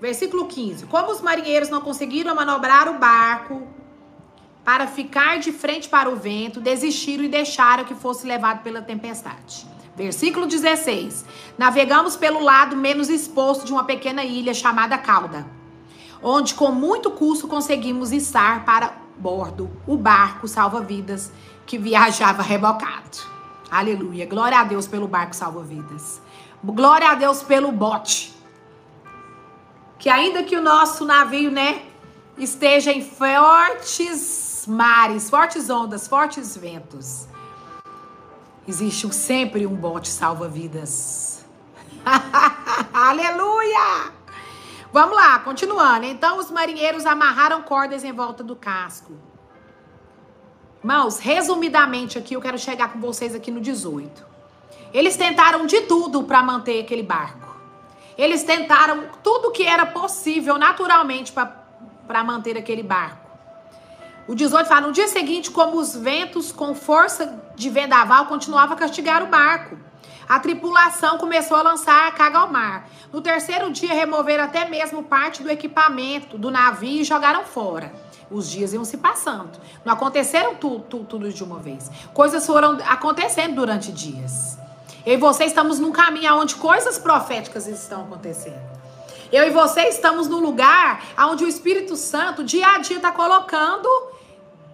Versículo 0.00 0.48
15. 0.48 0.86
Como 0.86 1.12
os 1.12 1.20
marinheiros 1.20 1.68
não 1.68 1.80
conseguiram 1.80 2.34
manobrar 2.34 2.88
o 2.88 2.98
barco 2.98 3.62
para 4.64 4.88
ficar 4.88 5.38
de 5.38 5.52
frente 5.52 5.88
para 5.88 6.10
o 6.10 6.16
vento, 6.16 6.60
desistiram 6.60 7.22
e 7.22 7.28
deixaram 7.28 7.84
que 7.84 7.94
fosse 7.94 8.26
levado 8.26 8.64
pela 8.64 8.82
tempestade. 8.82 9.73
Versículo 9.96 10.46
16. 10.46 11.24
Navegamos 11.56 12.16
pelo 12.16 12.40
lado 12.40 12.76
menos 12.76 13.08
exposto 13.08 13.64
de 13.64 13.72
uma 13.72 13.84
pequena 13.84 14.24
ilha 14.24 14.52
chamada 14.52 14.98
Cauda, 14.98 15.46
onde 16.22 16.54
com 16.54 16.72
muito 16.72 17.10
custo 17.10 17.46
conseguimos 17.46 18.10
estar 18.10 18.64
para 18.64 18.94
bordo 19.16 19.70
o 19.86 19.96
barco 19.96 20.48
salva-vidas 20.48 21.30
que 21.64 21.78
viajava 21.78 22.42
rebocado. 22.42 23.18
Aleluia. 23.70 24.26
Glória 24.26 24.58
a 24.58 24.64
Deus 24.64 24.86
pelo 24.86 25.08
barco 25.08 25.34
salva-vidas. 25.34 26.20
Glória 26.62 27.10
a 27.10 27.14
Deus 27.14 27.42
pelo 27.42 27.70
bote. 27.70 28.34
Que 29.98 30.08
ainda 30.08 30.42
que 30.42 30.56
o 30.56 30.62
nosso 30.62 31.04
navio, 31.04 31.50
né, 31.50 31.82
esteja 32.36 32.92
em 32.92 33.02
fortes 33.02 34.64
mares, 34.66 35.30
fortes 35.30 35.70
ondas, 35.70 36.08
fortes 36.08 36.56
ventos, 36.56 37.26
Existe 38.66 39.12
sempre 39.12 39.66
um 39.66 39.74
bote 39.74 40.08
salva-vidas. 40.08 41.44
Aleluia! 42.92 44.12
Vamos 44.90 45.16
lá, 45.16 45.38
continuando. 45.40 46.06
Então 46.06 46.38
os 46.38 46.50
marinheiros 46.50 47.04
amarraram 47.04 47.62
cordas 47.62 48.04
em 48.04 48.12
volta 48.12 48.42
do 48.42 48.56
casco. 48.56 49.12
Irmãos, 50.80 51.18
resumidamente 51.18 52.16
aqui, 52.16 52.34
eu 52.34 52.40
quero 52.40 52.58
chegar 52.58 52.92
com 52.92 53.00
vocês 53.00 53.34
aqui 53.34 53.50
no 53.50 53.60
18. 53.60 54.24
Eles 54.92 55.16
tentaram 55.16 55.66
de 55.66 55.82
tudo 55.82 56.22
para 56.24 56.42
manter 56.42 56.80
aquele 56.80 57.02
barco. 57.02 57.54
Eles 58.16 58.44
tentaram 58.44 59.08
tudo 59.22 59.50
que 59.50 59.64
era 59.64 59.84
possível 59.84 60.56
naturalmente 60.56 61.32
para 61.32 62.24
manter 62.24 62.56
aquele 62.56 62.82
barco. 62.82 63.23
O 64.26 64.34
18 64.34 64.66
fala: 64.66 64.86
no 64.86 64.92
dia 64.92 65.08
seguinte, 65.08 65.50
como 65.50 65.76
os 65.78 65.94
ventos 65.94 66.50
com 66.50 66.74
força 66.74 67.42
de 67.54 67.68
vendaval 67.68 68.26
continuavam 68.26 68.74
a 68.74 68.78
castigar 68.78 69.22
o 69.22 69.26
barco. 69.26 69.76
A 70.26 70.40
tripulação 70.40 71.18
começou 71.18 71.56
a 71.58 71.62
lançar 71.62 72.08
a 72.08 72.12
carga 72.12 72.38
ao 72.38 72.50
mar. 72.50 72.88
No 73.12 73.20
terceiro 73.20 73.70
dia, 73.70 73.92
removeram 73.92 74.44
até 74.44 74.66
mesmo 74.68 75.02
parte 75.02 75.42
do 75.42 75.50
equipamento 75.50 76.38
do 76.38 76.50
navio 76.50 77.02
e 77.02 77.04
jogaram 77.04 77.44
fora. 77.44 77.92
Os 78.30 78.50
dias 78.50 78.72
iam 78.72 78.86
se 78.86 78.96
passando. 78.96 79.50
Não 79.84 79.92
aconteceram 79.92 80.54
tudo, 80.54 80.80
tudo, 80.80 81.04
tudo 81.04 81.32
de 81.32 81.44
uma 81.44 81.58
vez. 81.58 81.90
Coisas 82.14 82.46
foram 82.46 82.78
acontecendo 82.86 83.56
durante 83.56 83.92
dias. 83.92 84.58
Eu 85.04 85.14
e 85.14 85.16
você 85.18 85.44
estamos 85.44 85.78
num 85.78 85.92
caminho 85.92 86.34
onde 86.36 86.54
coisas 86.54 86.98
proféticas 86.98 87.66
estão 87.66 88.04
acontecendo. 88.04 88.62
Eu 89.30 89.46
e 89.46 89.50
você 89.50 89.82
estamos 89.88 90.26
num 90.26 90.40
lugar 90.40 91.02
onde 91.18 91.44
o 91.44 91.48
Espírito 91.48 91.96
Santo 91.96 92.42
dia 92.42 92.66
a 92.66 92.78
dia 92.78 92.96
está 92.96 93.12
colocando 93.12 93.88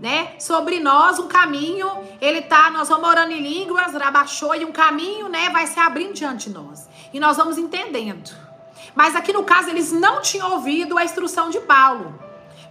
né? 0.01 0.33
Sobre 0.39 0.81
nós 0.81 1.19
um 1.19 1.29
caminho, 1.29 1.87
ele 2.21 2.41
tá, 2.41 2.71
nós 2.71 2.89
vamos 2.89 3.07
orando 3.07 3.33
em 3.33 3.43
línguas, 3.43 3.93
rabaixou 3.93 4.55
e 4.55 4.65
um 4.65 4.73
caminho, 4.73 5.29
né, 5.29 5.51
vai 5.51 5.67
se 5.67 5.79
abrindo 5.79 6.15
diante 6.15 6.49
de 6.49 6.55
nós. 6.55 6.89
E 7.13 7.21
nós 7.21 7.37
vamos 7.37 7.59
entendendo. 7.59 8.35
Mas 8.95 9.15
aqui 9.15 9.31
no 9.31 9.45
caso 9.45 9.69
eles 9.69 9.93
não 9.93 10.23
tinham 10.23 10.53
ouvido 10.53 10.97
a 10.97 11.05
instrução 11.05 11.51
de 11.51 11.61
Paulo. 11.61 12.19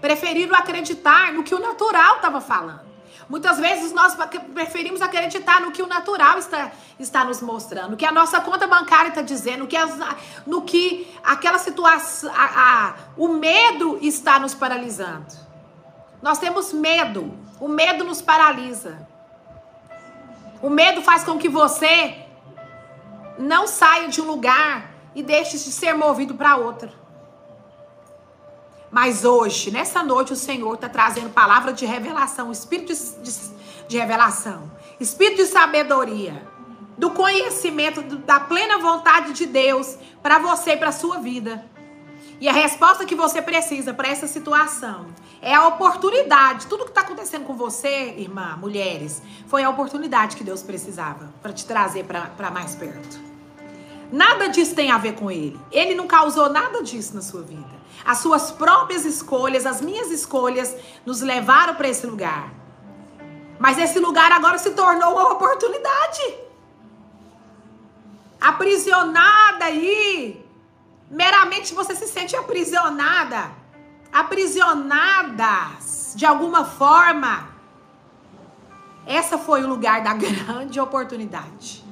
Preferiram 0.01 0.55
acreditar 0.55 1.31
no 1.31 1.43
que 1.43 1.53
o 1.53 1.59
natural 1.59 2.15
estava 2.15 2.41
falando. 2.41 2.89
Muitas 3.29 3.59
vezes 3.59 3.93
nós 3.93 4.15
preferimos 4.55 4.99
acreditar 4.99 5.61
no 5.61 5.71
que 5.71 5.83
o 5.83 5.87
natural 5.87 6.39
está, 6.39 6.71
está 6.99 7.23
nos 7.23 7.41
mostrando, 7.41 7.95
que 7.95 8.05
a 8.05 8.11
nossa 8.11 8.41
conta 8.41 8.65
bancária 8.65 9.09
está 9.09 9.21
dizendo, 9.21 9.67
que, 9.67 9.77
as, 9.77 9.95
no 10.47 10.63
que 10.63 11.07
aquela 11.23 11.59
situação, 11.59 12.31
a, 12.35 12.87
a, 12.87 12.93
o 13.15 13.27
medo 13.27 13.99
está 14.01 14.39
nos 14.39 14.55
paralisando. 14.55 15.48
Nós 16.21 16.37
temos 16.37 16.73
medo. 16.73 17.33
O 17.59 17.67
medo 17.67 18.03
nos 18.03 18.21
paralisa. 18.21 19.07
O 20.61 20.69
medo 20.69 21.01
faz 21.01 21.23
com 21.23 21.37
que 21.37 21.47
você 21.47 22.25
não 23.37 23.67
saia 23.67 24.09
de 24.09 24.21
um 24.21 24.25
lugar 24.25 24.91
e 25.15 25.23
deixe 25.23 25.57
de 25.57 25.71
ser 25.71 25.93
movido 25.93 26.35
para 26.35 26.57
outro. 26.57 26.91
Mas 28.91 29.23
hoje, 29.23 29.71
nessa 29.71 30.03
noite, 30.03 30.33
o 30.33 30.35
Senhor 30.35 30.73
está 30.73 30.89
trazendo 30.89 31.29
palavra 31.29 31.71
de 31.71 31.85
revelação, 31.85 32.51
espírito 32.51 32.93
de, 33.21 33.31
de, 33.87 33.97
revelação, 33.97 34.69
espírito 34.99 35.37
de 35.37 35.45
sabedoria, 35.45 36.45
do 36.97 37.11
conhecimento, 37.11 38.01
da 38.01 38.39
plena 38.39 38.79
vontade 38.79 39.33
de 39.33 39.45
Deus 39.45 39.97
para 40.21 40.39
você 40.39 40.71
e 40.71 40.77
para 40.77 40.91
sua 40.91 41.19
vida. 41.19 41.63
E 42.41 42.47
a 42.47 42.53
resposta 42.53 43.05
que 43.05 43.15
você 43.15 43.41
precisa 43.41 43.93
para 43.93 44.07
essa 44.07 44.25
situação 44.25 45.07
é 45.41 45.53
a 45.53 45.67
oportunidade. 45.67 46.67
Tudo 46.67 46.85
que 46.85 46.91
está 46.91 47.01
acontecendo 47.01 47.45
com 47.45 47.53
você, 47.53 48.15
irmã, 48.17 48.55
mulheres, 48.57 49.21
foi 49.47 49.63
a 49.63 49.69
oportunidade 49.69 50.37
que 50.37 50.43
Deus 50.43 50.63
precisava 50.63 51.33
para 51.41 51.51
te 51.51 51.65
trazer 51.65 52.05
para 52.05 52.49
mais 52.51 52.75
perto. 52.75 53.19
Nada 54.11 54.47
disso 54.47 54.73
tem 54.73 54.89
a 54.89 54.97
ver 54.97 55.13
com 55.13 55.29
ele. 55.29 55.59
Ele 55.71 55.93
não 55.95 56.07
causou 56.07 56.49
nada 56.49 56.81
disso 56.81 57.13
na 57.13 57.21
sua 57.21 57.41
vida. 57.41 57.79
As 58.05 58.19
suas 58.19 58.51
próprias 58.51 59.03
escolhas, 59.03 59.65
as 59.65 59.81
minhas 59.81 60.09
escolhas, 60.09 60.75
nos 61.05 61.21
levaram 61.21 61.75
para 61.75 61.89
esse 61.89 62.07
lugar. 62.07 62.53
Mas 63.59 63.77
esse 63.77 63.99
lugar 63.99 64.31
agora 64.31 64.57
se 64.57 64.71
tornou 64.71 65.11
uma 65.11 65.33
oportunidade. 65.33 66.35
Aprisionada 68.39 69.65
aí. 69.65 70.38
Meramente 71.09 71.73
você 71.73 71.95
se 71.95 72.07
sente 72.07 72.35
aprisionada. 72.35 73.51
Aprisionadas 74.11 76.13
de 76.15 76.25
alguma 76.25 76.65
forma. 76.65 77.49
Essa 79.05 79.37
foi 79.37 79.63
o 79.63 79.67
lugar 79.67 80.03
da 80.03 80.13
grande 80.25 80.79
oportunidade. 80.79 81.83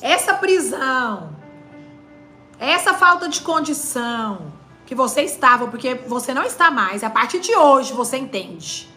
Essa 0.00 0.34
prisão, 0.34 1.34
essa 2.58 2.94
falta 2.94 3.28
de 3.28 3.40
condição, 3.40 4.52
que 4.86 4.94
você 4.94 5.22
estava, 5.22 5.66
porque 5.66 5.94
você 5.94 6.34
não 6.34 6.42
está 6.42 6.70
mais. 6.70 7.02
A 7.02 7.10
partir 7.10 7.40
de 7.40 7.56
hoje 7.56 7.92
você 7.92 8.16
entende. 8.16 8.88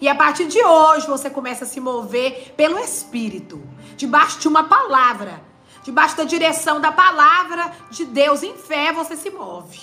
E 0.00 0.08
a 0.08 0.14
partir 0.14 0.46
de 0.46 0.62
hoje 0.62 1.06
você 1.06 1.30
começa 1.30 1.64
a 1.64 1.66
se 1.66 1.80
mover 1.80 2.52
pelo 2.56 2.78
Espírito, 2.78 3.62
debaixo 3.96 4.40
de 4.40 4.48
uma 4.48 4.64
palavra, 4.64 5.42
debaixo 5.84 6.16
da 6.16 6.24
direção 6.24 6.80
da 6.80 6.90
palavra 6.90 7.70
de 7.90 8.04
Deus 8.04 8.42
em 8.42 8.56
fé 8.56 8.92
você 8.92 9.16
se 9.16 9.30
move 9.30 9.80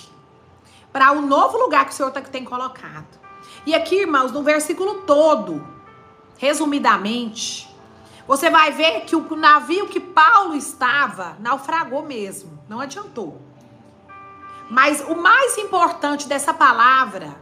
para 0.92 1.12
o 1.12 1.18
um 1.18 1.22
novo 1.26 1.56
lugar 1.56 1.86
que 1.86 1.92
o 1.92 1.94
Senhor 1.94 2.10
tá, 2.10 2.20
tem 2.20 2.44
colocado. 2.44 3.18
E 3.64 3.74
aqui, 3.74 4.02
irmãos, 4.02 4.30
no 4.30 4.42
versículo 4.42 5.02
todo, 5.02 5.66
resumidamente, 6.36 7.74
você 8.26 8.50
vai 8.50 8.72
ver 8.72 9.02
que 9.02 9.16
o 9.16 9.36
navio 9.36 9.88
que 9.88 9.98
Paulo 9.98 10.54
estava 10.54 11.36
naufragou 11.40 12.02
mesmo, 12.02 12.62
não 12.68 12.80
adiantou. 12.80 13.40
Mas 14.68 15.00
o 15.00 15.14
mais 15.14 15.56
importante 15.56 16.28
dessa 16.28 16.52
palavra, 16.52 17.41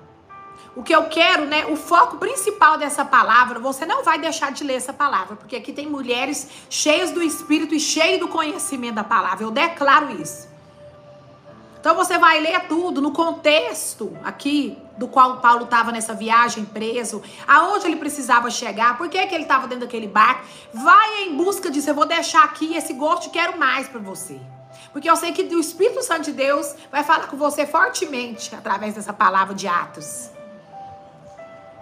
o 0.76 0.82
que 0.82 0.94
eu 0.94 1.04
quero, 1.08 1.46
né, 1.46 1.66
o 1.66 1.76
foco 1.76 2.16
principal 2.16 2.78
dessa 2.78 3.04
palavra, 3.04 3.58
você 3.58 3.84
não 3.84 4.04
vai 4.04 4.18
deixar 4.18 4.52
de 4.52 4.62
ler 4.62 4.74
essa 4.74 4.92
palavra, 4.92 5.36
porque 5.36 5.56
aqui 5.56 5.72
tem 5.72 5.86
mulheres 5.86 6.48
cheias 6.68 7.10
do 7.10 7.22
espírito 7.22 7.74
e 7.74 7.80
cheias 7.80 8.20
do 8.20 8.28
conhecimento 8.28 8.94
da 8.94 9.04
palavra. 9.04 9.44
Eu 9.44 9.50
declaro 9.50 10.10
isso. 10.20 10.48
Então 11.80 11.94
você 11.94 12.18
vai 12.18 12.38
ler 12.40 12.60
tudo 12.68 13.00
no 13.00 13.10
contexto 13.10 14.14
aqui 14.22 14.76
do 14.98 15.08
qual 15.08 15.38
Paulo 15.38 15.64
estava 15.64 15.90
nessa 15.90 16.12
viagem 16.12 16.62
preso, 16.62 17.22
aonde 17.48 17.86
ele 17.86 17.96
precisava 17.96 18.50
chegar, 18.50 18.98
por 18.98 19.08
que, 19.08 19.26
que 19.26 19.34
ele 19.34 19.44
estava 19.44 19.66
dentro 19.66 19.86
daquele 19.86 20.06
barco. 20.06 20.44
Vai 20.74 21.22
em 21.22 21.34
busca 21.34 21.70
disso. 21.70 21.88
Eu 21.88 21.94
vou 21.94 22.04
deixar 22.04 22.44
aqui 22.44 22.76
esse 22.76 22.92
gosto, 22.92 23.30
quero 23.30 23.58
mais 23.58 23.88
para 23.88 23.98
você. 23.98 24.38
Porque 24.92 25.08
eu 25.08 25.16
sei 25.16 25.32
que 25.32 25.42
o 25.42 25.58
Espírito 25.58 26.02
Santo 26.02 26.24
de 26.24 26.32
Deus 26.32 26.74
vai 26.92 27.02
falar 27.02 27.28
com 27.28 27.36
você 27.36 27.66
fortemente 27.66 28.54
através 28.54 28.94
dessa 28.94 29.12
palavra 29.12 29.54
de 29.54 29.66
Atos. 29.66 30.30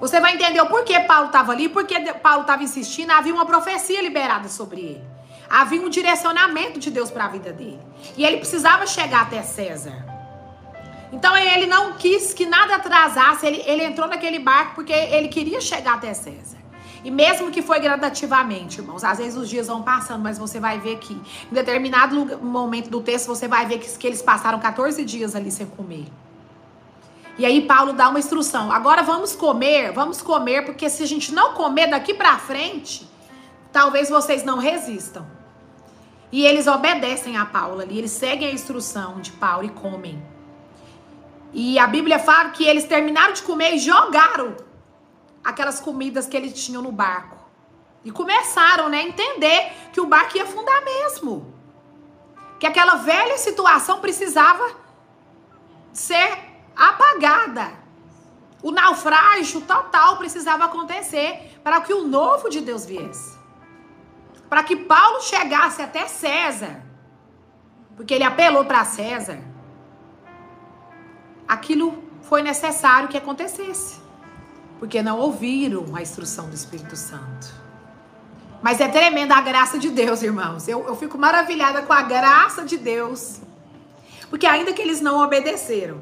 Você 0.00 0.20
vai 0.20 0.34
entender 0.34 0.60
o 0.60 0.66
porquê 0.66 1.00
Paulo 1.00 1.26
estava 1.26 1.52
ali, 1.52 1.68
porque 1.68 1.98
Paulo 2.14 2.42
estava 2.42 2.62
insistindo, 2.62 3.10
havia 3.10 3.34
uma 3.34 3.46
profecia 3.46 4.00
liberada 4.00 4.48
sobre 4.48 4.80
ele. 4.80 5.04
Havia 5.50 5.80
um 5.80 5.88
direcionamento 5.88 6.78
de 6.78 6.90
Deus 6.90 7.10
para 7.10 7.24
a 7.24 7.28
vida 7.28 7.52
dele. 7.52 7.80
E 8.16 8.24
ele 8.24 8.36
precisava 8.36 8.86
chegar 8.86 9.22
até 9.22 9.42
César. 9.42 10.04
Então 11.10 11.36
ele 11.36 11.66
não 11.66 11.94
quis 11.94 12.34
que 12.34 12.44
nada 12.44 12.76
atrasasse, 12.76 13.46
ele, 13.46 13.62
ele 13.66 13.82
entrou 13.82 14.06
naquele 14.06 14.38
barco 14.38 14.74
porque 14.74 14.92
ele 14.92 15.28
queria 15.28 15.60
chegar 15.60 15.94
até 15.94 16.12
César. 16.12 16.58
E 17.02 17.10
mesmo 17.10 17.50
que 17.50 17.62
foi 17.62 17.80
gradativamente, 17.80 18.80
irmãos, 18.80 19.04
às 19.04 19.18
vezes 19.18 19.36
os 19.36 19.48
dias 19.48 19.68
vão 19.68 19.82
passando, 19.82 20.22
mas 20.22 20.36
você 20.36 20.60
vai 20.60 20.78
ver 20.78 20.98
que 20.98 21.14
em 21.14 21.54
determinado 21.54 22.38
momento 22.38 22.90
do 22.90 23.00
texto 23.00 23.26
você 23.26 23.48
vai 23.48 23.66
ver 23.66 23.78
que, 23.78 23.88
que 23.96 24.06
eles 24.06 24.20
passaram 24.20 24.58
14 24.58 25.04
dias 25.04 25.34
ali 25.34 25.50
sem 25.50 25.66
comer. 25.66 26.06
E 27.38 27.46
aí 27.46 27.64
Paulo 27.64 27.92
dá 27.92 28.08
uma 28.08 28.18
instrução. 28.18 28.72
Agora 28.72 29.02
vamos 29.04 29.36
comer, 29.36 29.92
vamos 29.92 30.20
comer, 30.20 30.64
porque 30.64 30.90
se 30.90 31.04
a 31.04 31.06
gente 31.06 31.32
não 31.32 31.54
comer 31.54 31.86
daqui 31.86 32.12
para 32.12 32.36
frente, 32.36 33.08
talvez 33.72 34.10
vocês 34.10 34.42
não 34.42 34.58
resistam. 34.58 35.24
E 36.32 36.44
eles 36.44 36.66
obedecem 36.66 37.36
a 37.36 37.46
Paulo 37.46 37.80
ali, 37.80 37.96
eles 37.96 38.10
seguem 38.10 38.48
a 38.48 38.52
instrução 38.52 39.20
de 39.20 39.30
Paulo 39.32 39.64
e 39.64 39.70
comem. 39.70 40.20
E 41.52 41.78
a 41.78 41.86
Bíblia 41.86 42.18
fala 42.18 42.50
que 42.50 42.64
eles 42.64 42.84
terminaram 42.84 43.32
de 43.32 43.42
comer 43.42 43.74
e 43.74 43.78
jogaram 43.78 44.56
aquelas 45.42 45.78
comidas 45.78 46.26
que 46.26 46.36
eles 46.36 46.52
tinham 46.52 46.82
no 46.82 46.90
barco. 46.92 47.38
E 48.04 48.10
começaram 48.10 48.88
né, 48.88 48.98
a 48.98 49.02
entender 49.04 49.72
que 49.92 50.00
o 50.00 50.06
barco 50.06 50.36
ia 50.36 50.42
afundar 50.42 50.84
mesmo. 50.84 51.54
Que 52.58 52.66
aquela 52.66 52.96
velha 52.96 53.38
situação 53.38 54.00
precisava 54.00 54.70
ser 55.92 56.47
apagada. 56.78 57.72
O 58.62 58.70
naufrágio 58.70 59.60
total 59.62 60.16
precisava 60.16 60.64
acontecer 60.64 61.60
para 61.62 61.80
que 61.80 61.92
o 61.92 62.06
novo 62.06 62.48
de 62.48 62.60
Deus 62.60 62.86
viesse. 62.86 63.36
Para 64.48 64.62
que 64.62 64.76
Paulo 64.76 65.20
chegasse 65.20 65.82
até 65.82 66.06
César. 66.06 66.82
Porque 67.96 68.14
ele 68.14 68.24
apelou 68.24 68.64
para 68.64 68.84
César. 68.84 69.40
Aquilo 71.46 72.02
foi 72.22 72.42
necessário 72.42 73.08
que 73.08 73.16
acontecesse 73.16 74.08
porque 74.78 75.02
não 75.02 75.18
ouviram 75.18 75.84
a 75.94 76.02
instrução 76.02 76.48
do 76.48 76.54
Espírito 76.54 76.96
Santo. 76.96 77.52
Mas 78.62 78.80
é 78.80 78.88
tremenda 78.88 79.34
a 79.34 79.40
graça 79.40 79.78
de 79.78 79.90
Deus, 79.90 80.22
irmãos. 80.22 80.66
Eu, 80.66 80.86
eu 80.86 80.96
fico 80.96 81.18
maravilhada 81.18 81.82
com 81.82 81.92
a 81.92 82.02
graça 82.02 82.64
de 82.64 82.76
Deus. 82.76 83.40
Porque 84.30 84.46
ainda 84.46 84.72
que 84.72 84.82
eles 84.82 85.00
não 85.00 85.22
obedeceram, 85.22 86.00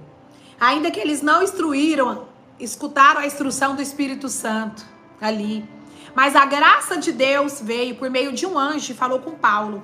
ainda 0.60 0.90
que 0.90 1.00
eles 1.00 1.22
não 1.22 1.42
instruíram, 1.42 2.26
escutaram 2.58 3.20
a 3.20 3.26
instrução 3.26 3.74
do 3.74 3.82
Espírito 3.82 4.28
Santo 4.28 4.84
ali. 5.20 5.68
Mas 6.14 6.34
a 6.34 6.46
graça 6.46 6.96
de 6.96 7.12
Deus 7.12 7.60
veio 7.60 7.96
por 7.96 8.08
meio 8.10 8.32
de 8.32 8.46
um 8.46 8.58
anjo 8.58 8.92
e 8.92 8.94
falou 8.94 9.18
com 9.18 9.32
Paulo. 9.32 9.82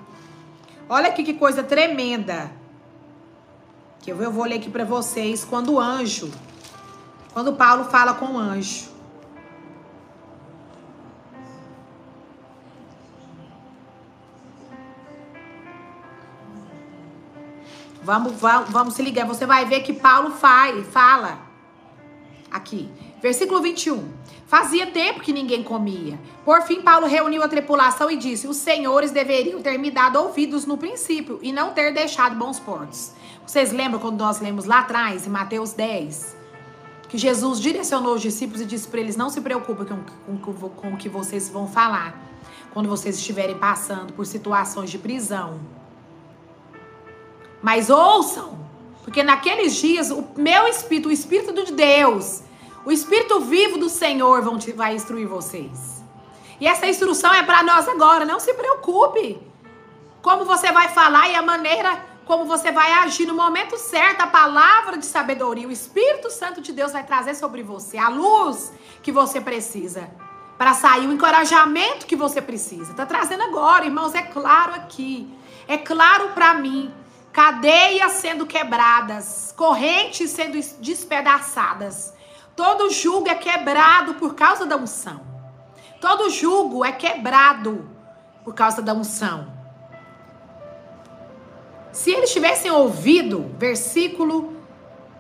Olha 0.88 1.08
aqui 1.08 1.22
que 1.22 1.34
coisa 1.34 1.62
tremenda. 1.62 2.50
Que 4.00 4.10
eu 4.10 4.32
vou 4.32 4.44
ler 4.44 4.56
aqui 4.56 4.70
para 4.70 4.84
vocês. 4.84 5.44
Quando 5.44 5.74
o 5.74 5.80
anjo 5.80 6.32
quando 7.32 7.54
Paulo 7.54 7.84
fala 7.84 8.14
com 8.14 8.26
o 8.26 8.38
anjo. 8.38 8.91
Vamos, 18.05 18.32
vamos, 18.40 18.70
vamos 18.70 18.94
se 18.94 19.03
ligar. 19.03 19.26
Você 19.26 19.46
vai 19.46 19.64
ver 19.64 19.80
que 19.80 19.92
Paulo 19.92 20.30
faz, 20.30 20.86
fala 20.88 21.38
aqui. 22.50 22.88
Versículo 23.22 23.61
21. 23.61 24.22
Fazia 24.46 24.86
tempo 24.88 25.20
que 25.20 25.32
ninguém 25.32 25.62
comia. 25.62 26.18
Por 26.44 26.62
fim, 26.62 26.82
Paulo 26.82 27.07
reuniu 27.07 27.42
a 27.42 27.48
tripulação 27.48 28.11
e 28.11 28.16
disse: 28.16 28.46
Os 28.46 28.57
senhores 28.57 29.11
deveriam 29.11 29.62
ter 29.62 29.78
me 29.78 29.90
dado 29.90 30.16
ouvidos 30.16 30.66
no 30.66 30.76
princípio 30.76 31.38
e 31.42 31.53
não 31.53 31.72
ter 31.72 31.94
deixado 31.94 32.36
bons 32.36 32.59
portos. 32.59 33.12
Vocês 33.46 33.72
lembram 33.72 34.00
quando 34.00 34.18
nós 34.18 34.40
lemos 34.40 34.64
lá 34.64 34.80
atrás, 34.80 35.26
em 35.26 35.30
Mateus 35.30 35.72
10? 35.72 36.42
que 37.12 37.18
Jesus 37.18 37.61
direcionou 37.61 38.14
os 38.14 38.22
discípulos 38.22 38.62
e 38.62 38.64
disse 38.64 38.88
para 38.88 38.98
eles: 38.98 39.16
não 39.16 39.28
se 39.28 39.38
preocupem 39.42 39.84
com, 39.84 40.38
com, 40.38 40.68
com 40.70 40.94
o 40.94 40.96
que 40.96 41.11
vocês 41.11 41.50
vão 41.50 41.68
falar 41.68 42.18
quando 42.72 42.88
vocês 42.88 43.18
estiverem 43.18 43.59
passando 43.59 44.14
por 44.14 44.24
situações 44.24 44.90
de 44.90 44.96
prisão. 44.96 45.61
Mas 47.62 47.88
ouçam, 47.88 48.58
porque 49.04 49.22
naqueles 49.22 49.74
dias 49.74 50.10
o 50.10 50.26
meu 50.36 50.66
espírito, 50.66 51.08
o 51.08 51.12
espírito 51.12 51.52
de 51.64 51.72
Deus, 51.72 52.42
o 52.84 52.90
espírito 52.90 53.40
vivo 53.40 53.78
do 53.78 53.88
Senhor 53.88 54.42
vão 54.42 54.58
te, 54.58 54.72
vai 54.72 54.94
instruir 54.94 55.28
vocês. 55.28 56.02
E 56.60 56.66
essa 56.66 56.86
instrução 56.86 57.32
é 57.32 57.42
para 57.42 57.62
nós 57.62 57.88
agora, 57.88 58.24
não 58.24 58.40
se 58.40 58.52
preocupe. 58.54 59.40
Como 60.20 60.44
você 60.44 60.70
vai 60.72 60.88
falar 60.88 61.28
e 61.28 61.34
a 61.34 61.42
maneira 61.42 62.12
como 62.24 62.44
você 62.44 62.70
vai 62.70 62.92
agir 62.92 63.26
no 63.26 63.34
momento 63.34 63.76
certo, 63.76 64.20
a 64.20 64.26
palavra 64.26 64.96
de 64.96 65.06
sabedoria, 65.06 65.66
o 65.66 65.72
Espírito 65.72 66.30
Santo 66.30 66.60
de 66.60 66.72
Deus 66.72 66.92
vai 66.92 67.04
trazer 67.04 67.34
sobre 67.34 67.62
você 67.62 67.98
a 67.98 68.08
luz 68.08 68.72
que 69.02 69.10
você 69.10 69.40
precisa 69.40 70.08
para 70.56 70.74
sair, 70.74 71.08
o 71.08 71.12
encorajamento 71.12 72.06
que 72.06 72.14
você 72.14 72.40
precisa. 72.40 72.94
Tá 72.94 73.04
trazendo 73.04 73.42
agora, 73.42 73.84
irmãos, 73.84 74.14
é 74.14 74.22
claro 74.22 74.72
aqui. 74.74 75.28
É 75.66 75.76
claro 75.76 76.28
para 76.30 76.54
mim. 76.54 76.92
Cadeias 77.32 78.12
sendo 78.12 78.46
quebradas, 78.46 79.54
correntes 79.56 80.30
sendo 80.30 80.60
despedaçadas. 80.80 82.12
Todo 82.54 82.90
jugo 82.90 83.28
é 83.28 83.34
quebrado 83.34 84.14
por 84.14 84.34
causa 84.34 84.66
da 84.66 84.76
unção. 84.76 85.20
Todo 86.00 86.28
jugo 86.28 86.84
é 86.84 86.92
quebrado 86.92 87.88
por 88.44 88.54
causa 88.54 88.82
da 88.82 88.92
unção. 88.92 89.50
Se 91.90 92.10
eles 92.10 92.32
tivessem 92.32 92.70
ouvido, 92.70 93.54
versículo 93.58 94.56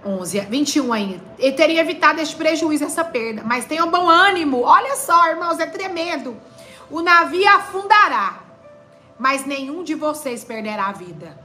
11, 0.04 0.40
21 0.40 0.92
ainda, 0.92 1.24
ele 1.38 1.52
teria 1.52 1.80
evitado 1.80 2.20
este 2.20 2.34
prejuízo, 2.34 2.84
essa 2.84 3.04
perda. 3.04 3.42
Mas 3.44 3.64
tenham 3.64 3.90
bom 3.90 4.08
ânimo. 4.08 4.62
Olha 4.62 4.96
só, 4.96 5.28
irmãos, 5.28 5.58
é 5.60 5.66
tremendo. 5.66 6.36
O 6.90 7.00
navio 7.00 7.48
afundará, 7.48 8.40
mas 9.18 9.46
nenhum 9.46 9.82
de 9.82 9.94
vocês 9.94 10.44
perderá 10.44 10.88
a 10.88 10.92
vida. 10.92 11.41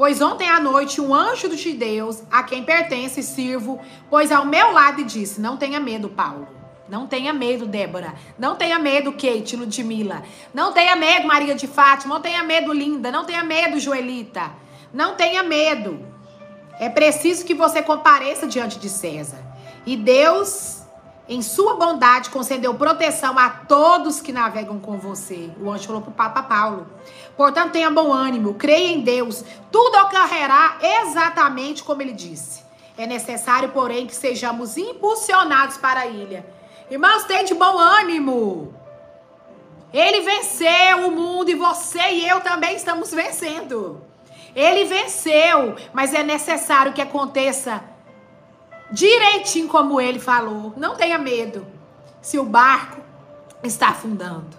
Pois 0.00 0.22
ontem 0.22 0.48
à 0.48 0.58
noite 0.58 0.98
um 0.98 1.14
anjo 1.14 1.54
de 1.54 1.72
Deus, 1.74 2.22
a 2.30 2.42
quem 2.42 2.64
pertence, 2.64 3.22
sirvo, 3.22 3.78
pois 4.08 4.32
ao 4.32 4.46
meu 4.46 4.72
lado 4.72 5.02
e 5.02 5.04
disse: 5.04 5.38
Não 5.38 5.58
tenha 5.58 5.78
medo, 5.78 6.08
Paulo. 6.08 6.48
Não 6.88 7.06
tenha 7.06 7.34
medo, 7.34 7.66
Débora. 7.66 8.14
Não 8.38 8.56
tenha 8.56 8.78
medo, 8.78 9.12
Kate, 9.12 9.56
Ludmilla. 9.56 10.22
Não 10.54 10.72
tenha 10.72 10.96
medo, 10.96 11.26
Maria 11.26 11.54
de 11.54 11.66
Fátima. 11.66 12.14
Não 12.14 12.22
tenha 12.22 12.42
medo, 12.42 12.72
Linda. 12.72 13.10
Não 13.12 13.26
tenha 13.26 13.44
medo, 13.44 13.78
Joelita. 13.78 14.50
Não 14.90 15.16
tenha 15.16 15.42
medo. 15.42 16.00
É 16.78 16.88
preciso 16.88 17.44
que 17.44 17.52
você 17.52 17.82
compareça 17.82 18.46
diante 18.46 18.78
de 18.78 18.88
César. 18.88 19.44
E 19.84 19.98
Deus, 19.98 20.79
em 21.30 21.42
sua 21.42 21.74
bondade, 21.74 22.28
concedeu 22.28 22.74
proteção 22.74 23.38
a 23.38 23.48
todos 23.48 24.20
que 24.20 24.32
navegam 24.32 24.80
com 24.80 24.98
você. 24.98 25.48
O 25.60 25.70
anjo 25.70 25.86
falou 25.86 26.02
para 26.02 26.10
o 26.10 26.14
Papa 26.14 26.42
Paulo. 26.42 26.88
Portanto, 27.36 27.70
tenha 27.70 27.90
bom 27.90 28.12
ânimo, 28.12 28.54
creia 28.54 28.92
em 28.92 29.00
Deus. 29.00 29.44
Tudo 29.70 29.96
ocorrerá 29.98 30.76
exatamente 30.82 31.84
como 31.84 32.02
ele 32.02 32.12
disse. 32.12 32.64
É 32.98 33.06
necessário, 33.06 33.68
porém, 33.68 34.08
que 34.08 34.14
sejamos 34.14 34.76
impulsionados 34.76 35.78
para 35.78 36.00
a 36.00 36.06
ilha 36.06 36.44
Irmãos, 36.90 37.22
tem 37.22 37.44
de 37.44 37.54
bom 37.54 37.78
ânimo. 37.78 38.74
Ele 39.92 40.22
venceu 40.22 41.06
o 41.06 41.12
mundo 41.12 41.48
e 41.48 41.54
você 41.54 42.02
e 42.10 42.28
eu 42.28 42.40
também 42.40 42.74
estamos 42.74 43.12
vencendo. 43.12 44.02
Ele 44.56 44.84
venceu, 44.86 45.76
mas 45.92 46.12
é 46.12 46.24
necessário 46.24 46.92
que 46.92 47.00
aconteça 47.00 47.84
direitinho 48.92 49.68
como 49.68 50.00
ele 50.00 50.18
falou. 50.18 50.72
Não 50.76 50.94
tenha 50.96 51.18
medo 51.18 51.66
se 52.20 52.38
o 52.38 52.44
barco 52.44 53.00
está 53.62 53.88
afundando. 53.88 54.58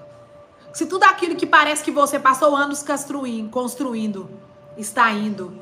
Se 0.73 0.85
tudo 0.85 1.03
aquilo 1.03 1.35
que 1.35 1.45
parece 1.45 1.83
que 1.83 1.91
você 1.91 2.19
passou 2.19 2.55
anos 2.55 2.81
construindo, 2.81 3.49
construindo 3.49 4.29
está 4.77 5.11
indo. 5.11 5.59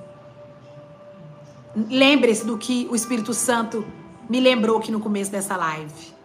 Lembre-se 1.76 2.46
do 2.46 2.58
que 2.58 2.88
o 2.92 2.96
Espírito 2.96 3.34
Santo 3.34 3.86
me 4.30 4.40
lembrou 4.40 4.78
aqui 4.78 4.92
no 4.92 5.00
começo 5.00 5.32
dessa 5.32 5.56
live 5.56 6.20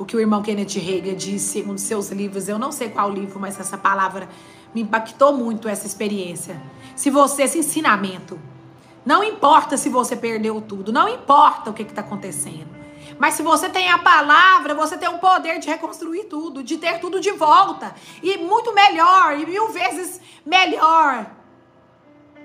o 0.00 0.04
que 0.06 0.16
o 0.16 0.20
irmão 0.20 0.40
Kenneth 0.40 0.78
Reagan 0.78 1.14
disse 1.14 1.58
em 1.58 1.64
um 1.64 1.74
dos 1.74 1.82
seus 1.82 2.10
livros. 2.10 2.48
Eu 2.48 2.58
não 2.58 2.72
sei 2.72 2.88
qual 2.88 3.10
livro, 3.10 3.38
mas 3.38 3.60
essa 3.60 3.76
palavra 3.76 4.30
me 4.74 4.80
impactou 4.80 5.36
muito 5.36 5.68
essa 5.68 5.86
experiência. 5.86 6.58
Se 6.96 7.10
você, 7.10 7.42
esse 7.42 7.58
ensinamento, 7.58 8.40
não 9.10 9.24
importa 9.24 9.76
se 9.76 9.88
você 9.88 10.14
perdeu 10.14 10.60
tudo, 10.60 10.92
não 10.92 11.08
importa 11.08 11.68
o 11.68 11.74
que 11.74 11.82
está 11.82 12.00
acontecendo. 12.00 12.68
Mas 13.18 13.34
se 13.34 13.42
você 13.42 13.68
tem 13.68 13.90
a 13.90 13.98
palavra, 13.98 14.72
você 14.72 14.96
tem 14.96 15.08
o 15.08 15.18
poder 15.18 15.58
de 15.58 15.66
reconstruir 15.66 16.26
tudo, 16.26 16.62
de 16.62 16.76
ter 16.78 17.00
tudo 17.00 17.18
de 17.18 17.32
volta. 17.32 17.92
E 18.22 18.38
muito 18.38 18.72
melhor, 18.72 19.36
e 19.36 19.44
mil 19.44 19.66
vezes 19.70 20.20
melhor. 20.46 21.26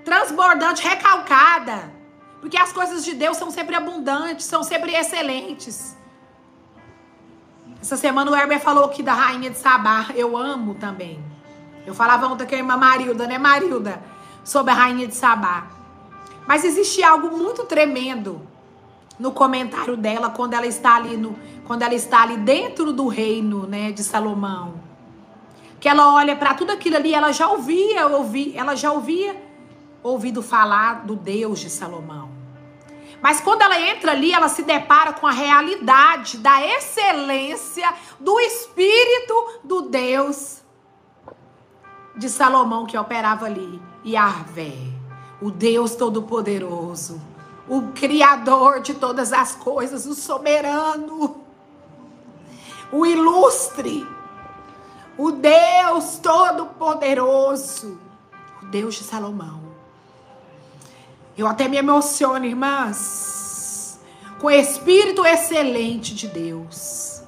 Transbordante, 0.04 0.82
recalcada. 0.82 1.94
Porque 2.40 2.58
as 2.58 2.72
coisas 2.72 3.04
de 3.04 3.14
Deus 3.14 3.36
são 3.36 3.48
sempre 3.48 3.76
abundantes, 3.76 4.44
são 4.46 4.64
sempre 4.64 4.92
excelentes. 4.92 5.96
Essa 7.80 7.96
semana 7.96 8.28
o 8.28 8.34
Herbert 8.34 8.60
falou 8.60 8.86
aqui 8.86 9.04
da 9.04 9.14
rainha 9.14 9.50
de 9.50 9.58
Sabá. 9.58 10.08
Eu 10.16 10.36
amo 10.36 10.74
também. 10.74 11.24
Eu 11.86 11.94
falava 11.94 12.26
ontem 12.26 12.44
com 12.44 12.56
a 12.56 12.58
irmã 12.58 12.76
Marilda, 12.76 13.24
né, 13.24 13.38
Marilda? 13.38 14.02
Sobre 14.42 14.72
a 14.72 14.74
rainha 14.74 15.06
de 15.06 15.14
Sabá. 15.14 15.75
Mas 16.46 16.64
existe 16.64 17.02
algo 17.02 17.36
muito 17.36 17.64
tremendo 17.64 18.40
no 19.18 19.32
comentário 19.32 19.96
dela 19.96 20.30
quando 20.30 20.54
ela 20.54 20.66
está 20.66 20.96
ali 20.96 21.16
no, 21.16 21.36
quando 21.66 21.82
ela 21.82 21.94
está 21.94 22.22
ali 22.22 22.36
dentro 22.36 22.92
do 22.92 23.08
reino, 23.08 23.66
né, 23.66 23.90
de 23.90 24.04
Salomão. 24.04 24.74
Que 25.80 25.88
ela 25.88 26.14
olha 26.14 26.36
para 26.36 26.54
tudo 26.54 26.72
aquilo 26.72 26.96
ali, 26.96 27.14
ela 27.14 27.32
já 27.32 27.48
ouvia, 27.48 28.06
ouvi, 28.06 28.56
ela 28.56 28.74
já 28.74 28.92
ouvia 28.92 29.36
ouvido 30.02 30.42
falar 30.42 31.04
do 31.04 31.16
Deus 31.16 31.58
de 31.58 31.68
Salomão. 31.68 32.30
Mas 33.20 33.40
quando 33.40 33.62
ela 33.62 33.80
entra 33.80 34.12
ali, 34.12 34.32
ela 34.32 34.48
se 34.48 34.62
depara 34.62 35.12
com 35.12 35.26
a 35.26 35.32
realidade 35.32 36.38
da 36.38 36.64
excelência 36.64 37.92
do 38.20 38.38
espírito 38.40 39.60
do 39.64 39.82
Deus 39.82 40.62
de 42.16 42.28
Salomão 42.28 42.86
que 42.86 42.96
operava 42.96 43.46
ali. 43.46 43.80
Yahvé, 44.04 44.95
o 45.40 45.50
Deus 45.50 45.94
Todo-Poderoso, 45.94 47.20
o 47.68 47.92
Criador 47.92 48.80
de 48.80 48.94
todas 48.94 49.32
as 49.32 49.54
coisas, 49.54 50.06
o 50.06 50.14
soberano, 50.14 51.42
o 52.92 53.04
ilustre, 53.04 54.06
o 55.18 55.30
Deus 55.32 56.18
Todo-Poderoso, 56.22 57.98
o 58.62 58.66
Deus 58.66 58.94
de 58.94 59.04
Salomão. 59.04 59.60
Eu 61.36 61.46
até 61.46 61.68
me 61.68 61.76
emociono, 61.76 62.46
irmãs, 62.46 64.00
com 64.40 64.46
o 64.46 64.50
espírito 64.50 65.24
excelente 65.24 66.14
de 66.14 66.28
Deus, 66.28 67.22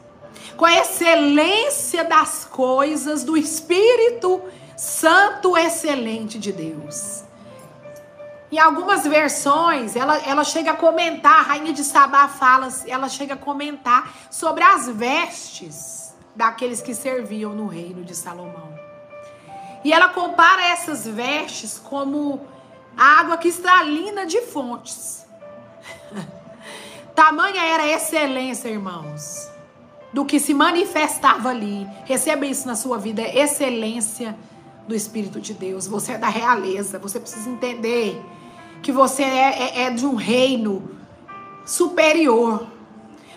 com 0.56 0.64
a 0.64 0.74
excelência 0.78 2.04
das 2.04 2.44
coisas 2.44 3.22
do 3.22 3.36
Espírito 3.36 4.40
Santo 4.76 5.56
excelente 5.56 6.38
de 6.38 6.52
Deus. 6.52 7.27
Em 8.50 8.58
algumas 8.58 9.06
versões, 9.06 9.94
ela, 9.94 10.16
ela 10.18 10.42
chega 10.42 10.70
a 10.70 10.76
comentar, 10.76 11.40
a 11.40 11.42
rainha 11.42 11.72
de 11.72 11.84
Sabá 11.84 12.28
fala, 12.28 12.68
ela 12.86 13.08
chega 13.08 13.34
a 13.34 13.36
comentar 13.36 14.10
sobre 14.30 14.64
as 14.64 14.88
vestes 14.88 16.14
daqueles 16.34 16.80
que 16.80 16.94
serviam 16.94 17.54
no 17.54 17.66
reino 17.66 18.02
de 18.02 18.14
Salomão. 18.14 18.72
E 19.84 19.92
ela 19.92 20.08
compara 20.08 20.62
essas 20.62 21.06
vestes 21.06 21.78
como 21.78 22.46
água 22.96 23.36
cristalina 23.36 24.24
de 24.24 24.40
fontes. 24.40 25.26
Tamanha 27.14 27.62
era 27.62 27.82
a 27.82 27.88
excelência, 27.88 28.68
irmãos, 28.68 29.50
do 30.12 30.24
que 30.24 30.40
se 30.40 30.54
manifestava 30.54 31.50
ali. 31.50 31.86
Receba 32.04 32.46
isso 32.46 32.66
na 32.66 32.76
sua 32.76 32.96
vida, 32.96 33.22
excelência 33.22 34.36
do 34.88 34.94
Espírito 34.94 35.38
de 35.38 35.52
Deus. 35.52 35.86
Você 35.86 36.12
é 36.12 36.18
da 36.18 36.28
realeza, 36.28 36.98
você 36.98 37.20
precisa 37.20 37.48
entender 37.48 38.20
que 38.82 38.90
você 38.90 39.22
é, 39.22 39.62
é, 39.62 39.82
é 39.82 39.90
de 39.90 40.06
um 40.06 40.14
reino 40.14 40.90
superior. 41.66 42.66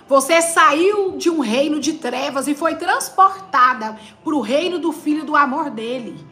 Você 0.07 0.41
saiu 0.41 1.17
de 1.17 1.29
um 1.29 1.41
reino 1.41 1.79
de 1.79 1.93
trevas 1.93 2.47
e 2.47 2.55
foi 2.55 2.75
transportada 2.75 3.99
para 4.23 4.33
o 4.33 4.41
reino 4.41 4.79
do 4.79 4.91
Filho 4.91 5.25
do 5.25 5.35
amor 5.35 5.69
dele. 5.69 6.25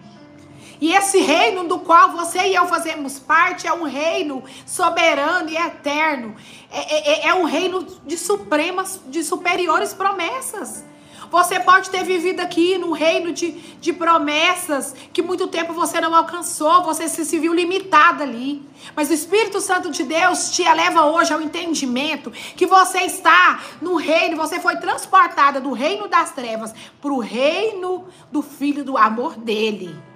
E 0.82 0.94
esse 0.94 1.20
reino 1.20 1.68
do 1.68 1.80
qual 1.80 2.12
você 2.12 2.40
e 2.40 2.56
eu 2.56 2.66
fazemos 2.68 3.20
parte 3.20 3.68
é 3.68 3.74
um 3.74 3.84
reino 3.84 4.42
soberano 4.66 5.50
e 5.50 5.58
eterno. 5.58 6.36
É, 6.72 7.28
é, 7.28 7.28
é 7.28 7.34
um 7.34 7.44
reino 7.44 7.86
de 8.06 8.18
supremas, 8.18 9.02
de 9.08 9.22
superiores 9.24 9.94
promessas. 9.94 10.86
Você 11.32 11.60
pode 11.60 11.90
ter 11.90 12.04
vivido 12.04 12.40
aqui 12.40 12.78
no 12.78 12.92
reino 12.92 13.32
de, 13.32 13.52
de 13.52 13.94
promessas 13.94 14.96
que 15.14 15.22
muito 15.22 15.48
tempo 15.48 15.74
você 15.74 16.02
não 16.02 16.16
alcançou, 16.16 16.84
você 16.84 17.08
se, 17.08 17.40
viu 17.40 17.54
limitado 17.54 18.24
ali. 18.24 18.64
Mas 18.96 19.10
o 19.10 19.14
Espírito 19.14 19.62
Santo 19.62 19.92
de 19.92 20.04
Deus 20.04 20.52
te 20.52 20.64
eleva 20.64 21.06
hoje 21.06 21.34
ao 21.34 21.42
entendimento 21.42 22.32
que 22.32 22.66
você 22.66 23.00
está 23.00 23.62
no 23.82 23.96
reino, 23.96 24.38
você 24.38 24.60
foi 24.60 24.78
transportada 24.78 25.62
do 25.62 25.72
reino 25.72 26.08
das 26.08 26.32
trevas 26.32 26.74
para 27.02 27.12
o 27.12 27.20
reino 27.20 28.08
do 28.32 28.42
Filho 28.42 28.84
do 28.84 28.98
amor 28.98 29.38
dele 29.38 30.10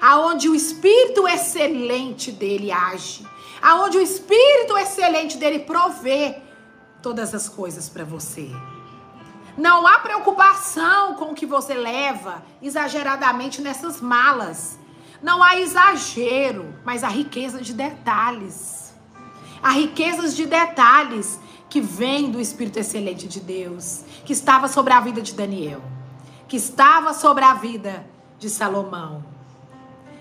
aonde 0.00 0.48
o 0.48 0.54
espírito 0.54 1.26
excelente 1.26 2.30
dele 2.30 2.70
age, 2.70 3.26
aonde 3.62 3.98
o 3.98 4.00
espírito 4.00 4.76
excelente 4.76 5.36
dele 5.36 5.60
provê 5.60 6.36
todas 7.02 7.34
as 7.34 7.48
coisas 7.48 7.88
para 7.88 8.04
você. 8.04 8.50
Não 9.56 9.86
há 9.86 9.98
preocupação 10.00 11.14
com 11.14 11.30
o 11.30 11.34
que 11.34 11.46
você 11.46 11.74
leva 11.74 12.42
exageradamente 12.60 13.62
nessas 13.62 14.00
malas. 14.00 14.78
Não 15.22 15.42
há 15.42 15.58
exagero, 15.58 16.74
mas 16.84 17.02
a 17.02 17.08
riqueza 17.08 17.60
de 17.60 17.72
detalhes. 17.72 18.94
Há 19.62 19.70
riquezas 19.70 20.36
de 20.36 20.44
detalhes 20.44 21.40
que 21.70 21.80
vem 21.80 22.30
do 22.30 22.40
Espírito 22.40 22.78
Excelente 22.78 23.26
de 23.26 23.40
Deus, 23.40 24.04
que 24.24 24.32
estava 24.32 24.68
sobre 24.68 24.92
a 24.92 25.00
vida 25.00 25.22
de 25.22 25.32
Daniel, 25.32 25.82
que 26.46 26.56
estava 26.56 27.14
sobre 27.14 27.44
a 27.44 27.54
vida 27.54 28.06
de 28.38 28.50
Salomão 28.50 29.24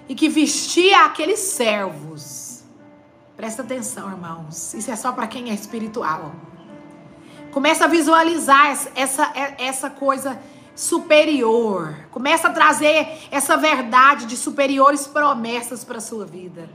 e 0.07 0.15
que 0.15 0.29
vestia 0.29 1.05
aqueles 1.05 1.39
servos. 1.39 2.63
Presta 3.36 3.63
atenção, 3.63 4.09
irmãos. 4.09 4.73
Isso 4.73 4.89
é 4.89 4.95
só 4.95 5.11
para 5.11 5.27
quem 5.27 5.49
é 5.49 5.53
espiritual. 5.53 6.33
Começa 7.56 7.86
a 7.86 7.88
visualizar 7.88 8.78
essa, 8.95 9.32
essa 9.58 9.89
coisa 9.89 10.38
superior. 10.76 11.95
Começa 12.12 12.49
a 12.49 12.51
trazer 12.51 13.08
essa 13.32 13.56
verdade 13.56 14.26
de 14.26 14.36
superiores 14.36 15.08
promessas 15.08 15.82
para 15.82 16.01
sua 16.01 16.26
vida. 16.26 16.70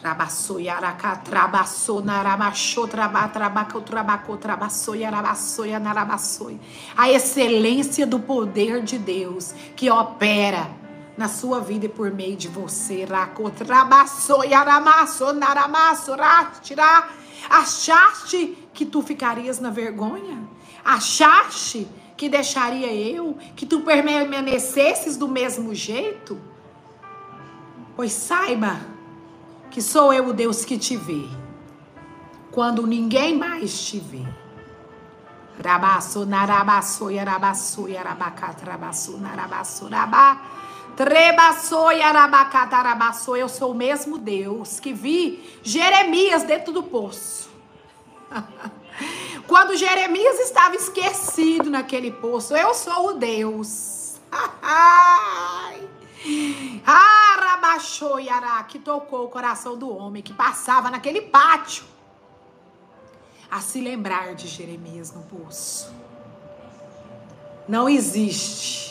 Trabaçou, 0.00 0.58
yaracá, 0.58 1.14
trabaçou, 1.14 2.02
naramachou, 2.02 2.88
trabaco, 2.88 3.80
trabaco, 3.82 4.36
trabaçou, 4.36 4.96
yarabaçou, 4.96 5.64
yanarabaçou. 5.64 6.58
A 6.96 7.08
excelência 7.08 8.04
do 8.04 8.18
poder 8.18 8.82
de 8.82 8.98
Deus 8.98 9.54
que 9.76 9.88
opera 9.88 10.68
na 11.16 11.28
sua 11.28 11.60
vida 11.60 11.86
e 11.86 11.88
por 11.88 12.10
meio 12.10 12.36
de 12.36 12.48
você. 12.48 13.04
Raco, 13.04 13.48
trabaçou, 13.52 14.44
yaramaçou, 14.44 15.32
naramaçou, 15.32 16.16
ratirá. 16.16 17.08
Achaste 17.48 18.63
que 18.74 18.84
tu 18.84 19.00
ficarias 19.00 19.60
na 19.60 19.70
vergonha? 19.70 20.42
Achaste 20.84 21.88
que 22.16 22.28
deixaria 22.28 22.92
eu 22.92 23.38
que 23.56 23.64
tu 23.64 23.80
permanecesses 23.80 25.16
do 25.16 25.28
mesmo 25.28 25.74
jeito? 25.74 26.38
Pois 27.96 28.12
saiba 28.12 28.80
que 29.70 29.80
sou 29.80 30.12
eu 30.12 30.28
o 30.28 30.32
Deus 30.32 30.64
que 30.64 30.76
te 30.76 30.96
vê, 30.96 31.24
quando 32.50 32.86
ninguém 32.86 33.36
mais 33.36 33.86
te 33.86 33.98
vê. 33.98 34.24
Rabaço, 35.64 36.26
narabaço, 36.26 37.10
yarabaço, 37.10 37.88
yarabacatarabaço, 37.88 39.16
narabaço, 39.18 39.86
rabá. 39.86 40.42
Trebaço, 40.96 41.90
yarabacatarabaço. 41.90 43.36
Eu 43.36 43.48
sou 43.48 43.72
o 43.72 43.74
mesmo 43.74 44.18
Deus 44.18 44.78
que 44.78 44.92
vi 44.92 45.58
Jeremias 45.62 46.42
dentro 46.44 46.72
do 46.72 46.82
poço. 46.82 47.53
Quando 49.46 49.76
Jeremias 49.76 50.38
estava 50.40 50.74
esquecido 50.74 51.70
naquele 51.70 52.10
poço, 52.10 52.56
eu 52.56 52.74
sou 52.74 53.08
o 53.08 53.12
Deus. 53.14 54.14
Arabachou 56.84 58.18
Yará, 58.18 58.62
que 58.64 58.78
tocou 58.78 59.24
o 59.24 59.28
coração 59.28 59.76
do 59.76 59.94
homem 59.94 60.22
que 60.22 60.32
passava 60.32 60.90
naquele 60.90 61.22
pátio 61.22 61.84
a 63.50 63.60
se 63.60 63.80
lembrar 63.80 64.34
de 64.34 64.48
Jeremias 64.48 65.12
no 65.12 65.22
poço. 65.22 65.92
Não 67.68 67.88
existe 67.88 68.84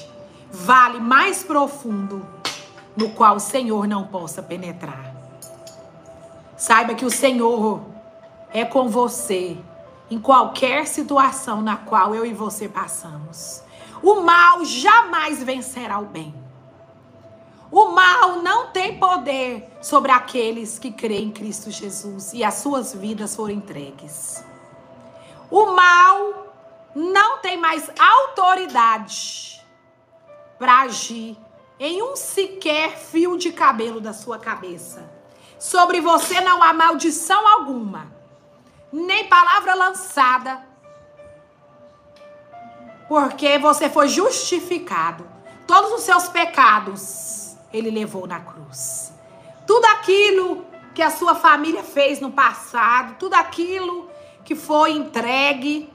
vale 0.53 0.99
mais 0.99 1.43
profundo 1.43 2.23
no 2.95 3.09
qual 3.09 3.37
o 3.37 3.39
Senhor 3.39 3.87
não 3.87 4.05
possa 4.05 4.43
penetrar. 4.43 5.15
Saiba 6.55 6.93
que 6.93 7.03
o 7.03 7.09
Senhor 7.09 7.81
é 8.53 8.63
com 8.63 8.87
você 8.87 9.57
em 10.09 10.19
qualquer 10.19 10.87
situação 10.87 11.61
na 11.61 11.75
qual 11.75 12.13
eu 12.13 12.25
e 12.25 12.33
você 12.33 12.69
passamos. 12.69 13.63
O 14.01 14.21
mal 14.21 14.63
jamais 14.63 15.41
vencerá 15.41 15.99
o 15.99 16.05
bem. 16.05 16.33
O 17.71 17.89
mal 17.89 18.43
não 18.43 18.67
tem 18.67 18.99
poder 18.99 19.67
sobre 19.81 20.11
aqueles 20.11 20.77
que 20.77 20.91
creem 20.91 21.29
em 21.29 21.31
Cristo 21.31 21.71
Jesus 21.71 22.31
e 22.31 22.43
as 22.43 22.53
suas 22.55 22.93
vidas 22.93 23.35
foram 23.35 23.55
entregues. 23.55 24.45
O 25.49 25.67
mal 25.67 26.53
não 26.93 27.39
tem 27.39 27.57
mais 27.57 27.89
autoridade 27.97 29.59
para 30.59 30.81
agir 30.81 31.35
em 31.79 32.03
um 32.03 32.15
sequer 32.15 32.95
fio 32.97 33.37
de 33.37 33.51
cabelo 33.51 33.99
da 33.99 34.13
sua 34.13 34.37
cabeça. 34.37 35.11
Sobre 35.57 35.99
você 35.99 36.41
não 36.41 36.61
há 36.61 36.73
maldição 36.73 37.47
alguma, 37.47 38.12
nem 38.93 39.27
palavra 39.27 39.73
lançada, 39.73 40.61
porque 43.09 43.57
você 43.57 43.89
foi 43.89 44.07
justificado. 44.07 45.27
Todos 45.65 45.91
os 45.93 46.01
seus 46.01 46.29
pecados 46.29 47.57
ele 47.73 47.89
levou 47.89 48.27
na 48.27 48.39
cruz. 48.39 49.11
Tudo 49.65 49.85
aquilo 49.85 50.63
que 50.93 51.01
a 51.01 51.09
sua 51.09 51.33
família 51.33 51.83
fez 51.83 52.19
no 52.19 52.31
passado, 52.31 53.15
tudo 53.17 53.33
aquilo 53.33 54.07
que 54.45 54.55
foi 54.55 54.91
entregue, 54.91 55.91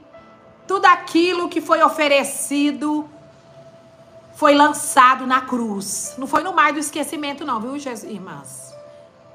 tudo 0.67 0.85
aquilo 0.85 1.47
que 1.47 1.61
foi 1.61 1.81
oferecido, 1.81 3.09
foi 4.35 4.53
lançado 4.55 5.25
na 5.25 5.39
cruz. 5.41 6.15
Não 6.17 6.27
foi 6.27 6.43
no 6.43 6.53
mar 6.53 6.73
do 6.73 6.79
esquecimento, 6.79 7.45
não, 7.45 7.61
viu, 7.61 7.77
irmãs? 7.77 8.75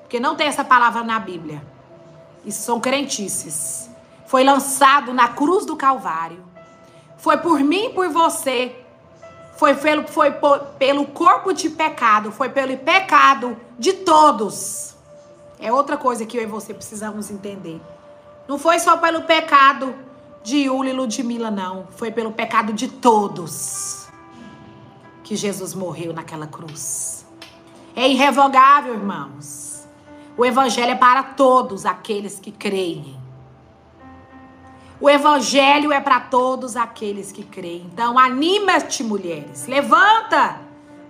Porque 0.02 0.20
não 0.20 0.36
tem 0.36 0.48
essa 0.48 0.64
palavra 0.64 1.02
na 1.02 1.18
Bíblia. 1.18 1.73
Isso 2.44 2.62
são 2.62 2.80
crentices. 2.80 3.88
Foi 4.26 4.44
lançado 4.44 5.12
na 5.12 5.28
cruz 5.28 5.64
do 5.64 5.76
Calvário. 5.76 6.44
Foi 7.16 7.38
por 7.38 7.60
mim 7.60 7.86
e 7.86 7.90
por 7.90 8.08
você 8.08 8.84
foi 9.56 9.74
pelo, 9.74 10.06
foi 10.08 10.32
por, 10.32 10.58
pelo 10.78 11.06
corpo 11.06 11.52
de 11.52 11.70
pecado, 11.70 12.32
foi 12.32 12.48
pelo 12.48 12.76
pecado 12.78 13.56
de 13.78 13.92
todos. 13.92 14.94
É 15.58 15.72
outra 15.72 15.96
coisa 15.96 16.26
que 16.26 16.36
eu 16.36 16.42
e 16.42 16.46
você 16.46 16.74
precisamos 16.74 17.30
entender. 17.30 17.80
Não 18.48 18.58
foi 18.58 18.78
só 18.78 18.96
pelo 18.96 19.22
pecado 19.22 19.94
de 20.42 20.58
Yula 20.58 20.90
e 20.90 20.92
Ludmilla, 20.92 21.50
não. 21.50 21.86
Foi 21.96 22.10
pelo 22.10 22.32
pecado 22.32 22.72
de 22.72 22.88
todos 22.88 24.08
que 25.22 25.36
Jesus 25.36 25.72
morreu 25.72 26.12
naquela 26.12 26.46
cruz. 26.46 27.24
É 27.96 28.08
irrevogável, 28.08 28.94
irmãos. 28.94 29.73
O 30.36 30.44
evangelho 30.44 30.90
é 30.90 30.96
para 30.96 31.22
todos 31.22 31.86
aqueles 31.86 32.40
que 32.40 32.50
creem. 32.50 33.16
O 35.00 35.08
evangelho 35.08 35.92
é 35.92 36.00
para 36.00 36.18
todos 36.18 36.76
aqueles 36.76 37.30
que 37.30 37.44
creem. 37.44 37.88
Então, 37.92 38.18
anima-te, 38.18 39.04
mulheres. 39.04 39.66
Levanta 39.66 40.60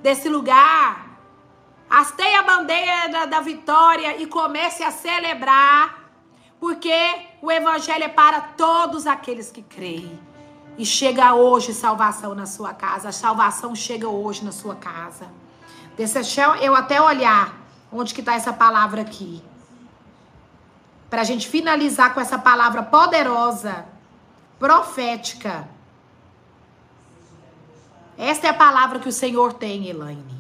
desse 0.03 0.29
lugar. 0.29 1.07
Hasteia 1.89 2.41
a 2.41 2.43
bandeira 2.43 3.27
da 3.27 3.41
vitória 3.41 4.21
e 4.21 4.27
comece 4.27 4.83
a 4.83 4.91
celebrar. 4.91 6.03
Porque 6.61 6.93
o 7.41 7.51
evangelho 7.51 8.05
é 8.05 8.09
para 8.09 8.41
todos 8.41 9.07
aqueles 9.07 9.51
que 9.51 9.63
creem. 9.63 10.19
E 10.77 10.85
chega 10.85 11.35
hoje 11.35 11.73
salvação 11.73 12.35
na 12.35 12.47
sua 12.47 12.75
casa. 12.75 13.09
A 13.09 13.13
salvação 13.13 13.75
chega 13.75 14.09
hoje 14.09 14.45
na 14.45 14.53
sua 14.53 14.75
casa. 14.75 15.29
Deixa 15.97 16.59
eu 16.61 16.75
até 16.75 17.01
olhar 17.01 17.64
onde 17.95 18.13
que 18.13 18.21
está 18.21 18.35
essa 18.35 18.53
palavra 18.53 19.03
aqui 19.03 19.41
para 21.09 21.21
a 21.21 21.25
gente 21.25 21.49
finalizar 21.49 22.13
com 22.13 22.21
essa 22.21 22.37
palavra 22.37 22.83
poderosa, 22.83 23.87
profética. 24.59 25.69
Esta 28.19 28.49
é 28.49 28.51
a 28.51 28.55
palavra 28.55 28.99
que 28.99 29.09
o 29.09 29.13
Senhor 29.13 29.53
tem, 29.53 29.87
Elaine. 29.87 30.35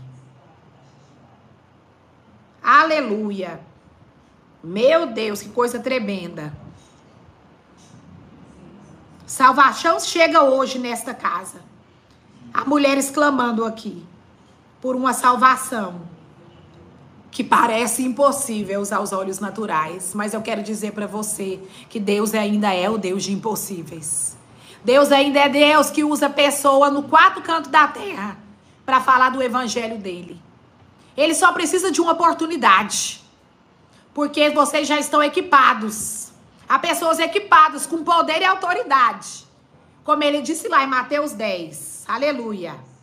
Aleluia. 2.60 3.60
Meu 4.60 5.06
Deus, 5.06 5.40
que 5.40 5.50
coisa 5.50 5.78
tremenda. 5.78 6.52
Salvação 9.24 10.00
chega 10.00 10.42
hoje 10.42 10.80
nesta 10.80 11.14
casa. 11.14 11.60
Há 12.52 12.64
mulheres 12.64 13.10
clamando 13.10 13.64
aqui 13.64 14.04
por 14.80 14.96
uma 14.96 15.12
salvação 15.12 16.13
que 17.34 17.42
parece 17.42 18.04
impossível 18.04 18.84
aos 18.92 19.12
olhos 19.12 19.40
naturais, 19.40 20.12
mas 20.14 20.32
eu 20.32 20.40
quero 20.40 20.62
dizer 20.62 20.92
para 20.92 21.08
você 21.08 21.58
que 21.88 21.98
Deus 21.98 22.32
ainda 22.32 22.72
é 22.72 22.88
o 22.88 22.96
Deus 22.96 23.24
de 23.24 23.32
impossíveis. 23.32 24.36
Deus 24.84 25.10
ainda 25.10 25.40
é 25.40 25.48
Deus 25.48 25.90
que 25.90 26.04
usa 26.04 26.30
pessoa 26.30 26.92
no 26.92 27.02
quatro 27.02 27.42
cantos 27.42 27.72
da 27.72 27.88
terra 27.88 28.38
para 28.86 29.00
falar 29.00 29.30
do 29.30 29.42
evangelho 29.42 29.98
dele. 29.98 30.40
Ele 31.16 31.34
só 31.34 31.52
precisa 31.52 31.90
de 31.90 32.00
uma 32.00 32.12
oportunidade. 32.12 33.20
Porque 34.14 34.50
vocês 34.50 34.86
já 34.86 35.00
estão 35.00 35.20
equipados. 35.20 36.28
Há 36.68 36.78
pessoas 36.78 37.18
equipadas 37.18 37.84
com 37.84 38.04
poder 38.04 38.42
e 38.42 38.44
autoridade. 38.44 39.44
Como 40.04 40.22
ele 40.22 40.40
disse 40.40 40.68
lá 40.68 40.84
em 40.84 40.86
Mateus 40.86 41.32
10. 41.32 42.04
Aleluia. 42.06 42.93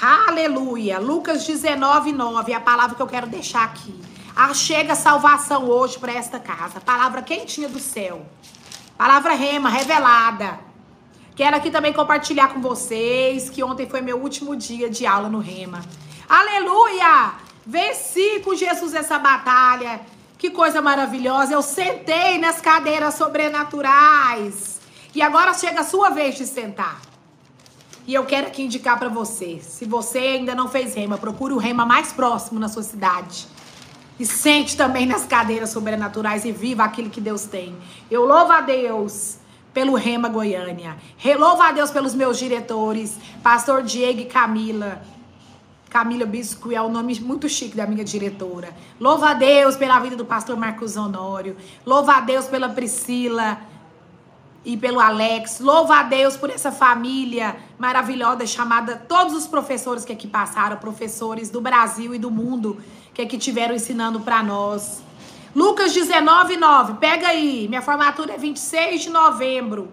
Aleluia. 0.00 0.98
Lucas 0.98 1.46
19, 1.46 2.12
9. 2.12 2.52
É 2.52 2.54
a 2.54 2.60
palavra 2.60 2.96
que 2.96 3.02
eu 3.02 3.06
quero 3.06 3.26
deixar 3.26 3.64
aqui. 3.64 3.94
Ah, 4.34 4.52
chega 4.54 4.94
salvação 4.94 5.68
hoje 5.68 5.98
para 5.98 6.12
esta 6.12 6.38
casa. 6.38 6.80
Palavra 6.80 7.22
quentinha 7.22 7.68
do 7.68 7.78
céu. 7.78 8.24
Palavra 8.96 9.34
rema, 9.34 9.68
revelada. 9.68 10.58
Quero 11.34 11.56
aqui 11.56 11.70
também 11.70 11.92
compartilhar 11.92 12.48
com 12.48 12.60
vocês 12.60 13.48
que 13.48 13.62
ontem 13.62 13.88
foi 13.88 14.00
meu 14.00 14.18
último 14.18 14.54
dia 14.54 14.88
de 14.90 15.06
aula 15.06 15.28
no 15.28 15.38
Rema. 15.38 15.82
Aleluia! 16.28 17.34
Venci 17.64 18.40
com 18.44 18.54
Jesus 18.54 18.94
essa 18.94 19.18
batalha. 19.18 20.00
Que 20.36 20.50
coisa 20.50 20.82
maravilhosa. 20.82 21.54
Eu 21.54 21.62
sentei 21.62 22.38
nas 22.38 22.60
cadeiras 22.60 23.14
sobrenaturais. 23.14 24.80
E 25.14 25.22
agora 25.22 25.54
chega 25.54 25.80
a 25.80 25.84
sua 25.84 26.10
vez 26.10 26.36
de 26.36 26.46
sentar. 26.46 27.11
E 28.06 28.14
eu 28.14 28.24
quero 28.24 28.48
aqui 28.48 28.64
indicar 28.64 28.98
para 28.98 29.08
você, 29.08 29.60
se 29.62 29.84
você 29.84 30.18
ainda 30.18 30.54
não 30.54 30.68
fez 30.68 30.94
rema, 30.94 31.16
procure 31.16 31.54
o 31.54 31.58
rema 31.58 31.86
mais 31.86 32.12
próximo 32.12 32.58
na 32.58 32.68
sua 32.68 32.82
cidade. 32.82 33.46
E 34.18 34.26
sente 34.26 34.76
também 34.76 35.06
nas 35.06 35.24
cadeiras 35.24 35.70
sobrenaturais 35.70 36.44
e 36.44 36.52
viva 36.52 36.82
aquilo 36.84 37.10
que 37.10 37.20
Deus 37.20 37.44
tem. 37.44 37.76
Eu 38.10 38.24
louvo 38.24 38.52
a 38.52 38.60
Deus 38.60 39.38
pelo 39.72 39.94
Rema 39.94 40.28
Goiânia. 40.28 40.96
Louvo 41.38 41.62
a 41.62 41.72
Deus 41.72 41.90
pelos 41.90 42.14
meus 42.14 42.38
diretores, 42.38 43.16
pastor 43.42 43.82
Diego 43.82 44.20
e 44.20 44.24
Camila. 44.24 45.02
Camila 45.88 46.24
Bisco 46.24 46.72
é 46.72 46.80
o 46.80 46.88
nome 46.88 47.18
muito 47.20 47.48
chique 47.48 47.76
da 47.76 47.86
minha 47.86 48.04
diretora. 48.04 48.74
Louva 48.98 49.30
a 49.30 49.34
Deus 49.34 49.76
pela 49.76 49.98
vida 50.00 50.16
do 50.16 50.24
pastor 50.24 50.56
Marcos 50.56 50.96
Honório. 50.96 51.56
Louva 51.84 52.16
a 52.16 52.20
Deus 52.20 52.46
pela 52.46 52.68
Priscila 52.68 53.58
e 54.64 54.76
pelo 54.76 55.00
Alex. 55.00 55.60
Louva 55.60 55.96
a 55.96 56.02
Deus 56.02 56.36
por 56.36 56.50
essa 56.50 56.70
família 56.70 57.56
maravilhosa 57.78 58.46
chamada 58.46 58.96
todos 59.08 59.34
os 59.34 59.46
professores 59.46 60.04
que 60.04 60.12
aqui 60.12 60.26
passaram, 60.26 60.76
professores 60.76 61.50
do 61.50 61.60
Brasil 61.60 62.14
e 62.14 62.18
do 62.18 62.30
mundo 62.30 62.82
que 63.12 63.22
aqui 63.22 63.36
tiveram 63.36 63.74
ensinando 63.74 64.20
para 64.20 64.42
nós. 64.42 65.02
Lucas 65.54 65.92
19, 65.92 66.56
9. 66.56 66.94
Pega 66.94 67.28
aí. 67.28 67.66
Minha 67.68 67.82
formatura 67.82 68.34
é 68.34 68.38
26 68.38 69.02
de 69.02 69.10
novembro. 69.10 69.90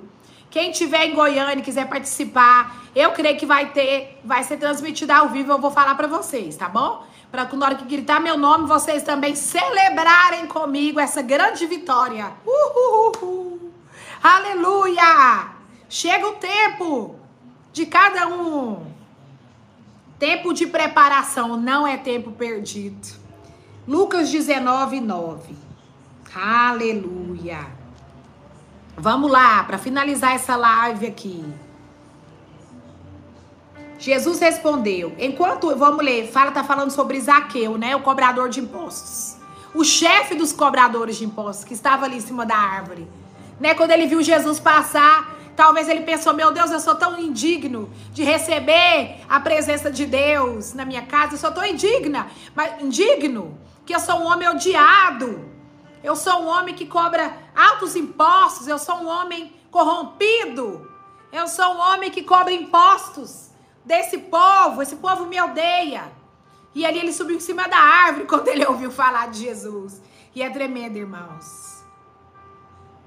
Quem 0.50 0.72
tiver 0.72 1.06
em 1.06 1.14
Goiânia 1.14 1.60
e 1.60 1.62
quiser 1.62 1.88
participar, 1.88 2.84
eu 2.96 3.12
creio 3.12 3.38
que 3.38 3.46
vai 3.46 3.72
ter, 3.72 4.20
vai 4.24 4.44
ser 4.44 4.58
transmitida 4.58 5.16
ao 5.16 5.30
vivo, 5.30 5.52
eu 5.52 5.60
vou 5.60 5.70
falar 5.70 5.94
para 5.94 6.08
vocês, 6.08 6.56
tá 6.56 6.68
bom? 6.68 7.06
Para 7.30 7.46
que 7.46 7.56
na 7.56 7.68
hora 7.68 7.76
que 7.76 7.86
gritar 7.86 8.20
meu 8.20 8.36
nome, 8.36 8.68
vocês 8.68 9.04
também 9.04 9.36
celebrarem 9.36 10.48
comigo 10.48 11.00
essa 11.00 11.22
grande 11.22 11.68
vitória. 11.68 12.32
Uhul. 12.48 13.69
Aleluia! 14.22 15.52
Chega 15.88 16.28
o 16.28 16.34
tempo 16.34 17.16
de 17.72 17.86
cada 17.86 18.28
um. 18.28 18.86
Tempo 20.20 20.54
de 20.54 20.68
preparação 20.68 21.56
não 21.56 21.88
é 21.88 21.96
tempo 21.96 22.32
perdido. 22.32 23.08
Lucas 23.88 24.30
19, 24.30 25.00
9. 25.00 25.56
Aleluia. 26.36 27.66
Vamos 28.98 29.32
lá, 29.32 29.64
para 29.64 29.78
finalizar 29.78 30.34
essa 30.36 30.58
live 30.58 31.08
aqui. 31.08 31.46
Jesus 33.98 34.40
respondeu: 34.40 35.16
Enquanto, 35.18 35.74
vamos 35.78 36.04
ler, 36.04 36.30
fala, 36.30 36.52
tá 36.52 36.64
falando 36.66 36.92
sobre 36.92 37.22
Zaqueu, 37.22 37.78
né? 37.78 37.96
O 37.96 38.02
cobrador 38.02 38.50
de 38.50 38.60
impostos. 38.60 39.38
O 39.74 39.86
chefe 39.86 40.36
dos 40.36 40.52
cobradores 40.52 41.16
de 41.16 41.24
impostos, 41.24 41.64
que 41.64 41.74
estava 41.74 42.04
ali 42.04 42.18
em 42.18 42.22
cima 42.22 42.46
da 42.46 42.58
árvore 42.58 43.08
né? 43.60 43.76
Quando 43.76 43.92
ele 43.92 44.08
viu 44.08 44.22
Jesus 44.22 44.60
passar, 44.60 45.36
talvez 45.56 45.90
ele 45.90 46.02
pensou: 46.02 46.34
meu 46.34 46.52
Deus, 46.52 46.72
eu 46.72 46.80
sou 46.80 46.96
tão 46.96 47.20
indigno 47.20 47.92
de 48.12 48.24
receber 48.24 49.18
a 49.28 49.40
presença 49.40 49.92
de 49.92 50.06
Deus 50.06 50.74
na 50.74 50.86
minha 50.86 51.02
casa, 51.02 51.34
eu 51.34 51.38
sou 51.38 51.52
tão 51.52 51.66
indigna, 51.66 52.28
mas 52.56 52.82
indigno, 52.82 53.60
que 53.86 53.94
eu 53.94 54.00
sou 54.00 54.16
um 54.16 54.26
homem 54.26 54.48
odiado. 54.48 55.50
Eu 56.02 56.16
sou 56.16 56.44
um 56.44 56.48
homem 56.48 56.74
que 56.74 56.86
cobra 56.86 57.34
altos 57.54 57.94
impostos, 57.94 58.70
eu 58.70 58.80
sou 58.80 58.96
um 58.96 59.08
homem 59.08 59.54
corrompido. 59.70 60.90
Eu 61.30 61.46
sou 61.46 61.74
um 61.76 61.78
homem 61.78 62.10
que 62.10 62.24
cobra 62.24 62.54
impostos 62.54 63.50
desse 63.84 64.18
povo, 64.18 64.82
esse 64.82 64.96
povo 64.96 65.26
me 65.26 65.40
odeia. 65.42 66.10
E 66.74 66.86
ali 66.86 67.00
ele 67.00 67.12
subiu 67.12 67.36
em 67.36 67.42
cima 67.42 67.68
da 67.68 67.78
árvore 67.78 68.26
quando 68.32 68.48
ele 68.48 68.66
ouviu 68.66 68.90
falar 68.90 69.28
de 69.28 69.40
Jesus. 69.40 70.02
E 70.34 70.42
é 70.42 70.50
tremendo, 70.50 70.98
irmãos 70.98 71.69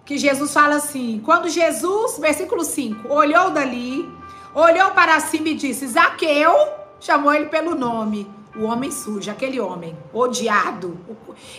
que 0.05 0.19
Jesus 0.19 0.53
fala 0.53 0.77
assim: 0.77 1.21
quando 1.25 1.49
Jesus, 1.49 2.19
versículo 2.19 2.65
5, 2.65 3.13
olhou 3.13 3.51
dali, 3.51 4.09
olhou 4.55 4.91
para 4.91 5.21
cima 5.21 5.51
e 5.51 5.55
disse: 5.55 5.87
Zaqueu, 5.87 6.53
chamou 7.01 7.33
ele 7.33 7.47
pelo 7.47 7.75
nome. 7.75 8.29
O 8.55 8.65
homem 8.65 8.91
sujo, 8.91 9.31
aquele 9.31 9.59
homem 9.59 9.97
odiado. 10.13 10.99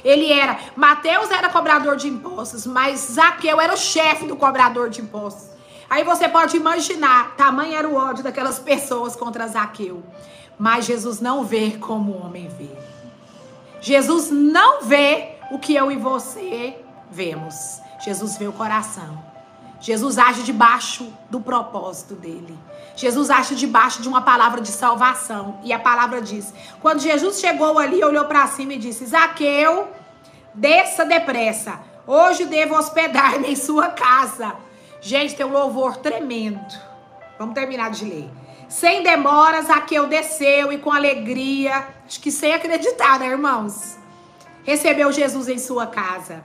Ele 0.06 0.32
era. 0.32 0.60
Mateus 0.76 1.32
era 1.32 1.50
cobrador 1.50 1.96
de 1.96 2.08
impostos, 2.08 2.68
mas 2.68 3.00
Zaqueu 3.14 3.60
era 3.60 3.74
o 3.74 3.78
chefe 3.78 4.28
do 4.28 4.36
cobrador 4.36 4.92
de 4.92 5.02
impostos. 5.02 5.50
Aí 5.90 6.04
você 6.04 6.30
pode 6.30 6.56
imaginar, 6.56 7.36
tamanho 7.36 7.76
era 7.76 7.88
o 7.88 7.96
ódio 7.96 8.24
daquelas 8.24 8.60
pessoas 8.60 9.16
contra 9.16 9.48
Zaqueu. 9.48 10.04
Mas 10.58 10.86
Jesus 10.86 11.20
não 11.20 11.44
vê 11.44 11.72
como 11.80 12.12
o 12.12 12.26
homem 12.26 12.48
vê. 12.48 12.70
Jesus 13.82 14.30
não 14.30 14.84
vê 14.84 15.38
o 15.52 15.58
que 15.58 15.76
eu 15.76 15.92
e 15.92 15.98
você 15.98 16.78
vemos. 17.10 17.83
Jesus 18.04 18.38
vê 18.38 18.48
o 18.48 18.54
coração. 18.54 19.34
Jesus 19.80 20.18
age 20.18 20.44
debaixo 20.44 21.12
do 21.30 21.42
propósito 21.42 22.16
dele. 22.16 22.58
Jesus 22.96 23.30
age 23.30 23.56
debaixo 23.56 24.02
de 24.02 24.08
uma 24.08 24.22
palavra 24.22 24.62
de 24.62 24.70
salvação. 24.70 25.60
E 25.64 25.74
a 25.74 25.80
palavra 25.80 26.22
diz: 26.22 26.54
quando 26.82 27.00
Jesus 27.00 27.40
chegou 27.40 27.78
ali, 27.78 28.04
olhou 28.04 28.26
para 28.26 28.48
cima 28.48 28.74
e 28.74 28.78
disse: 28.78 29.06
Zaqueu, 29.06 29.90
desça 30.54 31.06
depressa. 31.06 31.80
Hoje 32.08 32.46
devo 32.46 32.76
hospedar-me 32.76 33.52
em 33.52 33.56
sua 33.56 33.90
casa. 33.90 34.56
Gente, 35.02 35.36
tem 35.36 35.46
um 35.46 35.52
louvor 35.52 35.98
tremendo. 35.98 36.74
Vamos 37.38 37.54
terminar 37.54 37.92
de 37.92 38.06
ler. 38.06 38.30
Sem 38.70 39.04
demoras, 39.04 39.68
Zaqueu 39.68 40.08
desceu 40.08 40.72
e 40.72 40.78
com 40.78 40.92
alegria, 40.92 41.88
acho 42.06 42.20
que 42.20 42.32
sem 42.32 42.54
acreditar, 42.54 43.20
né, 43.20 43.28
irmãos? 43.28 43.98
Recebeu 44.64 45.12
Jesus 45.12 45.48
em 45.48 45.60
sua 45.60 45.86
casa. 45.86 46.44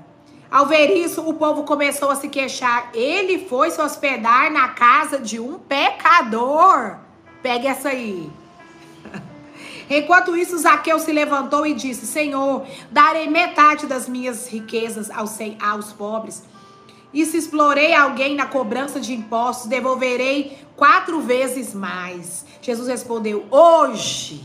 Ao 0.50 0.64
ver 0.64 0.96
isso, 0.96 1.20
o 1.28 1.34
povo 1.34 1.64
começou 1.64 2.10
a 2.10 2.16
se 2.16 2.28
queixar. 2.28 2.90
Ele 2.94 3.46
foi 3.46 3.70
se 3.70 3.80
hospedar 3.80 4.50
na 4.50 4.68
casa 4.68 5.18
de 5.18 5.38
um 5.38 5.58
pecador. 5.58 6.96
Pegue 7.42 7.66
essa 7.66 7.90
aí. 7.90 8.30
Enquanto 9.90 10.34
isso, 10.34 10.56
Zaqueu 10.56 10.98
se 10.98 11.12
levantou 11.12 11.66
e 11.66 11.74
disse: 11.74 12.06
Senhor, 12.06 12.66
darei 12.90 13.28
metade 13.28 13.86
das 13.86 14.08
minhas 14.08 14.48
riquezas 14.48 15.10
aos, 15.10 15.36
aos 15.60 15.92
pobres. 15.92 16.42
E 17.12 17.24
se 17.26 17.36
explorei 17.36 17.94
alguém 17.94 18.34
na 18.34 18.46
cobrança 18.46 19.00
de 19.00 19.14
impostos, 19.14 19.66
devolverei 19.66 20.58
quatro 20.74 21.20
vezes 21.20 21.74
mais. 21.74 22.46
Jesus 22.62 22.88
respondeu: 22.88 23.44
Hoje 23.50 24.42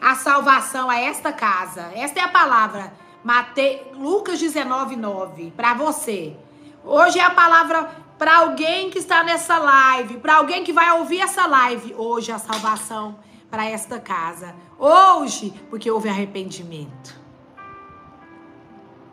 a 0.00 0.16
salvação 0.16 0.90
a 0.90 0.98
esta 0.98 1.32
casa. 1.32 1.92
Esta 1.94 2.18
é 2.18 2.22
a 2.24 2.28
palavra 2.28 3.05
Mate... 3.26 3.82
Lucas 3.94 4.38
19, 4.38 4.94
9, 4.94 5.50
para 5.56 5.74
você. 5.74 6.36
Hoje 6.84 7.18
é 7.18 7.24
a 7.24 7.30
palavra 7.30 7.90
para 8.16 8.36
alguém 8.36 8.88
que 8.88 9.00
está 9.00 9.24
nessa 9.24 9.58
live, 9.58 10.18
para 10.18 10.36
alguém 10.36 10.62
que 10.62 10.72
vai 10.72 10.92
ouvir 10.92 11.20
essa 11.20 11.44
live. 11.44 11.92
Hoje 11.98 12.30
é 12.30 12.34
a 12.34 12.38
salvação 12.38 13.18
para 13.50 13.66
esta 13.66 13.98
casa. 13.98 14.54
Hoje, 14.78 15.52
porque 15.68 15.90
houve 15.90 16.08
arrependimento. 16.08 17.20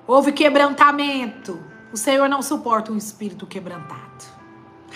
Houve 0.05 0.31
quebrantamento. 0.31 1.59
O 1.91 1.97
Senhor 1.97 2.29
não 2.29 2.43
suporta 2.43 2.91
um 2.91 2.97
espírito 2.97 3.47
quebrantado. 3.47 4.25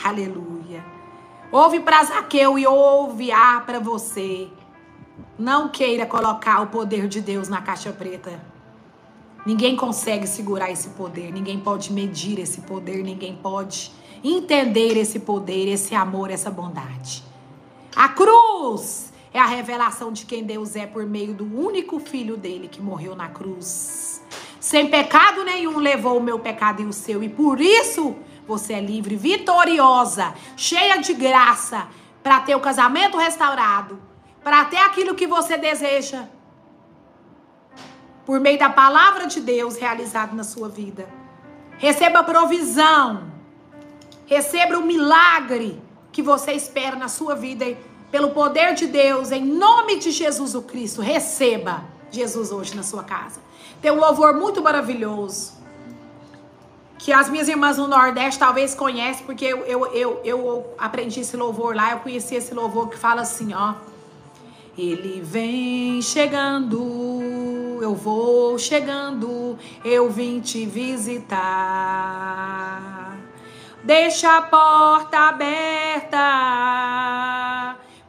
Aleluia. 0.03 0.86
Ouve 1.51 1.80
para 1.80 2.03
Zaqueu 2.03 2.59
e 2.59 2.68
ouve 2.68 3.32
ah, 3.32 3.63
para 3.65 3.80
você. 3.80 4.47
Não 5.39 5.70
queira 5.70 6.05
colocar 6.05 6.61
o 6.61 6.68
poder 6.68 7.07
de 7.07 7.20
Deus 7.20 7.49
na 7.49 7.63
caixa 7.63 7.91
preta. 7.91 8.47
Ninguém 9.48 9.78
consegue 9.78 10.28
segurar 10.28 10.70
esse 10.70 10.89
poder, 10.89 11.32
ninguém 11.32 11.58
pode 11.58 11.93
medir 11.93 12.38
esse 12.38 12.60
poder, 12.60 13.02
ninguém 13.02 13.34
pode 13.34 13.93
entender 14.22 14.98
esse 14.98 15.20
poder, 15.20 15.70
esse 15.70 15.95
amor, 15.95 16.30
essa 16.30 16.52
bondade. 16.52 17.24
A 17.95 18.10
cruz 18.10 19.14
é 19.34 19.39
a 19.39 19.45
revelação 19.45 20.12
de 20.12 20.26
quem 20.26 20.43
Deus 20.43 20.76
é 20.76 20.86
por 20.86 21.06
meio 21.06 21.34
do 21.34 21.45
único 21.45 21.98
filho 21.98 22.36
dele 22.36 22.68
que 22.68 22.82
morreu 22.82 23.16
na 23.16 23.30
cruz. 23.30 24.22
Sem 24.60 24.89
pecado 24.89 25.45
nenhum 25.45 25.78
levou 25.78 26.18
o 26.18 26.22
meu 26.22 26.39
pecado 26.39 26.82
e 26.82 26.86
o 26.86 26.91
seu, 26.91 27.24
e 27.24 27.30
por 27.30 27.62
isso 27.62 28.18
você 28.45 28.74
é 28.74 28.82
livre, 28.82 29.16
vitoriosa, 29.16 30.34
cheia 30.58 30.98
de 30.98 31.14
graça, 31.14 31.88
para 32.22 32.41
ter 32.41 32.54
o 32.54 32.60
casamento 32.60 33.18
restaurado, 33.18 33.98
para 34.43 34.66
ter 34.66 34.80
aquilo 34.80 35.16
que 35.16 35.26
você 35.26 35.58
deseja, 35.58 36.28
por 38.28 38.41
meio 38.41 38.59
da 38.59 38.69
palavra 38.69 39.25
de 39.25 39.39
Deus 39.39 39.78
realizado 39.78 40.36
na 40.36 40.43
sua 40.43 40.67
vida. 40.67 41.07
Receba 41.78 42.19
a 42.19 42.23
provisão. 42.23 43.23
Receba 44.25 44.78
o 44.78 44.86
milagre 44.86 45.82
que 46.11 46.21
você 46.21 46.51
espera 46.51 46.97
na 46.97 47.07
sua 47.07 47.36
vida 47.36 47.65
pelo 48.11 48.32
poder 48.32 48.73
de 48.73 48.86
Deus, 48.86 49.32
em 49.32 49.45
nome 49.45 49.97
de 49.97 50.11
Jesus 50.11 50.55
o 50.55 50.61
Cristo. 50.61 51.01
Receba 51.01 51.86
Jesus 52.11 52.51
hoje 52.51 52.75
na 52.75 52.84
sua 52.84 53.01
casa. 53.01 53.39
Tem 53.82 53.91
um 53.91 53.99
louvor 53.99 54.34
muito 54.34 54.61
maravilhoso. 54.61 55.53
que 56.99 57.13
as 57.13 57.30
minhas 57.30 57.47
irmãs 57.47 57.78
no 57.78 57.88
Nordeste 57.88 58.39
talvez 58.39 58.75
conhecem, 58.75 59.25
porque 59.25 59.45
eu, 59.45 59.59
eu, 59.65 59.86
eu, 59.93 60.21
eu 60.25 60.73
aprendi 60.78 61.21
esse 61.21 61.38
louvor 61.38 61.73
lá, 61.73 61.91
eu 61.91 61.99
conheci 61.99 62.36
esse 62.36 62.53
louvor 62.53 62.89
que 62.89 62.97
fala 62.97 63.21
assim, 63.21 63.53
ó. 63.53 63.75
Ele 64.78 65.21
vem 65.23 66.01
chegando, 66.01 67.80
eu 67.82 67.95
vou 67.95 68.59
chegando, 68.59 69.57
eu 69.84 70.09
vim 70.09 70.39
te 70.39 70.65
visitar. 70.65 71.38
Deixa 73.84 74.38
a 74.38 74.41
porta 74.43 75.17
aberta 75.30 76.17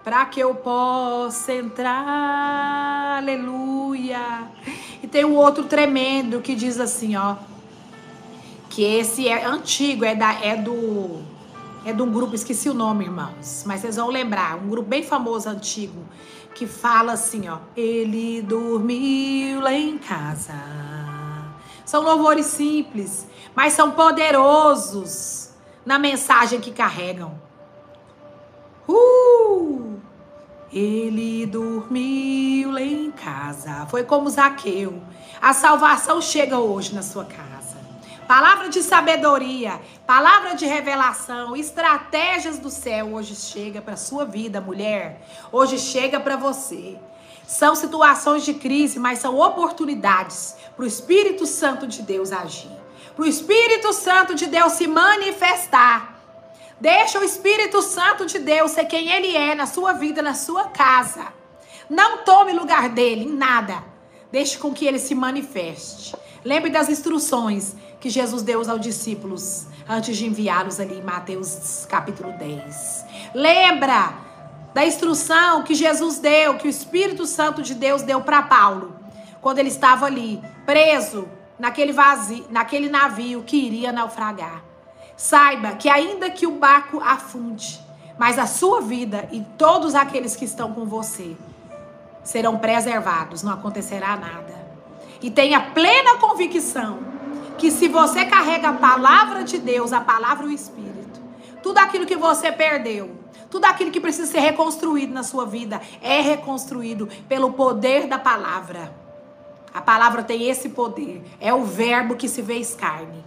para 0.05 0.27
que 0.27 0.41
eu 0.41 0.55
possa 0.55 1.55
entrar. 1.55 3.17
Aleluia. 3.19 4.49
E 5.03 5.07
tem 5.07 5.25
um 5.25 5.37
outro 5.37 5.65
tremendo 5.65 6.41
que 6.41 6.55
diz 6.55 6.79
assim, 6.79 7.17
ó 7.17 7.37
que 8.79 8.85
esse 8.85 9.27
é 9.27 9.45
antigo, 9.45 10.05
é, 10.05 10.15
da, 10.15 10.35
é 10.35 10.55
do 10.55 11.21
é 11.85 11.93
de 11.93 12.01
um 12.01 12.13
grupo, 12.13 12.35
esqueci 12.35 12.69
o 12.69 12.75
nome, 12.75 13.07
irmãos, 13.07 13.65
mas 13.67 13.81
vocês 13.81 13.97
vão 13.97 14.09
lembrar, 14.09 14.57
um 14.57 14.69
grupo 14.69 14.89
bem 14.89 15.03
famoso, 15.03 15.49
antigo, 15.49 16.01
que 16.59 16.67
fala 16.67 17.13
assim, 17.13 17.49
ó, 17.49 17.59
ele 17.77 18.43
dormiu 18.43 19.61
lá 19.61 19.73
em 19.73 19.97
casa. 19.97 20.55
São 21.85 22.03
louvores 22.03 22.47
simples, 22.47 23.29
mas 23.55 23.75
são 23.75 23.93
poderosos 23.93 25.51
na 25.87 26.01
mensagem 26.01 26.61
que 26.61 26.73
carregam. 26.73 27.41
Uh! 28.89 30.01
Ele 30.73 31.47
dormiu 31.47 32.73
lá 32.73 32.83
em 32.83 33.13
casa. 33.13 33.87
Foi 33.87 34.03
como 34.03 34.29
Zaqueu. 34.29 35.01
A 35.41 35.55
salvação 35.55 36.21
chega 36.21 36.59
hoje 36.59 36.93
na 36.93 37.03
sua 37.03 37.25
casa 37.25 37.58
palavra 38.29 38.69
de 38.69 38.83
sabedoria, 38.83 39.81
palavra 40.07 40.55
de 40.55 40.67
revelação, 40.67 41.57
estratégias 41.57 42.59
do 42.59 42.69
céu 42.69 43.15
hoje 43.15 43.35
chega 43.35 43.81
para 43.81 43.97
sua 43.97 44.27
vida, 44.27 44.61
mulher. 44.61 45.27
Hoje 45.51 45.79
chega 45.79 46.21
para 46.21 46.37
você. 46.37 46.99
São 47.47 47.75
situações 47.75 48.45
de 48.45 48.53
crise, 48.53 48.99
mas 48.99 49.21
são 49.21 49.39
oportunidades 49.39 50.55
para 50.77 50.85
o 50.85 50.87
Espírito 50.87 51.47
Santo 51.47 51.87
de 51.87 52.03
Deus 52.03 52.31
agir. 52.31 52.71
Para 53.17 53.25
o 53.25 53.27
Espírito 53.27 53.95
Santo 53.95 54.35
de 54.35 54.47
Deus 54.47 54.75
se 54.75 54.87
manifestar. 54.87 56.21
Deixa 56.79 57.19
o 57.19 57.25
Espírito 57.25 57.81
Santo 57.81 58.27
de 58.27 58.39
Deus 58.39 58.73
ser 58.73 58.85
quem 58.85 59.09
ele 59.09 59.35
é 59.35 59.55
na 59.55 59.65
sua 59.65 59.95
vida, 59.95 60.21
na 60.21 60.35
sua 60.35 60.65
casa. 60.65 61.33
Não 61.89 62.19
tome 62.19 62.53
lugar 62.53 62.91
dele 62.91 63.25
em 63.25 63.33
nada. 63.33 63.83
Deixe 64.31 64.59
com 64.59 64.75
que 64.75 64.85
ele 64.85 64.99
se 64.99 65.15
manifeste. 65.15 66.15
Lembre 66.45 66.71
das 66.71 66.89
instruções 66.89 67.75
que 68.01 68.09
Jesus 68.09 68.43
deu 68.43 68.63
aos 68.69 68.81
discípulos 68.81 69.67
antes 69.89 70.17
de 70.17 70.27
enviá-los 70.27 70.79
ali 70.79 70.99
em 70.99 71.03
Mateus 71.03 71.87
capítulo 71.89 72.33
10. 72.33 73.05
Lembra 73.35 74.15
da 74.73 74.87
instrução 74.87 75.63
que 75.63 75.75
Jesus 75.75 76.19
deu, 76.19 76.57
que 76.57 76.67
o 76.67 76.71
Espírito 76.71 77.27
Santo 77.27 77.63
de 77.63 77.75
Deus 77.75 78.03
deu 78.03 78.21
para 78.21 78.43
Paulo, 78.43 78.95
quando 79.41 79.59
ele 79.59 79.69
estava 79.69 80.07
ali, 80.07 80.41
preso 80.65 81.29
naquele 81.59 81.93
vazio, 81.93 82.47
naquele 82.51 82.89
navio 82.89 83.43
que 83.43 83.57
iria 83.57 83.91
naufragar. 83.91 84.63
Saiba 85.17 85.73
que 85.73 85.89
ainda 85.89 86.31
que 86.31 86.47
o 86.47 86.53
barco 86.53 87.01
afunde, 87.01 87.81
mas 88.17 88.39
a 88.39 88.47
sua 88.47 88.81
vida 88.81 89.29
e 89.33 89.41
todos 89.57 89.95
aqueles 89.95 90.37
que 90.37 90.45
estão 90.45 90.73
com 90.73 90.85
você 90.85 91.37
serão 92.23 92.59
preservados, 92.59 93.43
não 93.43 93.53
acontecerá 93.53 94.17
nada. 94.17 94.69
E 95.21 95.31
tenha 95.31 95.61
plena 95.61 96.19
convicção 96.19 97.08
que 97.59 97.71
se 97.71 97.89
você 97.89 98.25
carrega 98.25 98.71
a 98.71 98.73
palavra 98.73 99.43
de 99.43 99.59
Deus, 99.59 99.93
a 99.93 100.01
palavra 100.01 100.47
e 100.47 100.51
o 100.51 100.53
Espírito, 100.53 101.21
tudo 101.63 101.79
aquilo 101.79 102.07
que 102.07 102.17
você 102.17 102.53
perdeu, 102.53 103.19
tudo 103.51 103.65
aquilo 103.65 103.91
que 103.91 104.01
precisa 104.01 104.31
ser 104.31 104.41
reconstruído 104.41 105.13
na 105.13 105.23
sua 105.23 105.45
vida 105.45 105.81
é 106.01 106.21
reconstruído 106.21 107.09
pelo 107.29 107.53
poder 107.53 108.07
da 108.07 108.19
palavra. 108.19 108.95
A 109.75 109.81
palavra 109.81 110.23
tem 110.23 110.49
esse 110.49 110.71
poder, 110.71 111.23
é 111.41 111.53
o 111.53 111.65
verbo 111.65 112.17
que 112.17 112.29
se 112.29 112.43
fez 112.43 112.75
carne. 112.75 113.25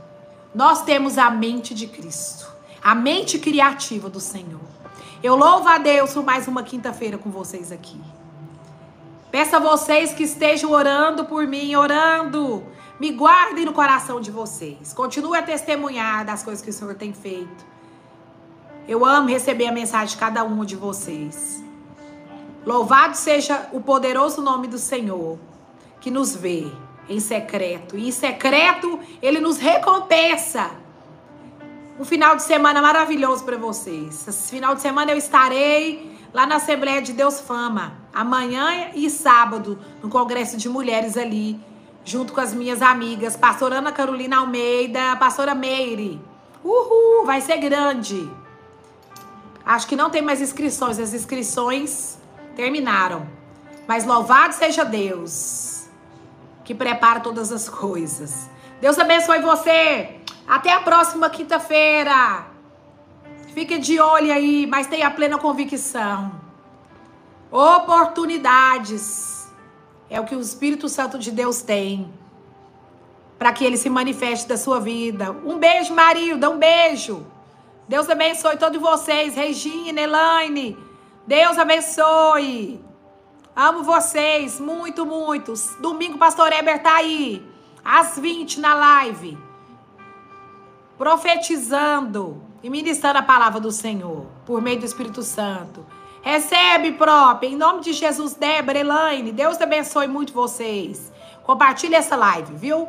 Nós 0.55 0.83
temos 0.83 1.17
a 1.17 1.29
mente 1.29 1.73
de 1.73 1.87
Cristo, 1.87 2.51
a 2.83 2.95
mente 2.95 3.37
criativa 3.37 4.09
do 4.09 4.19
Senhor. 4.19 4.59
Eu 5.21 5.35
louvo 5.35 5.67
a 5.69 5.77
Deus 5.77 6.13
por 6.13 6.23
mais 6.23 6.47
uma 6.47 6.63
quinta-feira 6.63 7.17
com 7.17 7.29
vocês 7.29 7.71
aqui. 7.71 7.99
Peço 9.31 9.55
a 9.55 9.59
vocês 9.59 10.13
que 10.13 10.23
estejam 10.23 10.71
orando 10.71 11.25
por 11.25 11.47
mim, 11.47 11.75
orando 11.75 12.65
me 13.01 13.11
guardem 13.11 13.65
no 13.65 13.73
coração 13.73 14.21
de 14.21 14.29
vocês. 14.29 14.93
Continue 14.93 15.35
a 15.35 15.41
testemunhar 15.41 16.23
das 16.23 16.43
coisas 16.43 16.63
que 16.63 16.69
o 16.69 16.73
Senhor 16.73 16.93
tem 16.93 17.11
feito. 17.11 17.65
Eu 18.87 19.03
amo 19.03 19.27
receber 19.27 19.65
a 19.65 19.71
mensagem 19.71 20.09
de 20.09 20.17
cada 20.17 20.43
um 20.43 20.63
de 20.63 20.75
vocês. 20.75 21.63
Louvado 22.63 23.17
seja 23.17 23.67
o 23.73 23.81
poderoso 23.81 24.39
nome 24.39 24.67
do 24.67 24.77
Senhor, 24.77 25.39
que 25.99 26.11
nos 26.11 26.35
vê 26.35 26.71
em 27.09 27.19
secreto. 27.19 27.97
E 27.97 28.07
em 28.07 28.11
secreto, 28.11 28.99
ele 29.19 29.39
nos 29.39 29.57
recompensa. 29.57 30.69
Um 31.99 32.05
final 32.05 32.35
de 32.35 32.43
semana 32.43 32.83
maravilhoso 32.83 33.43
para 33.43 33.57
vocês. 33.57 34.27
Esse 34.27 34.51
final 34.51 34.75
de 34.75 34.81
semana 34.81 35.11
eu 35.11 35.17
estarei 35.17 36.19
lá 36.31 36.45
na 36.45 36.57
Assembleia 36.57 37.01
de 37.01 37.13
Deus 37.13 37.41
Fama, 37.41 37.95
amanhã 38.13 38.91
e 38.93 39.09
sábado, 39.09 39.79
no 40.03 40.09
Congresso 40.09 40.55
de 40.55 40.69
Mulheres 40.69 41.17
ali 41.17 41.59
junto 42.03 42.33
com 42.33 42.41
as 42.41 42.53
minhas 42.53 42.81
amigas, 42.81 43.35
pastora 43.35 43.77
Ana 43.77 43.91
Carolina 43.91 44.37
Almeida, 44.37 45.15
pastora 45.17 45.53
Meire. 45.53 46.19
Uhul, 46.63 47.25
vai 47.25 47.41
ser 47.41 47.57
grande. 47.57 48.29
Acho 49.65 49.87
que 49.87 49.95
não 49.95 50.09
tem 50.09 50.21
mais 50.21 50.41
inscrições, 50.41 50.99
as 50.99 51.13
inscrições 51.13 52.17
terminaram. 52.55 53.27
Mas 53.87 54.05
louvado 54.05 54.53
seja 54.53 54.83
Deus, 54.83 55.87
que 56.63 56.73
prepara 56.73 57.19
todas 57.19 57.51
as 57.51 57.67
coisas. 57.69 58.49
Deus 58.79 58.97
abençoe 58.97 59.39
você. 59.39 60.17
Até 60.47 60.73
a 60.73 60.79
próxima 60.81 61.29
quinta-feira. 61.29 62.45
Fique 63.53 63.77
de 63.77 63.99
olho 63.99 64.31
aí, 64.33 64.65
mas 64.65 64.87
tenha 64.87 65.11
plena 65.11 65.37
convicção. 65.37 66.31
Oportunidades 67.51 69.40
é 70.11 70.19
o 70.19 70.25
que 70.25 70.35
o 70.35 70.41
Espírito 70.41 70.89
Santo 70.89 71.17
de 71.17 71.31
Deus 71.31 71.61
tem 71.61 72.11
para 73.39 73.53
que 73.53 73.65
ele 73.65 73.77
se 73.77 73.89
manifeste 73.89 74.47
da 74.47 74.57
sua 74.57 74.79
vida. 74.79 75.31
Um 75.31 75.57
beijo, 75.57 75.95
Marilda, 75.95 76.49
um 76.49 76.59
beijo. 76.59 77.25
Deus 77.87 78.07
abençoe 78.07 78.57
todos 78.57 78.79
vocês, 78.79 79.33
Regina, 79.33 79.99
Elaine. 80.01 80.77
Deus 81.25 81.57
abençoe. 81.57 82.79
Amo 83.55 83.83
vocês 83.83 84.59
muito, 84.59 85.05
muito. 85.05 85.53
Domingo, 85.79 86.17
pastor 86.17 86.53
Eber 86.53 86.83
tá 86.83 86.97
aí, 86.97 87.43
às 87.83 88.19
20 88.19 88.59
na 88.59 88.75
live, 88.75 89.37
profetizando 90.97 92.43
e 92.61 92.69
ministrando 92.69 93.19
a 93.19 93.23
palavra 93.23 93.59
do 93.59 93.71
Senhor 93.71 94.27
por 94.45 94.61
meio 94.61 94.79
do 94.79 94.85
Espírito 94.85 95.23
Santo. 95.23 95.83
Recebe, 96.21 96.91
próprio, 96.93 97.51
em 97.51 97.55
nome 97.55 97.81
de 97.81 97.93
Jesus, 97.93 98.35
Débora, 98.35 98.77
Elaine. 98.77 99.31
Deus 99.31 99.59
abençoe 99.59 100.07
muito 100.07 100.33
vocês. 100.33 101.11
Compartilhe 101.43 101.95
essa 101.95 102.15
live, 102.15 102.53
viu? 102.53 102.87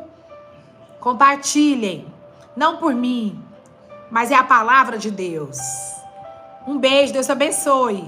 Compartilhem. 0.99 2.05
Não 2.55 2.77
por 2.77 2.93
mim, 2.93 3.43
mas 4.11 4.29
é 4.29 4.35
a 4.35 4.43
palavra 4.43 4.97
de 4.97 5.09
Deus. 5.09 5.57
Um 6.67 6.77
beijo, 6.77 7.11
Deus 7.11 7.29
abençoe. 7.29 8.07